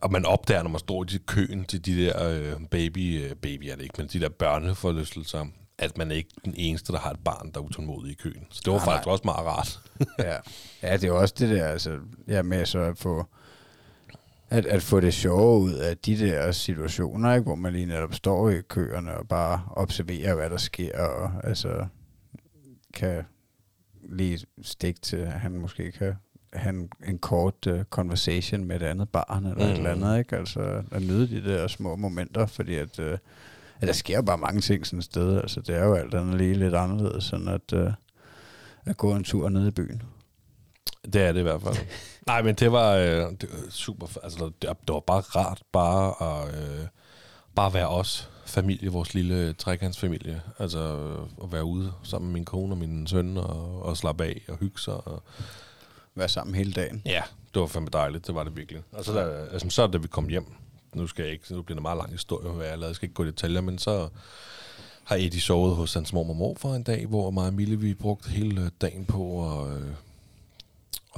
[0.00, 3.64] og man opdager, når man står i køen til de der øh, baby, øh, baby
[3.64, 5.46] er det ikke, men de der børneforlystelser,
[5.78, 8.46] at man er ikke den eneste, der har et barn, der er utålmodig i køen.
[8.50, 9.12] Så det var Nej, faktisk nej.
[9.12, 9.80] også meget rart.
[10.18, 10.36] ja.
[10.82, 13.26] ja, det er også det der, altså, ja, med så at få,
[14.50, 18.14] at, at få det sjove ud af de der situationer, ikke, hvor man lige netop
[18.14, 21.86] står i køerne og bare observerer, hvad der sker, og altså
[22.94, 23.22] kan
[24.08, 26.14] lige stikke til, at han måske kan
[26.52, 29.72] have en, en kort uh, conversation med et andet barn, eller mm.
[29.72, 29.86] et Mm.
[29.86, 30.36] eller andet, ikke?
[30.36, 33.04] Altså at nyde de der små momenter, fordi at, uh,
[33.80, 36.38] at der sker bare mange ting sådan et sted, altså det er jo alt andet
[36.38, 37.92] lige lidt anderledes, sådan at, uh,
[38.84, 40.02] at gå en tur ned i byen.
[41.12, 41.76] Det er det i hvert fald.
[42.26, 44.06] Nej, men det var, øh, det var super.
[44.22, 46.86] Altså, det, det var bare rart bare at, øh,
[47.54, 50.42] bare være os, familie, vores lille trekantsfamilie.
[50.58, 54.24] Altså øh, at være ude sammen med min kone og min søn og, og slappe
[54.24, 54.94] af og hygge sig.
[55.08, 55.22] Og,
[56.14, 57.02] Være sammen hele dagen.
[57.06, 57.22] ja,
[57.54, 58.26] det var fandme dejligt.
[58.26, 58.82] Det var det virkelig.
[58.92, 59.20] Og så, da,
[59.52, 60.46] altså, så da vi kom hjem,
[60.94, 62.88] nu skal jeg ikke, nu bliver det en meget lang historie, hvad jeg lavede.
[62.88, 64.08] Jeg skal ikke gå i detaljer, men så
[65.04, 67.76] har Eddie sovet hos hans mor og mor for en dag, hvor mig og Mille,
[67.76, 69.82] vi brugte hele dagen på at, øh,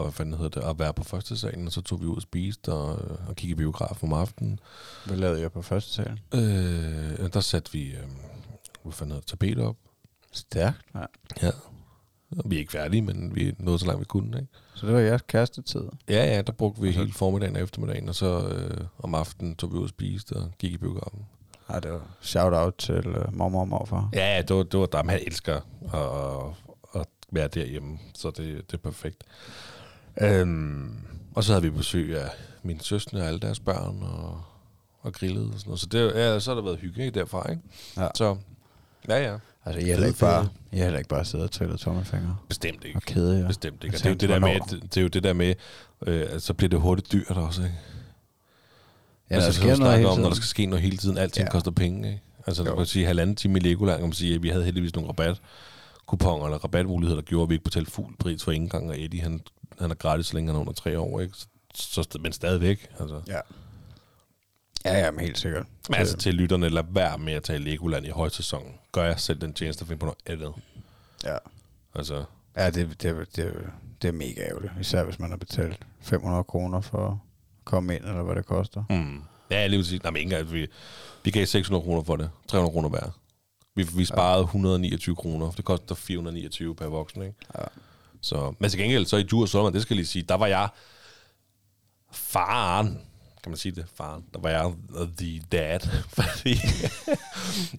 [0.01, 2.17] og hvad fanden hedder det, at være på første salen, og så tog vi ud
[2.17, 4.61] og spiste og, øh, og kiggede i biograf om aftenen.
[5.07, 6.21] Hvad lavede jeg på første sal?
[6.35, 8.03] Øh, der satte vi, øh,
[8.83, 9.77] hvad fanden hedder det, tapet op.
[10.33, 11.01] Stærkt, ja.
[11.43, 11.51] Ja.
[12.39, 14.53] Og vi er ikke færdige, men vi nåede så langt vi kunne, ikke?
[14.75, 15.83] Så det var jeres kærestetid.
[16.09, 19.15] Ja, ja, der brugte vi Og så- hele formiddagen og eftermiddagen, og så øh, om
[19.15, 21.27] aftenen tog vi ud og spiste og gik i biografen.
[21.69, 24.09] Ej, det var shout-out til uh, mormor og morfar.
[24.13, 25.61] Ja, ja, det var, det var dem, han elsker
[25.95, 29.25] at, at være derhjemme, så det, det er perfekt.
[30.21, 30.91] Øhm,
[31.35, 32.29] og så havde vi besøg af
[32.63, 34.43] mine søstre og alle deres børn, og,
[35.01, 35.81] og grillet og sådan noget.
[35.81, 37.63] Så det, ja, så har der været hygge ikke, derfra, ikke?
[37.97, 38.09] Ja.
[38.15, 38.37] Så,
[39.09, 39.39] ja, ja.
[39.65, 40.43] Altså, har heller ikke bare,
[40.73, 42.97] har heller ikke bare siddet og trillet tommelfingre Bestemt ikke.
[42.97, 43.47] og kede jer.
[43.47, 43.97] Bestemt ikke.
[43.97, 45.55] Og Jeg det er jo det der med, det, det er jo det der med,
[46.07, 47.75] øh, at så bliver det hurtigt dyrt også, ikke?
[49.31, 50.37] Ja, altså, der så sker noget hele om, når der tiden.
[50.37, 51.19] skal ske noget hele tiden.
[51.19, 51.51] Alting Ja.
[51.51, 52.23] koster penge, ikke?
[52.47, 52.77] Altså, Jo.
[52.77, 55.41] kan sige, halvanden time i Legoland, kan man sige, at vi havde heldigvis nogle rabat
[56.07, 59.01] kuponer eller rabatmuligheder, der gjorde, at vi ikke betalte fuld pris for ingen gang, og
[59.01, 59.41] Eddie, han,
[59.81, 61.35] han er gratis så længe han er under tre år, ikke?
[61.75, 63.21] Så, så, men stadigvæk, altså.
[63.27, 63.41] Ja.
[64.85, 65.67] Ja, ja, men helt sikkert.
[65.89, 68.75] Men altså til lytterne, lad være med at tage Legoland i højsæsonen.
[68.93, 70.53] Gør jeg selv den tjeneste at finde på noget andet.
[71.25, 71.37] Ja,
[71.95, 72.25] Altså,
[72.57, 73.55] ja det, det, det,
[74.03, 74.73] det er mega ærgerligt.
[74.81, 77.17] Især hvis man har betalt 500 kroner for at
[77.65, 78.85] komme ind, eller hvad det koster.
[78.91, 79.23] mm.
[79.51, 80.67] Ja, lige vil sige, nej, men ikke engang, vi,
[81.25, 82.31] vi gav 600 kroner for det.
[82.49, 83.19] 300 kroner hver.
[83.75, 85.51] Vi, vi sparede 129 kroner.
[85.51, 87.35] Det koster 429 per voksen, ikke?
[87.59, 87.65] Ja.
[88.21, 90.47] Så, men til gengæld, så i Djur Sommer, det skal jeg lige sige, der var
[90.47, 90.69] jeg
[92.13, 92.87] faren,
[93.43, 94.73] kan man sige det, faren, der var jeg
[95.19, 95.81] the dad,
[96.19, 96.57] fordi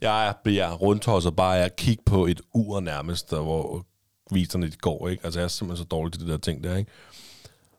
[0.01, 3.85] jeg bliver rundtosset bare af at kigge på et ur nærmest, der hvor
[4.31, 5.25] viserne de går, ikke?
[5.25, 6.91] Altså jeg er simpelthen så dårlig til det der ting der, ikke?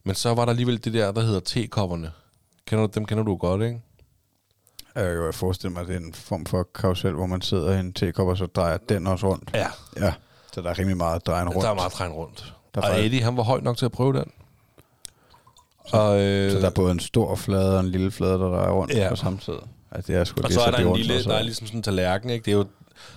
[0.05, 2.13] Men så var der alligevel det der, der hedder tekopperne.
[2.67, 3.83] Kender du, dem kender du godt, ikke?
[4.95, 7.73] Jeg kan jo forestille mig, at det er en form for karusel, hvor man sidder
[7.77, 9.51] i en tekop, og så drejer den også rundt.
[9.55, 10.15] Ja, Ja,
[10.55, 11.63] så der er rimelig meget drejen rundt.
[11.65, 12.55] der er meget træn rundt.
[12.75, 14.31] Der er og faktisk- Eddie, han var høj nok til at prøve den.
[15.93, 18.71] Og, øh, Så der er både en stor flade og en lille flade, der drejer
[18.71, 19.09] rundt Ja.
[19.09, 19.53] på samme tid.
[19.91, 21.67] Altså, det er sgu Og så er der de en lille, så- der er ligesom
[21.67, 22.45] sådan en tallerken, ikke?
[22.45, 22.69] Det er jo, der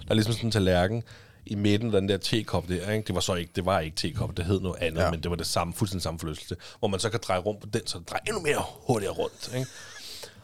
[0.10, 1.04] er ligesom sådan en tallerken
[1.46, 3.08] i midten af den der tekop der, ikke?
[3.08, 5.06] Det var så ikke, det var ikke tekop, det hed noget andet, Ja.
[5.06, 5.12] ja.
[5.12, 7.68] men det var det samme, fuldstændig samme forlystelse, hvor man så kan dreje rundt på
[7.74, 9.68] den, så det drejer endnu mere hurtigere rundt, ikke?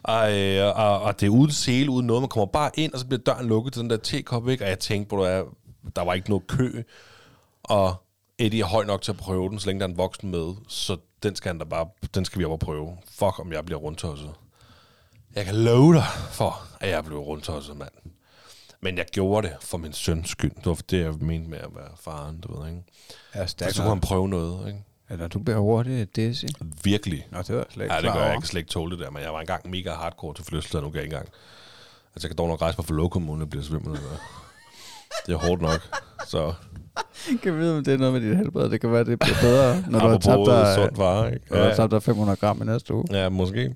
[0.04, 2.22] Og, øh, og, og det er uden sele, uden noget.
[2.22, 4.64] Man kommer bare ind, og så bliver døren lukket til den der tekop, ikke?
[4.64, 5.44] Og jeg tænkte på, at
[5.96, 6.84] der var ikke noget kø.
[7.64, 7.96] Og
[8.38, 10.54] Eddie er høj nok til at prøve den, så længe der er en voksen med.
[10.68, 12.98] Så den skal, han da bare, den skal vi op og prøve.
[13.10, 14.32] Fuck, om jeg bliver rundtosset.
[15.36, 17.92] Jeg kan love dig for, at jeg blev rundtosset, mand.
[18.82, 20.52] Men jeg gjorde det for min søns skyld.
[20.56, 22.84] Det var det, jeg mente med at være faren, du ved, ikke?
[23.36, 23.76] Ja, stærkt.
[23.76, 24.84] så kunne han prøve noget, ikke?
[25.10, 26.46] Eller du bliver hurtigt dizzy.
[26.84, 27.28] Virkelig.
[27.32, 28.30] Nå, det var jeg slet ikke Ja, det gør jeg.
[28.32, 30.82] Jeg kan slet ikke tåle det der, men jeg var engang mega hardcore til fødselsdag,
[30.82, 31.30] nu kan jeg ikke engang.
[32.16, 33.92] Altså, jeg kan dog nok rejse mig for lokummålen, og bliver svimmel.
[33.98, 34.41] eller-
[35.28, 35.82] Det er hårdt nok.
[36.28, 36.54] Så
[37.44, 38.70] kan vide, om det er noget med dit helbred.
[38.70, 41.56] Det kan være, det bliver bedre, når du har tabt dig, sundt varer, ikke?
[41.56, 43.06] har tabt dig 500 gram i næste uge.
[43.12, 43.76] Ja, måske.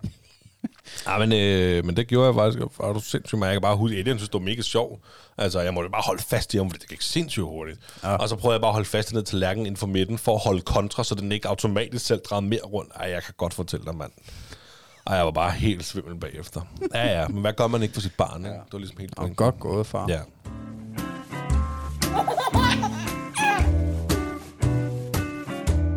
[1.07, 2.79] Ja, men, øh, men det gjorde jeg faktisk.
[2.79, 4.99] Og du sindssygt, men jeg kan bare huske, jeg synes, det var mega sjov.
[5.37, 7.79] Altså, jeg måtte bare holde fast i ham, fordi det gik sindssygt hurtigt.
[8.03, 8.09] Ja.
[8.11, 8.15] Ja.
[8.15, 10.35] Og så prøvede jeg bare at holde fast ned til lærken inden for midten, for
[10.35, 12.91] at holde kontra, så den ikke automatisk selv drejede mere rundt.
[12.95, 14.11] Ej, jeg kan godt fortælle dig, mand.
[15.07, 16.61] Ej, jeg var bare helt svimmel bagefter.
[16.93, 18.49] Ja, ja, men hvad gør man ikke for sit barn, ikke?
[18.49, 18.55] Ja.
[18.55, 20.05] Det var ligesom helt Og godt gået, far.
[20.09, 20.19] Ja.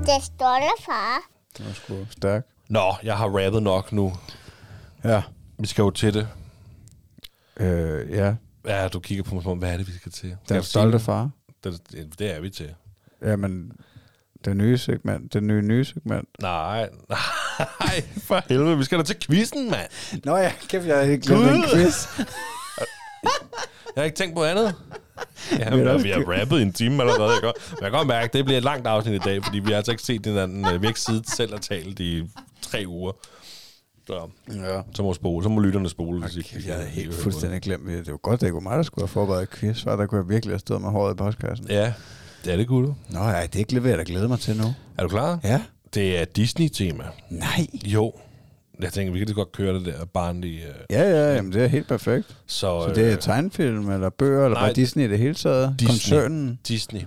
[0.07, 1.21] Det er stolte far.
[1.59, 2.47] Det var sgu stærkt.
[2.69, 4.13] Nå, jeg har rappet nok nu.
[5.05, 5.23] Ja.
[5.59, 6.29] Vi skal jo til det.
[7.61, 8.35] Øh, ja.
[8.67, 10.37] Ja, du kigger på mig som om, hvad er det, vi skal til?
[10.45, 11.31] Skal Den stolte far.
[11.65, 12.75] Det, det, det er vi til.
[13.23, 13.73] Jamen,
[14.45, 15.33] det nye segment.
[15.33, 16.29] Det nye nye segment.
[16.41, 19.91] Nej, nej, for helvede, vi skal da til quizzen, mand.
[20.25, 22.07] Nå ja, kæft, jeg har ikke glemt en quiz.
[23.25, 24.75] Jeg har ikke tænkt på andet.
[25.59, 27.31] Ja, Vi men, vi har rappet i en time allerede.
[27.33, 29.19] Jeg kan, godt- men jeg kan godt mærke, at det bliver et langt afsnit i
[29.19, 30.67] dag, fordi vi har altså ikke set hinanden.
[30.67, 32.23] øh, Vi har ikke siddet selv og talt i
[32.63, 33.13] tre uger.
[34.07, 34.81] Så, Ja.
[34.95, 36.21] så må, spole, så må lytterne spole.
[36.21, 38.05] hvis Okay, ikke- jeg havde helt fuldstændig glemt det.
[38.07, 40.07] Det var godt, det ikke var mig, der skulle have forberedt et quiz, for der
[40.07, 41.67] kunne jeg virkelig have stået med håret i postkassen.
[41.71, 41.93] Ja,
[42.45, 42.95] det er det kunne du.
[43.09, 44.75] Nå, ja, det er ikke leveret, jeg glæder mig til nu.
[44.99, 45.39] Er du klar?
[45.45, 45.63] Ja?
[45.95, 47.05] Det er Disney-tema.
[47.31, 47.67] Nej.
[47.85, 48.13] Jo.
[48.81, 50.67] Jeg tænker, vi kan lige godt køre det der barnlige...
[50.69, 52.37] Uh, Ja, ja, jamen, det er helt perfekt.
[52.47, 55.75] så, Så det er tegnefilm, eller bøger, eller nej, bare Disney i det hele taget?
[55.79, 55.89] Disney.
[55.93, 56.59] Koncernen?
[56.69, 57.01] Disney.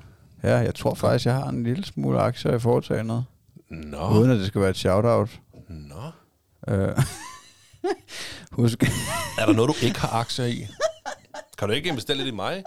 [0.44, 3.26] Ja, jeg tror faktisk, jeg har en lille smule aktier i foretagendet.
[3.70, 4.10] Nå.
[4.10, 5.30] Uden at det skal være et shout-out.
[5.70, 6.02] Nå.
[6.74, 6.90] Øh.
[8.52, 8.84] Husk,
[9.40, 10.68] Er der noget, du ikke har aktier i?
[11.58, 12.64] Kan du ikke investere lidt i mig?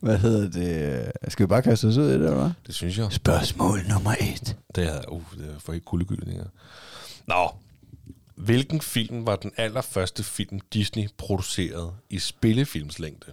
[0.00, 1.12] hvad hedder det?
[1.32, 2.50] Skal vi bare kaste os ud i det, eller hvad?
[2.66, 3.06] Det synes jeg.
[3.12, 4.56] Spørgsmål nummer et.
[4.74, 6.44] Det er, uh, det er for ikke kuldegyldinger.
[7.26, 7.50] Nå.
[8.34, 13.32] Hvilken film var den allerførste film, Disney producerede i spillefilmslængde?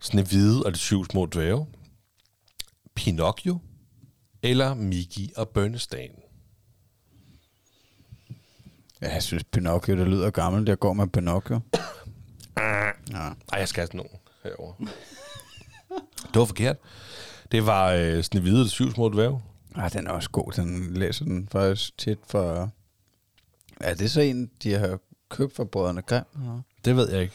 [0.00, 1.66] Snevide og de syv små dvæve?
[2.94, 3.58] Pinocchio?
[4.42, 6.10] Eller Mickey og Bernstein?
[9.02, 10.68] Ja, jeg synes Pinocchio, det lyder gammelt.
[10.68, 11.60] Jeg går med Pinocchio.
[13.10, 13.18] Ja.
[13.52, 14.74] Ej, jeg skal have sådan nogen herovre.
[16.32, 16.76] det var forkert.
[17.52, 19.42] Det var øh, Snevide og de syv små dvæve.
[19.76, 20.52] Ah, den er også god.
[20.52, 22.70] Den læser den faktisk tit for...
[23.80, 24.98] Er det så en, de har
[25.30, 26.24] købt for brødrene Grimm?
[26.84, 27.34] Det ved jeg ikke.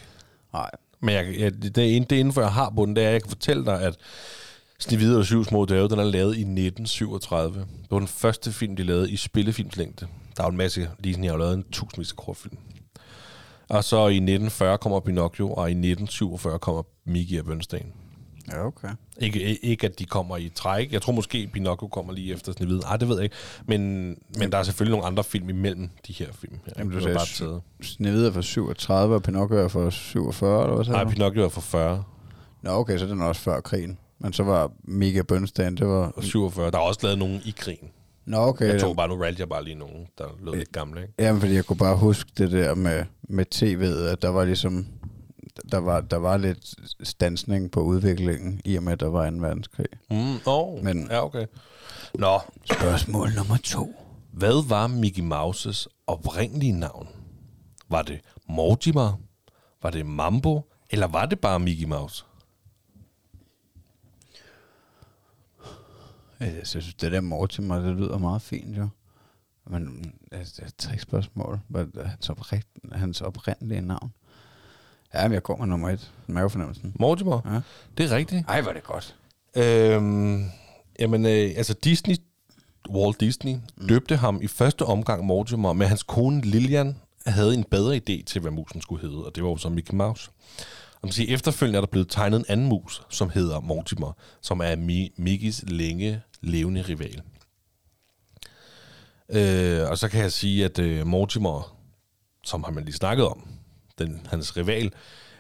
[0.54, 0.70] Nej.
[1.00, 3.22] Men jeg, jeg, det, er, det eneste, jeg har på den, det er, at jeg
[3.22, 3.98] kan fortælle dig, at
[4.82, 7.60] Snevide og syv små dvæve, den er lavet i 1937.
[7.60, 10.08] Det var den første film, de lavede i spillefilmslængde.
[10.38, 12.58] Der er jo en masse, Disney har jo lavet en tusindvis af kortfilm.
[13.70, 17.94] Og så i 1940 kommer Pinocchio, og i 1947 kommer Mickey og Bernstein.
[18.48, 18.88] Ja, okay.
[19.18, 20.94] Ikke, ikke at de kommer i træk.
[20.94, 22.82] Jeg tror måske, Pinocchio kommer lige efter Snevide.
[22.88, 23.36] Ej, det ved jeg ikke.
[23.66, 23.82] Men,
[24.38, 26.60] men der er selvfølgelig nogle andre film imellem de her film.
[26.66, 26.74] her.
[26.78, 27.62] Jamen, du sagde.
[27.82, 31.14] Snevide er fra 37, og Pinocchio er fra 47, eller hvad sagde Nej?
[31.14, 32.04] Pinocchio er fra 40
[32.62, 33.98] Nå, okay, så den er også før krigen.
[34.20, 36.12] Men så var Mega Bernstein, det var...
[36.16, 36.72] og 47.
[36.72, 37.90] Der er også lavet nogen i krigen.
[38.26, 38.68] Nå, okay.
[38.68, 41.14] Jeg tog bare, nu valgte jeg bare lige nogen, der lød lidt gamle, ikke?
[41.20, 44.88] Jamen, fordi jeg kunne bare huske det der med, med tv'et, at der var ligesom...
[45.72, 49.42] Der var, der var lidt stansning på udviklingen, i og med, at der var en
[49.42, 49.86] verdenskrig.
[50.12, 51.46] Mm, oh, Men- ja, okay.
[52.16, 52.40] Nå,
[52.74, 53.96] Spørgsmål nummer to.
[54.32, 57.08] hvad var Mickey Mouses oprindelige navn?
[57.90, 59.18] Var det Mortimer?
[59.82, 60.62] Var det Mambo?
[60.90, 62.24] Eller var det bare Mickey Mouse?
[66.40, 68.88] Jeg synes, det der Mortimer, det lyder meget fint, jo.
[69.68, 71.60] Men altså, det er tre spørgsmål.
[71.68, 74.14] Hvad er hans, oprigt, hans oprindelige navn?
[75.14, 76.12] Ja, men jeg går med nummer et.
[76.28, 76.94] Mavefornemmelsen.
[77.00, 77.42] Mortimer?
[77.54, 77.60] Ja.
[77.98, 78.46] Det er rigtigt.
[78.48, 79.16] Ej, var det godt.
[79.56, 80.46] Øhm,
[81.00, 82.16] jamen, øh, altså Disney,
[82.90, 83.88] Walt Disney, mm.
[83.88, 88.42] døbte ham i første omgang Mortimer, men hans kone Lillian havde en bedre idé til,
[88.42, 90.30] hvad musen skulle hedde, og det var jo så Mickey Mouse.
[90.94, 94.60] Og man siger, efterfølgende er der blevet tegnet en anden mus, som hedder Mortimer, som
[94.60, 97.22] er Mi- Mickeys længe levende rival.
[99.30, 101.78] Øh, og så kan jeg sige, at øh, Mortimer,
[102.44, 103.48] som har man lige snakket om,
[104.00, 104.92] den, hans rival,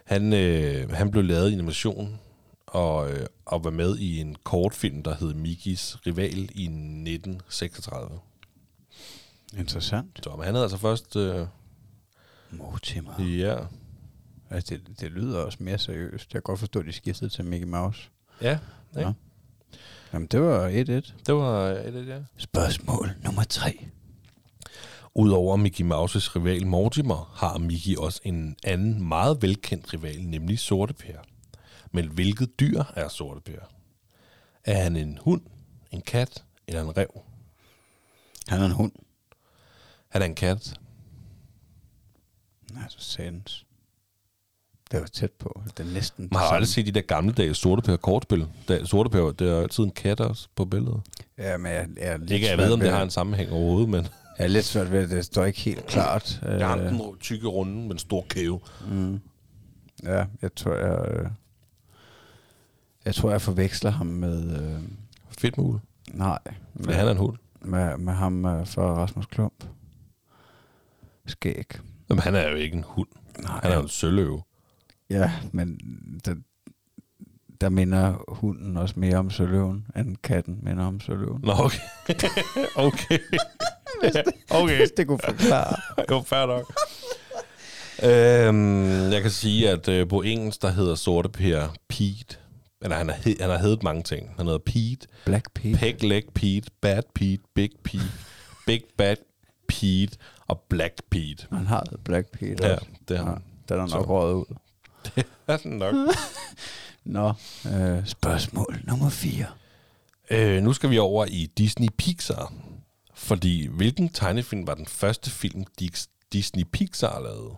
[0.06, 2.20] han, øh, han blev lavet i animation
[2.68, 8.20] og, øh, og var med i en kortfilm, der hed Mickeys rival i 1936.
[9.58, 10.20] Interessant.
[10.24, 11.16] Så men han havde altså først...
[11.16, 11.48] Øh,
[12.52, 13.22] Mortimer.
[13.24, 13.58] ja.
[14.50, 16.34] Altså, det, det lyder også mere seriøst.
[16.34, 18.10] Jeg kan godt forstå, at de skiftede til Mickey Mouse.
[18.42, 18.60] Ja,
[18.96, 19.02] ja.
[19.02, 19.14] Ja.
[20.14, 20.74] Jamen, det var 1-1.
[21.26, 22.20] det var et af ja.
[22.38, 23.86] Spørgsmål nummer 3.
[25.16, 30.94] Udover Mickey Mouses rival Mortimer, har Mickey også en anden meget velkendt rival, nemlig Sorte
[30.94, 31.18] Per.
[31.92, 33.72] Men hvilket dyr er Sorte Per?
[34.66, 35.42] Er han en hund,
[35.92, 37.22] en kat eller en rev?
[38.48, 38.92] Han er en hund.
[40.10, 40.80] Han er en kat.
[42.74, 43.66] Nej, så sands.
[44.92, 45.62] Det var tæt på.
[45.78, 48.48] Det er næsten Man har aldrig set de der gamle dage Sorte Per kortspil.
[48.68, 51.02] Da, Sorte Per, det er altid en kat også på billedet.
[51.38, 53.90] Ja, men jeg, jeg er lidt Ikke, jeg ved, om det har en sammenhæng overhovedet,
[53.90, 54.08] men
[54.42, 56.42] Jeg er lidt svært ved, at det står ikke helt klart.
[56.44, 58.60] jeg har Øh, den tykke runde med en stor kæve.
[58.92, 59.20] mm.
[60.04, 61.08] Ja, jeg tror, jeg...
[61.12, 61.30] Øh,
[63.06, 64.62] jeg tror, jeg forveksler ham med...
[64.62, 64.82] Øh,
[65.40, 65.80] Fedt mul.
[66.14, 66.40] nej,
[66.74, 67.38] Men med, han er en hund.
[67.62, 69.64] med, med ham øh, fra Rasmus Klump.
[71.26, 71.66] Skæg.
[72.10, 73.08] Jamen, han er jo ikke en hund.
[73.40, 74.42] Nej, Han er jo en søløve.
[75.10, 75.80] Ja, men
[76.26, 76.36] der,
[77.62, 81.42] der minder hunden også mere om søløven, end katten minder om søløven.
[81.44, 81.80] Nå, okay.
[82.88, 83.20] okay.
[84.50, 84.78] okay.
[84.78, 85.76] Hvis det kunne forklare.
[86.12, 86.74] jo, fair nok.
[88.04, 92.38] øhm, jeg kan sige, at øh, på engelsk, der hedder Sorte Per Pete.
[92.84, 94.30] Eller han, er, han har heddet mange ting.
[94.38, 95.78] Han hedder Pete, Black Pete.
[95.78, 98.04] Peg Leg Pete, Bad Pete, Big Pete,
[98.66, 99.16] Big Bad
[99.68, 101.48] Pete og Black Pete.
[101.52, 102.86] Han har Black Pete Ja, også.
[103.08, 103.44] det har Ja, han.
[103.70, 104.46] den er nok røget ud.
[105.48, 105.96] er den nok.
[107.06, 107.34] Nå,
[107.74, 109.46] øh, spørgsmål nummer 4.
[110.32, 112.54] øh, nu skal vi over i Disney Pixar.
[113.22, 117.56] Fordi hvilken tegnefilm var den første film, Dis- Disney Pixar lavede?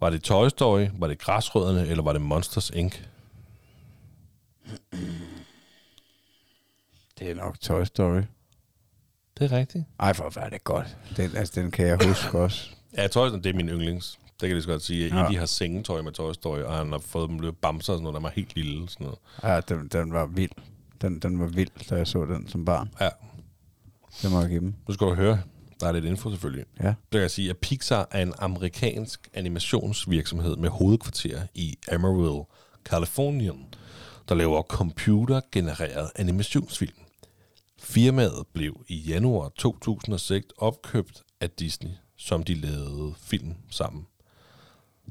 [0.00, 2.94] Var det Toy Story, var det Græsrødderne, eller var det Monsters Inc.?
[7.18, 8.22] Det er nok Toy Story.
[9.38, 9.84] Det er rigtigt.
[10.00, 10.96] Ej, for hvad er det godt.
[11.16, 12.70] Den, altså, den kan jeg huske også.
[12.96, 14.18] Ja, Toy Story, det er min yndlings.
[14.40, 15.16] Det kan jeg så godt sige.
[15.18, 15.28] Ja.
[15.28, 18.02] De har sengetøj med Toy Story, og han har fået dem løbet bamser og sådan
[18.02, 18.88] noget, der var helt lille.
[18.88, 19.18] Sådan noget.
[19.42, 20.50] Ja, den, den var vild.
[21.00, 22.94] Den, den var vild, da jeg så den som barn.
[23.00, 23.08] Ja,
[24.22, 24.74] Det må jeg give dem.
[24.88, 25.42] nu skal du høre.
[25.80, 26.64] Der er lidt info selvfølgelig.
[26.80, 26.86] Ja.
[26.86, 32.44] Det kan jeg sige, at Pixar er en amerikansk animationsvirksomhed med hovedkvarter i Amarillo,
[32.84, 33.74] Kalifornien,
[34.28, 36.94] der laver computergenereret animationsfilm.
[37.78, 44.06] Firmaet blev i januar 2006 opkøbt af Disney, som de lavede film sammen.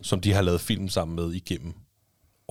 [0.02, 1.73] Som de har lavet film sammen med igennem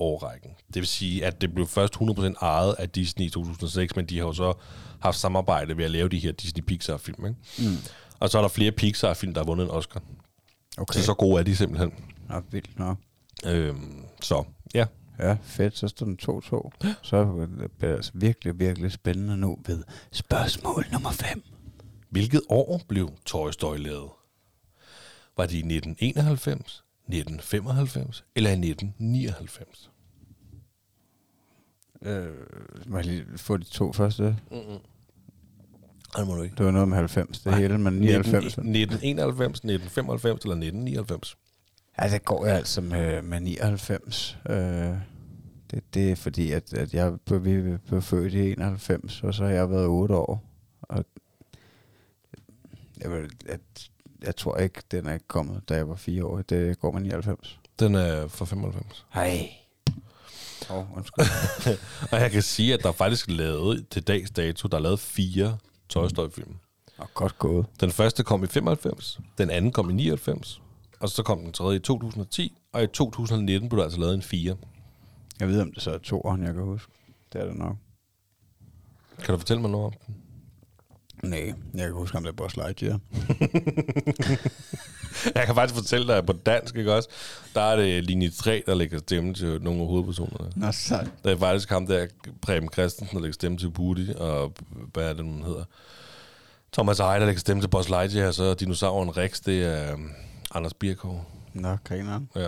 [0.01, 0.51] årrækken.
[0.67, 4.17] Det vil sige, at det blev først 100% ejet af Disney i 2006, men de
[4.17, 4.53] har jo så
[4.99, 7.25] haft samarbejde ved at lave de her Disney Pixar-film.
[7.25, 7.69] Ikke?
[7.69, 7.77] Mm.
[8.19, 10.01] Og så er der flere Pixar-film, der har vundet en Oscar.
[10.77, 10.99] Okay.
[10.99, 11.93] Så så gode er de simpelthen.
[12.29, 12.97] Nå, vildt nok.
[13.45, 14.85] Øhm, så ja,
[15.19, 15.77] Ja, fedt.
[15.77, 16.69] Så står den 2-2.
[17.01, 21.43] Så bliver det altså virkelig, virkelig spændende nu ved spørgsmål nummer 5.
[22.09, 24.09] hvilket år blev Toy Story lavet?
[25.37, 29.90] Var det i 1991, 1995 eller i 1999?
[32.05, 32.27] Øh,
[32.87, 34.23] må jeg lige få de to første?
[36.17, 36.55] Det må du ikke.
[36.55, 38.45] Det var noget med 90, det hele, men 99.
[38.45, 41.37] 1991, 1995 eller 1999?
[41.99, 44.37] Ja, det går jeg altså med, med 99.
[44.49, 44.55] Øh,
[45.71, 49.43] det, det er fordi, at, at jeg blev, vi blev født i 91, og så
[49.43, 50.43] har jeg været 8 år.
[50.81, 51.05] Og
[53.01, 53.89] jeg, at,
[54.23, 56.41] jeg tror ikke, den er kommet, da jeg var 4 år.
[56.41, 57.59] Det går med 99.
[57.79, 59.05] Den er fra 95.
[59.13, 59.49] Hej.
[60.69, 61.25] Oh, undskyld.
[62.11, 64.99] Og jeg kan sige, at der er faktisk lavet til dags dato, der er lavet
[64.99, 65.57] fire
[65.89, 66.55] Toy Story-film.
[66.97, 67.65] Og godt gået.
[67.79, 70.61] Den første kom i 95, den anden kom i 99,
[70.99, 74.21] og så kom den tredje i 2010, og i 2019 blev der altså lavet en
[74.21, 74.55] fire.
[75.39, 76.91] Jeg ved, om det så er to år, jeg kan huske.
[77.33, 77.75] Det er det nok.
[79.23, 80.15] Kan du fortælle mig noget om den?
[81.23, 82.99] Nej, jeg kan huske, om det er Buzz Lightyear.
[85.35, 87.09] Jeg kan faktisk fortælle dig, at på dansk, ikke også,
[87.55, 90.51] der er det linje 3, der lægger stemme til nogle af hovedpersonerne.
[90.55, 91.11] Nå, sejt.
[91.23, 92.07] Der er faktisk ham der,
[92.41, 94.53] Preben Christensen, der lægger stemme til Budi, og
[94.93, 95.63] hvad er det, han hedder?
[96.73, 100.11] Thomas Eje, der lægger stemme til Buzz Lightyear, og så dinosauren Rex, det er um,
[100.51, 101.25] Anders Birkov.
[101.53, 102.29] Nå, grineren.
[102.35, 102.47] Ja.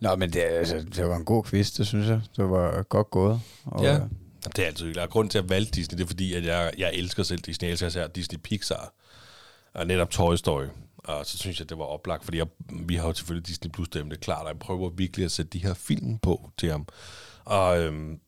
[0.00, 2.20] Nå, men det, altså, det var en god quiz, det synes jeg.
[2.36, 3.40] Det var godt gået.
[3.64, 3.98] Og, Ja.
[4.46, 5.04] Det er altid hyggeligt.
[5.04, 7.66] Og grunden til at valge Disney, det er fordi, at jeg, jeg elsker selv Disney.
[7.66, 8.92] Jeg elsker især Disney Pixar.
[9.74, 10.66] Og netop Toy Story.
[10.98, 13.88] Og så synes jeg, det var oplagt, fordi jeg, vi har jo selvfølgelig Disney Plus
[13.88, 16.70] dem, det er klart, og jeg prøver virkelig at sætte de her film på til
[16.70, 16.86] ham.
[17.44, 18.20] Og øhm,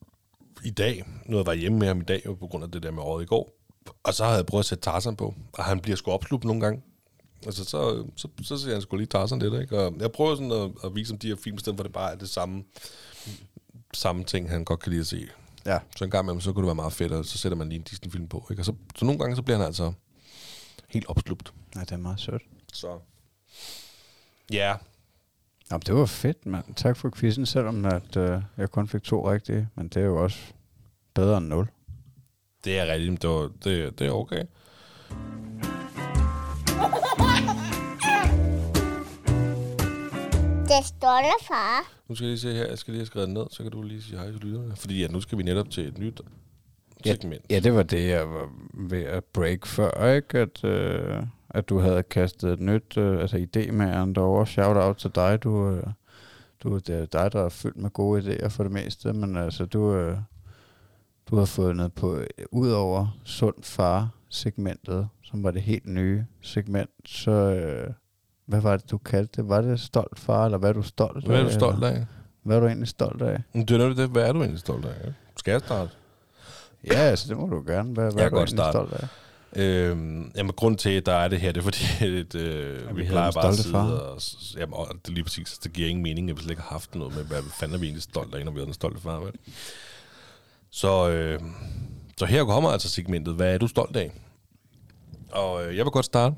[0.65, 2.71] i dag, nu har jeg været hjemme med ham i dag, jo på grund af
[2.71, 3.59] det der med året i går,
[4.03, 6.61] og så havde jeg prøvet at sætte Tarzan på, og han bliver sgu opslugt nogle
[6.61, 6.81] gange.
[7.45, 9.79] Altså, så, så, så ser han sgu lige Tarzan lidt, ikke?
[9.79, 11.93] Og jeg prøver sådan at, at vise ham de her film, i stedet for det
[11.93, 12.63] bare er det samme,
[13.93, 15.27] samme ting, han godt kan lide at se
[15.65, 15.79] ja.
[15.95, 17.77] Så en gang imellem, så kunne det være meget fedt, og så sætter man lige
[17.79, 18.47] en Disney-film på.
[18.49, 18.61] Ikke?
[18.61, 19.93] Og så, så nogle gange, så bliver han altså
[20.87, 21.53] helt opslugt.
[21.75, 22.41] ja, det er meget sødt.
[22.73, 22.99] Så
[24.51, 24.75] ja,
[25.69, 26.75] Nå, det var fedt, mand.
[26.75, 29.67] Tak for quizzen, selvom at, øh, jeg kun fik to rigtige.
[29.75, 30.39] Men det er jo også
[31.13, 31.67] bedre end nul.
[32.63, 33.21] det er rigtigt.
[33.21, 34.43] Det, var, det, det er okay.
[40.77, 41.91] Det står der, far.
[42.07, 42.65] Nu skal jeg lige se her.
[42.67, 44.75] Jeg skal lige have skrevet ned, så kan du lige sige hej til lytterne.
[44.75, 46.21] Fordi ja, nu skal vi netop til et nyt
[47.05, 47.41] Ja, segment.
[47.49, 50.39] ja, det var det, jeg var ved at break før, ikke?
[50.39, 54.47] At, øh, at du havde kastet et nyt, øh, altså idémageren derovre.
[54.47, 55.43] Shout out til dig.
[55.43, 55.83] Du, øh,
[56.63, 59.65] du, det er dig, der er fyldt med gode idéer for det meste, men altså,
[59.65, 60.17] du, øh,
[61.29, 66.89] du har fundet på, øh, ud over sund far-segmentet, som var det helt nye segment,
[67.05, 67.93] så, øh,
[68.49, 69.49] hvad var det, du kaldte det?
[69.49, 71.29] Var det stolt far, eller hvad er du stolt af?
[71.29, 71.87] Hvad er du stolt eller?
[71.89, 72.05] af?
[72.43, 73.43] Hvad er du egentlig stolt af?
[73.53, 74.09] Det er det.
[74.09, 74.91] Hvad er du egentlig stolt af?
[75.37, 75.91] Skal jeg starte?
[76.87, 77.93] Ja, altså, det må du gerne.
[77.93, 78.87] Hvad, hvad Jeg er du godt egentlig starte.
[78.89, 79.07] stolt af?
[79.55, 81.83] Øhm, jamen, grund til, at der er det her, det er fordi,
[82.19, 83.91] at, øh, Ja, vi, vi plejer bare at sidde far.
[83.91, 84.21] og...
[84.57, 86.69] Jamen, og det er lige præcis, det giver ingen mening, at vi slet ikke har
[86.69, 89.01] haft noget med, hvad fanden er vi egentlig stolt af, når vi har den stolte
[89.01, 89.31] far, vel?
[90.71, 91.39] Så, øh,
[92.17, 94.11] så her kommer altså segmentet, hvad er du stolt af?
[95.31, 96.35] Og øh, jeg vil godt starte.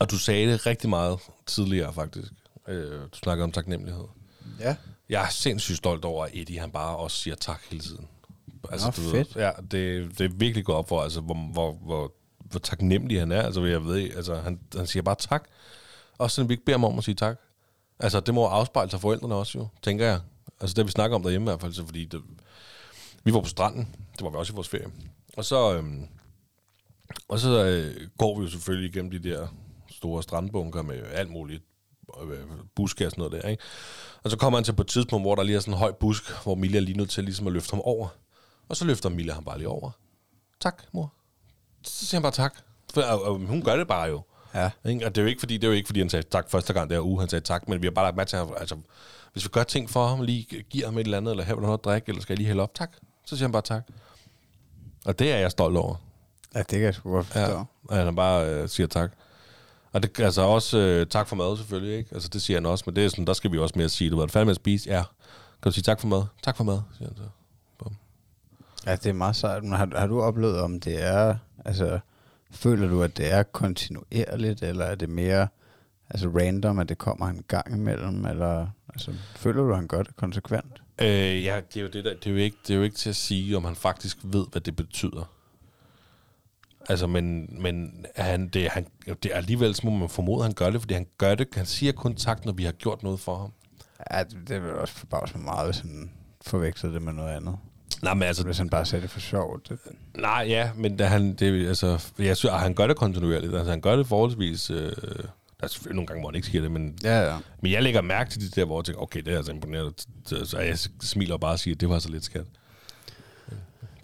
[0.00, 2.32] Og du sagde det rigtig meget tidligere, faktisk.
[2.68, 4.04] Øh, du snakkede om taknemmelighed.
[4.60, 4.76] Ja.
[5.08, 8.08] Jeg er sindssygt stolt over, at Eddie han bare også siger tak hele tiden.
[8.70, 9.36] Altså, Nå, du fedt.
[9.36, 13.18] Ved, ja, det, det er virkelig godt op for, altså, hvor, hvor, hvor, hvor taknemmelig
[13.20, 13.42] han er.
[13.42, 15.44] Altså, jeg ved, altså, han, han siger bare tak.
[16.18, 17.36] Også selvom vi ikke beder ham om at sige tak.
[17.98, 20.20] Altså, det må afspejle sig forældrene også jo, tænker jeg.
[20.60, 22.22] Altså, det vi snakker om derhjemme i hvert fald, så fordi det,
[23.24, 24.90] vi var på stranden, det var vi også i vores ferie.
[25.36, 26.08] Og så, øhm,
[27.28, 29.48] og så øh, går vi jo selvfølgelig igennem de der
[30.00, 31.62] store strandbunker med alt muligt
[32.22, 32.38] øh,
[32.74, 33.62] buske og sådan noget der, ikke?
[34.22, 35.92] Og så kommer han til på et tidspunkt, hvor der lige er sådan en høj
[35.92, 38.08] busk, hvor Milla er lige nødt til ligesom at løfte ham over.
[38.68, 39.90] Og så løfter Milla ham bare lige over.
[40.60, 41.12] Tak, mor.
[41.82, 42.54] Så siger han bare tak.
[42.94, 44.22] For, og, og, hun gør det bare jo.
[44.54, 44.70] Ja.
[44.84, 45.06] Ikke?
[45.06, 46.72] Og det er jo ikke fordi, det er jo ikke fordi, han sagde tak første
[46.72, 48.46] gang, det er uge, han sagde tak, men vi har bare lagt mærke til, at
[48.56, 48.76] altså,
[49.32, 51.78] hvis vi gør ting for ham, lige giver ham et eller andet, eller du noget
[51.78, 52.90] at drikke, eller skal jeg lige hælde op, tak.
[53.26, 53.82] Så siger han bare tak.
[55.04, 55.94] Og det er jeg stolt over.
[56.54, 57.66] Ja, det kan jeg sgu godt forstå.
[57.90, 59.12] Ja, at han bare øh, siger tak.
[59.92, 62.10] Og det, altså også øh, tak for mad selvfølgelig, ikke?
[62.14, 64.10] Altså det siger han også, men det er sådan, der skal vi også mere sige,
[64.10, 64.90] du var færdig med at spise?
[64.90, 65.02] Ja.
[65.62, 66.22] Kan du sige tak for mad?
[66.42, 67.22] Tak for mad, siger han så.
[67.78, 67.96] Bum.
[68.86, 69.62] Ja, det er meget sejt.
[69.62, 71.36] Men har, har du oplevet, om det er...
[71.64, 71.98] Altså,
[72.50, 75.48] føler du, at det er kontinuerligt, eller er det mere
[76.10, 78.26] altså random, at det kommer en gang imellem?
[78.26, 80.82] Eller, altså, føler du, han gør det konsekvent?
[81.00, 82.96] Øh, ja, det er jo det der, det er jo, ikke, det er jo ikke
[82.96, 85.30] til at sige, om han faktisk ved, hvad det betyder.
[86.88, 90.80] Altså, men, men han, det, han, det er alligevel, som man formoder, han gør det,
[90.80, 93.52] fordi han gør det, han siger kun tak, når vi har gjort noget for ham.
[94.12, 96.10] Ja, det, det vil også forbavse mig meget, hvis han
[96.42, 97.56] forveksler det med noget andet.
[98.02, 99.68] Nej, men altså, Hvis han bare sagde det for sjovt.
[99.68, 99.78] Det,
[100.16, 103.54] nej, ja, men da han, det, altså, jeg synes, at han gør det kontinuerligt.
[103.54, 106.62] Altså, han gør det forholdsvis, øh, der er selvfølgelig nogle gange, hvor han ikke siger
[106.62, 107.38] det, men, ja, ja.
[107.60, 109.92] men jeg lægger mærke til de der, hvor jeg tænker, okay, det er altså imponerende.
[110.24, 112.46] Så jeg smiler bare og siger, det var så lidt skat.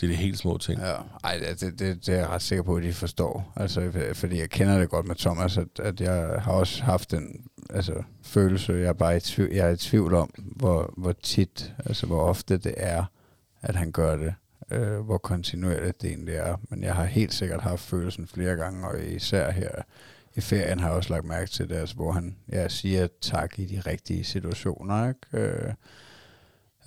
[0.00, 0.80] Det er de helt små ting.
[0.80, 0.94] Ja,
[1.24, 3.52] ej, det, det, det, er jeg ret sikker på, at de forstår.
[3.56, 7.40] Altså, fordi jeg kender det godt med Thomas, at, at jeg har også haft den
[7.70, 11.72] altså, følelse, jeg er bare i tvivl, jeg er i tvivl om, hvor, hvor tit,
[11.86, 13.04] altså hvor ofte det er,
[13.62, 14.34] at han gør det.
[14.70, 16.56] Øh, hvor kontinuerligt det egentlig er.
[16.70, 19.70] Men jeg har helt sikkert haft følelsen flere gange, og især her
[20.34, 23.58] i ferien har jeg også lagt mærke til det, altså, hvor han ja, siger tak
[23.58, 25.08] i de rigtige situationer.
[25.08, 25.20] Ikke?
[25.32, 25.72] Øh,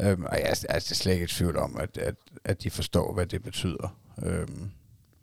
[0.02, 2.70] Øhm, og jeg er, jeg er slet ikke i tvivl om, at, at, at de
[2.70, 3.98] forstår, hvad det betyder.
[4.24, 4.72] Øhm,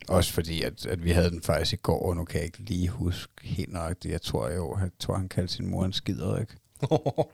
[0.09, 2.59] også fordi, at, at vi havde den faktisk i går, og nu kan jeg ikke
[2.59, 4.13] lige huske helt nøjagtigt.
[4.13, 6.57] Jeg tror jo, jeg tror, han kaldte sin mor en skider, ikke?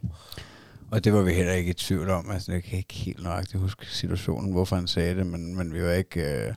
[0.93, 2.31] og det var vi heller ikke i tvivl om.
[2.31, 5.83] Altså, jeg kan ikke helt nøjagtigt huske situationen, hvorfor han sagde det, men, men vi
[5.83, 6.47] var ikke...
[6.47, 6.55] Øh,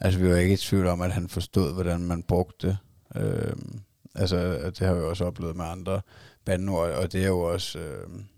[0.00, 2.78] altså, vi var ikke i tvivl om, at han forstod, hvordan man brugte det.
[3.16, 3.80] Øhm,
[4.14, 6.00] altså, det har vi jo også oplevet med andre
[6.44, 7.78] bandord, og det er jo også...
[7.78, 8.31] Øh, altså,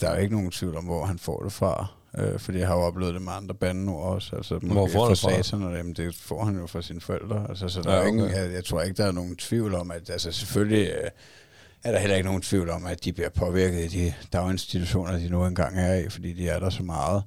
[0.00, 1.86] der er ikke nogen tvivl om, hvor han får det fra.
[2.18, 4.36] Øh, fordi jeg har jo oplevet det med andre bandenord også.
[4.36, 5.42] Altså, Hvor får det fra?
[5.42, 7.46] Satan, og jamen, det får han jo fra sine forældre.
[7.48, 8.36] Altså, så der Ja, ja, er ingen, okay.
[8.36, 11.10] jeg, jeg, tror ikke, der er nogen tvivl om, at altså, selvfølgelig øh,
[11.84, 15.28] er der heller ikke nogen tvivl om, at de bliver påvirket i de daginstitutioner, de
[15.28, 17.22] nu engang er i, fordi de er der så meget.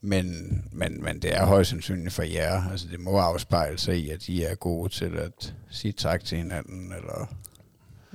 [0.00, 0.34] Men,
[0.72, 2.70] men, men det er højst sandsynligt for jer.
[2.70, 6.38] Altså, det må afspejle sig i, at I er gode til at sige tak til
[6.38, 7.34] hinanden, eller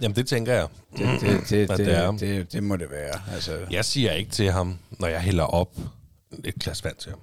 [0.02, 0.68] Jamen, det tænker jeg.
[0.98, 2.12] det, det, det, At det, det er.
[2.12, 3.22] det, det, må det være.
[3.34, 5.78] Altså, Jeg siger ikke til ham, når jeg hælder op
[6.44, 7.20] et glas vand til ham.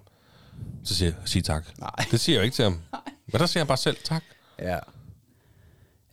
[0.84, 1.64] Så siger jeg, sig tak.
[1.78, 1.90] Nej.
[2.10, 2.72] Det siger jeg jo ikke til ham.
[3.32, 4.22] Men der siger han bare selv tak.
[4.58, 4.78] Ja.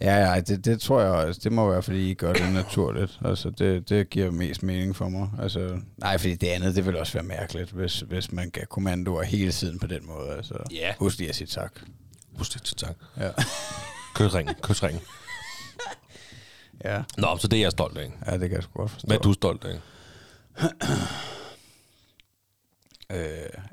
[0.02, 1.42] Ja, ja, det, det tror jeg også.
[1.44, 3.20] Det må være, fordi I gør det naturligt.
[3.26, 5.30] Altså, det, det giver mest mening for mig.
[5.42, 9.24] Altså, nej, fordi det andet, det vil også være mærkeligt, hvis, hvis man gav kommandoer
[9.24, 10.32] hele tiden på den måde.
[10.38, 10.94] Altså, Ja.
[11.00, 11.74] Husk lige at sige tak.
[12.38, 12.96] Husk det til tak.
[13.20, 13.30] Ja.
[14.16, 15.02] Kysringen, kysringen.
[16.84, 17.04] Ja.
[17.18, 18.12] Nå, så det er jeg stolt af.
[18.26, 19.08] ja, det kan jeg sgu godt forstå.
[19.08, 19.80] Hvad er du stolt af?
[23.12, 23.18] Øh,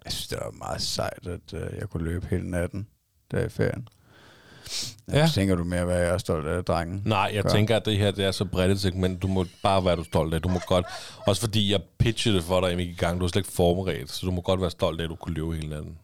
[0.04, 2.86] jeg synes, det var meget sejt, at øh, jeg kunne løbe hele natten
[3.30, 3.88] der i ferien.
[5.12, 5.18] Ja.
[5.18, 5.28] Ja.
[5.34, 7.02] Tænker du mere, hvad jeg er stolt af, drengen?
[7.06, 7.50] Nej, jeg Gør.
[7.50, 9.22] tænker, at det her det er så bredt et segment.
[9.22, 10.42] Du må bare være du stolt af.
[10.42, 10.86] Du må godt...
[11.26, 13.18] Også fordi jeg pitchede det for dig i gang.
[13.18, 14.10] Du var slet ikke forberedt.
[14.10, 15.98] Så du må godt være stolt af, at du kunne løbe hele natten.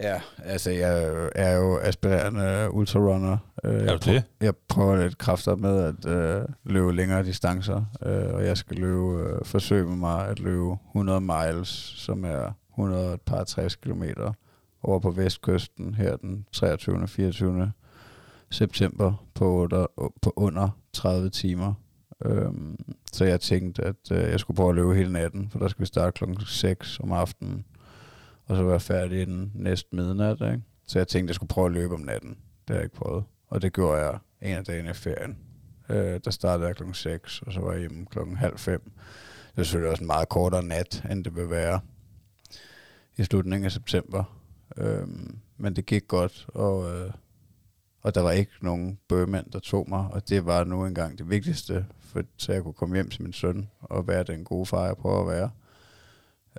[0.00, 3.36] Ja, altså jeg er jo aspirerende ultrarunner.
[3.64, 4.22] Øh, Er jeg du det?
[4.40, 9.22] Jeg prøver lidt kræfter med at øh, løbe længere distancer, øh, og jeg skal løbe,
[9.22, 14.32] øh, forsøge med mig at løbe 100 miles, som er 100 et par 60 kilometer
[14.82, 16.96] over på vestkysten her den 23.
[17.02, 17.72] og 24.
[18.50, 19.86] september på, under,
[20.22, 21.74] på under 30 timer.
[22.24, 22.76] Øhm,
[23.12, 25.80] så jeg tænkte, at øh, jeg skulle prøve at løbe hele natten, for der skal
[25.80, 27.64] vi starte klokken 6 om aftenen
[28.48, 30.40] og så var jeg færdig inden næste midnat.
[30.40, 30.62] Ikke?
[30.86, 32.30] Så jeg tænkte, jeg skulle prøve at løbe om natten.
[32.30, 32.38] Det
[32.68, 33.24] har jeg ikke prøvet.
[33.48, 35.38] Og det gjorde jeg en af dagene i ferien.
[35.88, 38.92] Øh, der startede jeg klokken 6, og så var jeg hjemme klokken halv fem.
[39.50, 41.80] Det er selvfølgelig også en meget kortere nat, end det vil være
[43.16, 44.38] i slutningen af september.
[44.76, 45.08] Øh,
[45.56, 47.10] men det gik godt, og, øh,
[48.02, 51.30] og der var ikke nogen bøgemænd, der tog mig, og det var nu engang det
[51.30, 54.86] vigtigste, for, så jeg kunne komme hjem til min søn og være den gode far,
[54.86, 55.50] jeg prøver at være.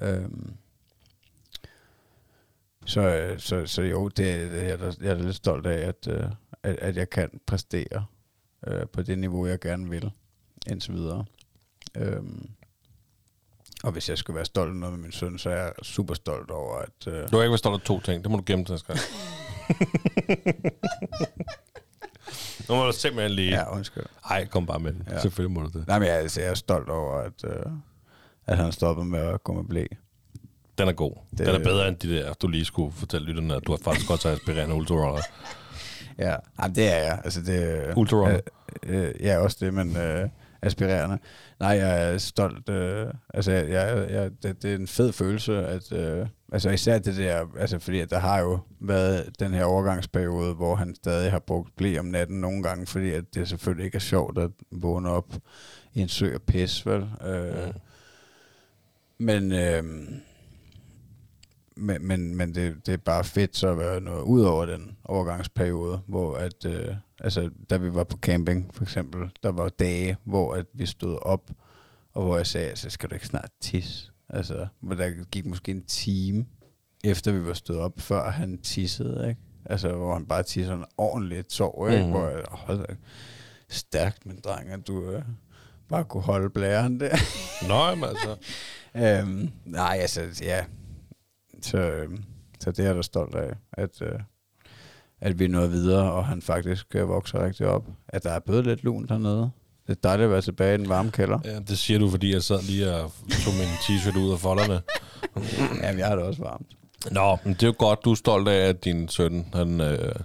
[0.01, 0.29] Øh,
[2.89, 6.07] så, øh, så, så jo, det, det jeg, er jeg er lidt stolt af, at,
[6.07, 6.23] øh,
[6.63, 8.05] at, at jeg kan præstere.
[8.67, 10.11] øh, på det niveau, jeg gerne vil,
[10.67, 11.25] indtil videre.
[11.97, 12.49] Øhm,
[13.83, 16.13] og hvis jeg skulle være stolt af noget med min søn, så er jeg super
[16.13, 17.07] stolt over, at...
[17.07, 18.23] Øh, Du har ikke været stolt af to ting.
[18.23, 18.99] Det må du gemme til næste gang.
[22.69, 23.49] nu må du simpelthen lige...
[23.51, 24.05] ja, undskyld.
[24.29, 24.93] Ej, kom bare med.
[25.07, 25.13] Ja.
[25.13, 25.19] Ja.
[25.21, 25.87] Selvfølgelig må du det.
[25.87, 27.65] Nej, men jeg, altså, jeg er stolt over, at, øh,
[28.47, 29.85] at han stoppede med at gå med blæ.
[30.79, 31.11] Den er god.
[31.31, 31.39] Det...
[31.39, 34.07] Den er bedre end de der, du lige skulle fortælle lytterne, at du har faktisk
[34.07, 35.21] godt så inspirerende ultrarunner.
[36.19, 37.21] Ja, Jamen, det er jeg.
[37.23, 38.39] Altså, det, Ultrarunner.
[38.83, 40.29] Øh, øh, ja, også det, men øh,
[40.61, 41.17] aspirerende.
[41.59, 42.69] Nej, jeg er stolt.
[42.69, 46.99] Øh, altså, jeg, jeg, jeg, det, det er en fed følelse, at øh, altså især
[46.99, 51.31] det der, altså fordi at der har jo været den her overgangsperiode, hvor han stadig
[51.31, 54.49] har brugt blæ om natten nogle gange, fordi at det selvfølgelig ikke er sjovt at
[54.71, 55.33] vågne op
[55.93, 57.07] i en sø og pis, vel?
[57.25, 59.25] Øh, Mm.
[59.25, 59.83] Men, øh,
[61.79, 64.97] men, men, men det, det er bare fedt så at være noget ud over den
[65.05, 70.17] overgangsperiode, hvor at, øh, altså, da vi var på camping for eksempel, der var dage,
[70.23, 71.51] hvor at vi stod op,
[72.13, 74.11] og hvor jeg sagde, altså, skal du ikke snart tisse?
[74.29, 76.45] Altså, hvor der gik måske en time,
[77.03, 79.41] efter vi var stået op, før han tissede, ikke?
[79.65, 82.03] Altså, hvor han bare tissede en ordentligt sov, ikke?
[82.03, 82.13] Mhm.
[82.13, 82.19] Mm.
[82.19, 82.95] Hvor jeg, hold da,
[83.69, 85.21] stærkt, min dreng, at du øh,
[85.89, 87.15] bare kunne holde blæren der.
[87.67, 88.35] Nå, men altså...
[88.95, 90.65] Øhm, nej, altså, ja.
[91.61, 92.23] Så, øhm,
[92.59, 94.19] så det er jeg da stolt af, at, øh,
[95.21, 97.85] at vi er nået videre, og han faktisk øh, vokser rigtig op.
[98.07, 99.51] At der er blevet lidt lunt hernede.
[99.87, 101.39] Det er dejligt at være tilbage i den varme kælder.
[101.45, 103.11] Ja, det siger du, fordi jeg sad lige og
[103.45, 104.81] tog min t-shirt ud af folderne.
[105.81, 106.67] Ja, jeg har det også varmt.
[107.11, 110.15] Nå, men det er jo godt, du er stolt af, at din søn, han øh,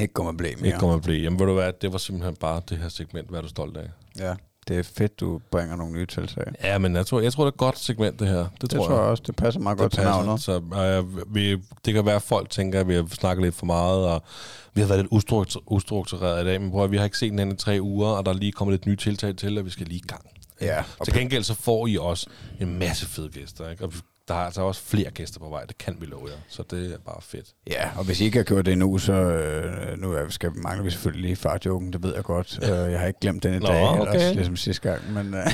[0.00, 0.66] Ikke kommer blæ mere.
[0.66, 1.22] ikke kommer blive.
[1.22, 3.76] Jamen, ved du hvad, det var simpelthen bare det her segment, hvad er du stolt
[3.76, 3.90] af?
[4.18, 4.34] Ja,
[4.68, 6.44] det er fedt, du bringer nogle nye tiltag.
[6.46, 8.36] Det, Ja, men jeg tror, jeg tror det er et godt segment, det her.
[8.60, 10.40] Det, det tror jeg også, det passer meget godt det til navnet.
[10.42, 13.66] Så, øh, vi, det kan være, at folk tænker, at vi har snakket lidt for
[13.66, 14.22] meget, og
[14.74, 17.32] vi har været lidt ustruktur- ustruktureret i dag, men prøv at, vi har ikke set
[17.32, 19.70] den i tre uger, og der er lige kommet lidt nye tiltag til, og vi
[19.70, 20.22] skal lige i gang.
[20.60, 22.26] Ja, og Til gengæld så får I også
[22.60, 23.84] en masse fede gæster, ikke?
[23.84, 23.92] Og
[24.28, 26.36] der er altså også flere gæster på vej, det kan vi love jer.
[26.48, 27.46] Så det er bare fedt.
[27.66, 30.84] Ja, og hvis I ikke har gjort det endnu, så øh, nu er, skal, mangler
[30.84, 32.58] vi selvfølgelig lige fartjoken, det ved jeg godt.
[32.62, 34.14] Øh, jeg har ikke glemt den i Nå, dag, okay.
[34.14, 35.12] ellers, ligesom sidste gang.
[35.12, 35.46] Men, øh,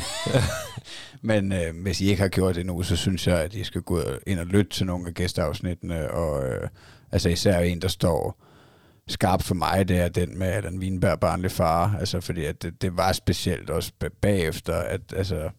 [1.31, 3.83] men øh, hvis I ikke har gjort det endnu, så synes jeg, at I skal
[3.83, 6.11] gå ind og lytte til nogle af gæsteafsnittene.
[6.11, 6.69] Og, øh,
[7.13, 8.45] altså især en, der står
[9.09, 11.97] skarpt for mig, det er den med den vinbær barnlig far.
[12.01, 15.51] Altså fordi at det, det var specielt også ba- bagefter, at altså,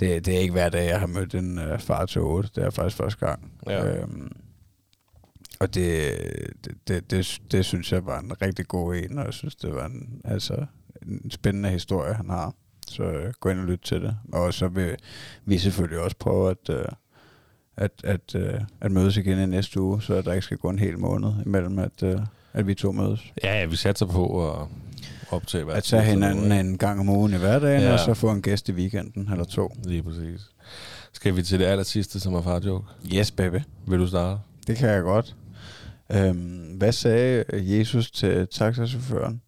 [0.00, 2.50] det, det er ikke hver dag, jeg har mødt en øh, far til 8.
[2.54, 3.52] Det er faktisk første gang.
[3.66, 3.86] Ja.
[3.86, 4.32] Øhm,
[5.60, 6.12] og det,
[6.64, 9.74] det, det, det, det synes jeg var en rigtig god en, og jeg synes, det
[9.74, 10.66] var en, altså,
[11.02, 12.54] en spændende historie, han har.
[12.88, 14.16] Så øh, gå ind og lyt til det.
[14.32, 14.96] Og så vil
[15.44, 16.84] vi selvfølgelig også prøve at, øh,
[17.76, 20.78] at, at, øh, at mødes igen i næste uge, så der ikke skal gå en
[20.78, 22.20] hel måned imellem, at, øh,
[22.52, 23.32] at vi to mødes.
[23.44, 24.68] Ja, ja, vi satser på at
[25.30, 27.92] optage hver At tage hinanden en gang om ugen i hverdagen, Ja.
[27.92, 29.74] og så få en gæst i weekenden eller to.
[29.84, 30.40] Lige præcis.
[31.12, 32.86] Skal vi til det aller sidste, som er farjoke?
[33.14, 33.60] Yes, baby.
[33.86, 34.40] Vil du starte?
[34.66, 35.36] Det kan jeg godt.
[36.12, 39.42] Øhm, hvad sagde Jesus til taxachaufføren?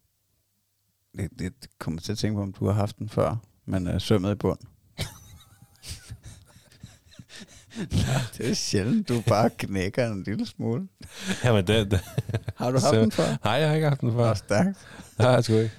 [1.18, 3.36] Det, det kommer til at tænke på, om du har haft den før,
[3.66, 4.58] men uh, sømmet i bund.
[7.90, 10.88] Nej, det er sjældent, du bare knækker en lille smule.
[11.44, 12.00] Jamen, det, det.
[12.56, 13.24] Har du haft Så- den før?
[13.44, 14.16] Nej, jeg har ikke haft den før.
[14.18, 14.78] Var stærkt.
[15.22, 15.74] Det har jeg sgu ikke.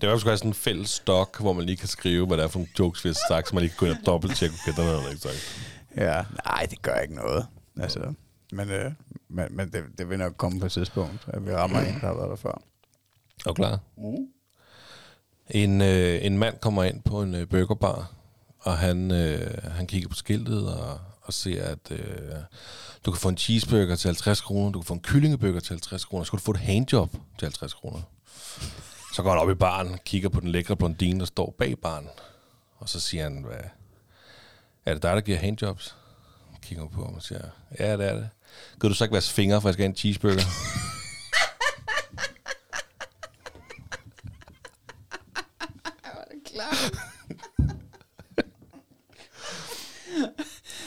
[0.00, 2.44] Det var sgu have sådan en fælles stok, hvor man lige kan skrive, hvad det
[2.44, 4.56] er for nogle jokes, vi har sagt, så man lige kan gå ind og dobbelttjekke,
[4.62, 5.68] okay, den har ikke sagt.
[5.96, 7.46] Ja, nej, det gør ikke noget.
[7.80, 8.14] Altså,
[8.52, 8.92] men øh,
[9.28, 12.06] men, men det, det vil nok komme på et tidspunkt, at vi rammer en, der
[12.06, 12.62] har været der før.
[13.46, 13.78] Er du klar?
[15.50, 18.12] En, øh, en mand kommer ind på en øh, burgerbar,
[18.58, 21.98] og han, øh, han kigger på skiltet og, og ser, at øh,
[23.06, 26.04] du kan få en cheeseburger til 50 kroner, du kan få en kyllingeburger til 50
[26.04, 28.00] kroner, så kan du få et handjob til 50 kroner.
[29.12, 32.08] Så går han op i baren, kigger på den lækre blondine, der står bag baren,
[32.78, 33.56] og så siger han, hvad,
[34.86, 35.96] er det dig, der giver handjobs?
[36.62, 37.40] Kigger hun på ham og siger,
[37.78, 38.28] ja, det er det.
[38.80, 40.42] Kan du så ikke vaske fingre, for jeg skal have en cheeseburger?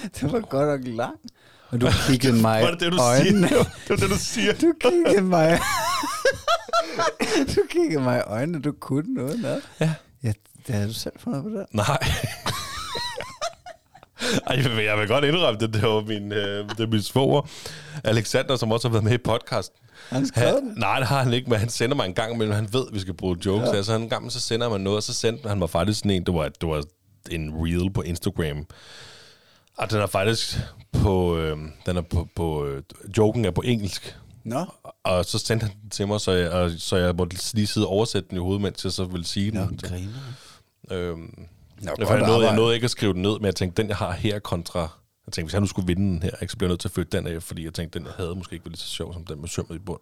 [0.22, 1.22] Det var godt nok langt.
[1.69, 3.48] Og du kiggede mig Var det det, du øjnene.
[3.48, 3.64] siger?
[3.64, 4.53] Det var det, du siger.
[4.53, 5.60] Du kiggede mig...
[7.56, 9.62] du kiggede mig i øjnene, du kunne noget med.
[9.80, 9.94] Ja.
[10.24, 10.34] ja.
[10.68, 11.66] Det havde du selv fundet på det.
[11.72, 11.98] Nej.
[14.48, 15.74] Ej, jeg vil, jeg vil godt indrømme det.
[15.74, 17.41] Det var min, øh, det min svoger,
[18.03, 19.78] Alexander, som også har været med i podcasten.
[20.10, 22.56] Han skrev Han, nej, det har han ikke, men han sender mig en gang imellem.
[22.56, 23.68] Han ved, at vi skal bruge jokes.
[23.68, 23.76] Ja.
[23.76, 26.24] Altså, en gang så sender man noget, og så sendte han mig faktisk sådan en,
[26.26, 26.84] det var, det var
[27.32, 28.66] en reel på Instagram.
[29.78, 30.60] Og den er faktisk
[30.91, 32.84] på, øh, den er på, på øh,
[33.18, 34.18] joken er på engelsk.
[34.43, 34.65] Nå,
[35.03, 37.88] Og så sendte han den til mig, så jeg, og, så jeg måtte lige sidde
[37.88, 39.77] og oversætte den i hovedet, mens jeg så ville sige Nå den.
[39.84, 40.19] griner.
[40.91, 41.45] Øhm,
[41.81, 43.97] Nå, jeg, nåede, jeg nåede ikke at skrive den ned, men jeg tænkte, den jeg
[43.97, 44.80] har her kontra...
[45.27, 46.88] Jeg tænkte, hvis jeg nu skulle vinde den her, ikke, så bliver jeg nødt til
[46.88, 48.88] at flytte den af, fordi jeg tænkte, den jeg havde måske ikke været lige så
[48.88, 49.99] sjov som den med sømmet i bund.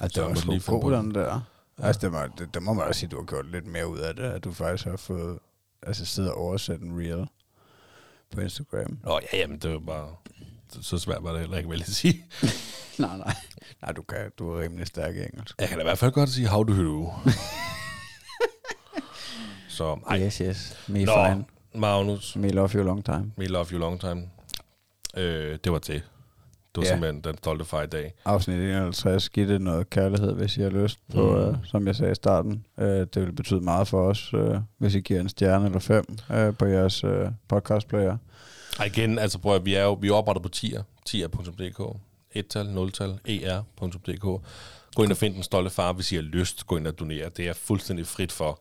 [0.00, 1.14] Altså, Så det var måtte lige god, den.
[1.14, 1.40] der.
[1.78, 3.98] Altså, det må, det, det må man også sige, du har gjort lidt mere ud
[3.98, 5.38] af det, at du faktisk har fået,
[5.82, 7.26] altså sidde og oversætte en reel
[8.34, 8.98] på Instagram.
[9.04, 10.08] Nå ja, jamen, det var bare...
[10.82, 12.24] Så, svært var det heller ikke, vil jeg sige.
[12.98, 13.34] Nej, nej.
[13.82, 15.54] Nej, du, kan, du er rimelig stærk i engelsk.
[15.60, 17.12] Jeg kan da i hvert fald godt sige, how do you do?
[19.68, 20.20] så, ej.
[20.20, 20.76] Yes, yes.
[20.88, 21.44] Me Nå, fine.
[21.74, 23.32] Magnus, Me love you long time.
[23.36, 24.22] me love you long time.
[25.16, 25.86] Øh, det var det.
[25.88, 26.02] Det
[26.76, 26.88] var Ja.
[26.88, 28.14] simpelthen den stolte far i dag.
[28.24, 31.36] Afsnit 51, giv det noget kærlighed, hvis I har lyst på, Mm.
[31.38, 32.64] øh, som jeg sagde i starten.
[32.78, 36.04] Øh, det vil betyde meget for os, øh, hvis I giver en stjerne eller fem
[36.32, 38.16] øh, på jeres øh, podcastplayer.
[38.78, 41.96] Og igen, altså prøv at, vi er jo vi er oprettet på tier, tier.dk,
[42.32, 44.44] et-tal, nul-tal, er.dk.
[44.94, 46.66] Gå ind og find den stolte far, hvis I har lyst.
[46.66, 47.28] Gå ind og donere.
[47.28, 48.60] Det er fuldstændig frit for,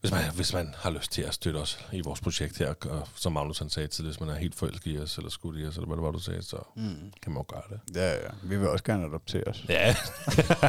[0.00, 2.74] hvis man, hvis man har lyst til at støtte os i vores projekt her.
[2.90, 5.58] Og som Magnus han sagde til, hvis man er helt forelsket i os, eller skudt
[5.60, 7.12] i os, eller hvad det var, du sagde, så Mm.
[7.22, 7.80] kan man jo gøre det.
[8.00, 8.28] Ja, ja.
[8.42, 9.64] Vi vil også gerne adoptere os.
[9.68, 9.96] Ja.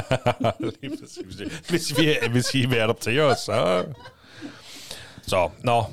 [1.68, 3.84] Hvis vi, hvis I vil adoptere os, så...
[5.22, 5.84] Så, nå,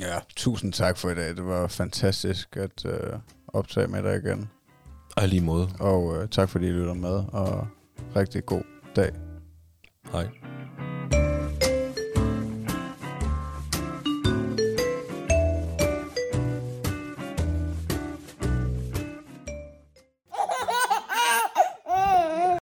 [0.00, 1.28] Ja, tusind tak for i dag.
[1.28, 3.18] Det var fantastisk at øh,
[3.48, 4.50] optage med dig igen.
[5.16, 5.68] og lige måde.
[5.80, 7.66] Og øh, tak fordi I lytter med, og
[8.16, 8.62] rigtig god
[8.96, 9.12] dag.
[10.12, 10.41] Hej.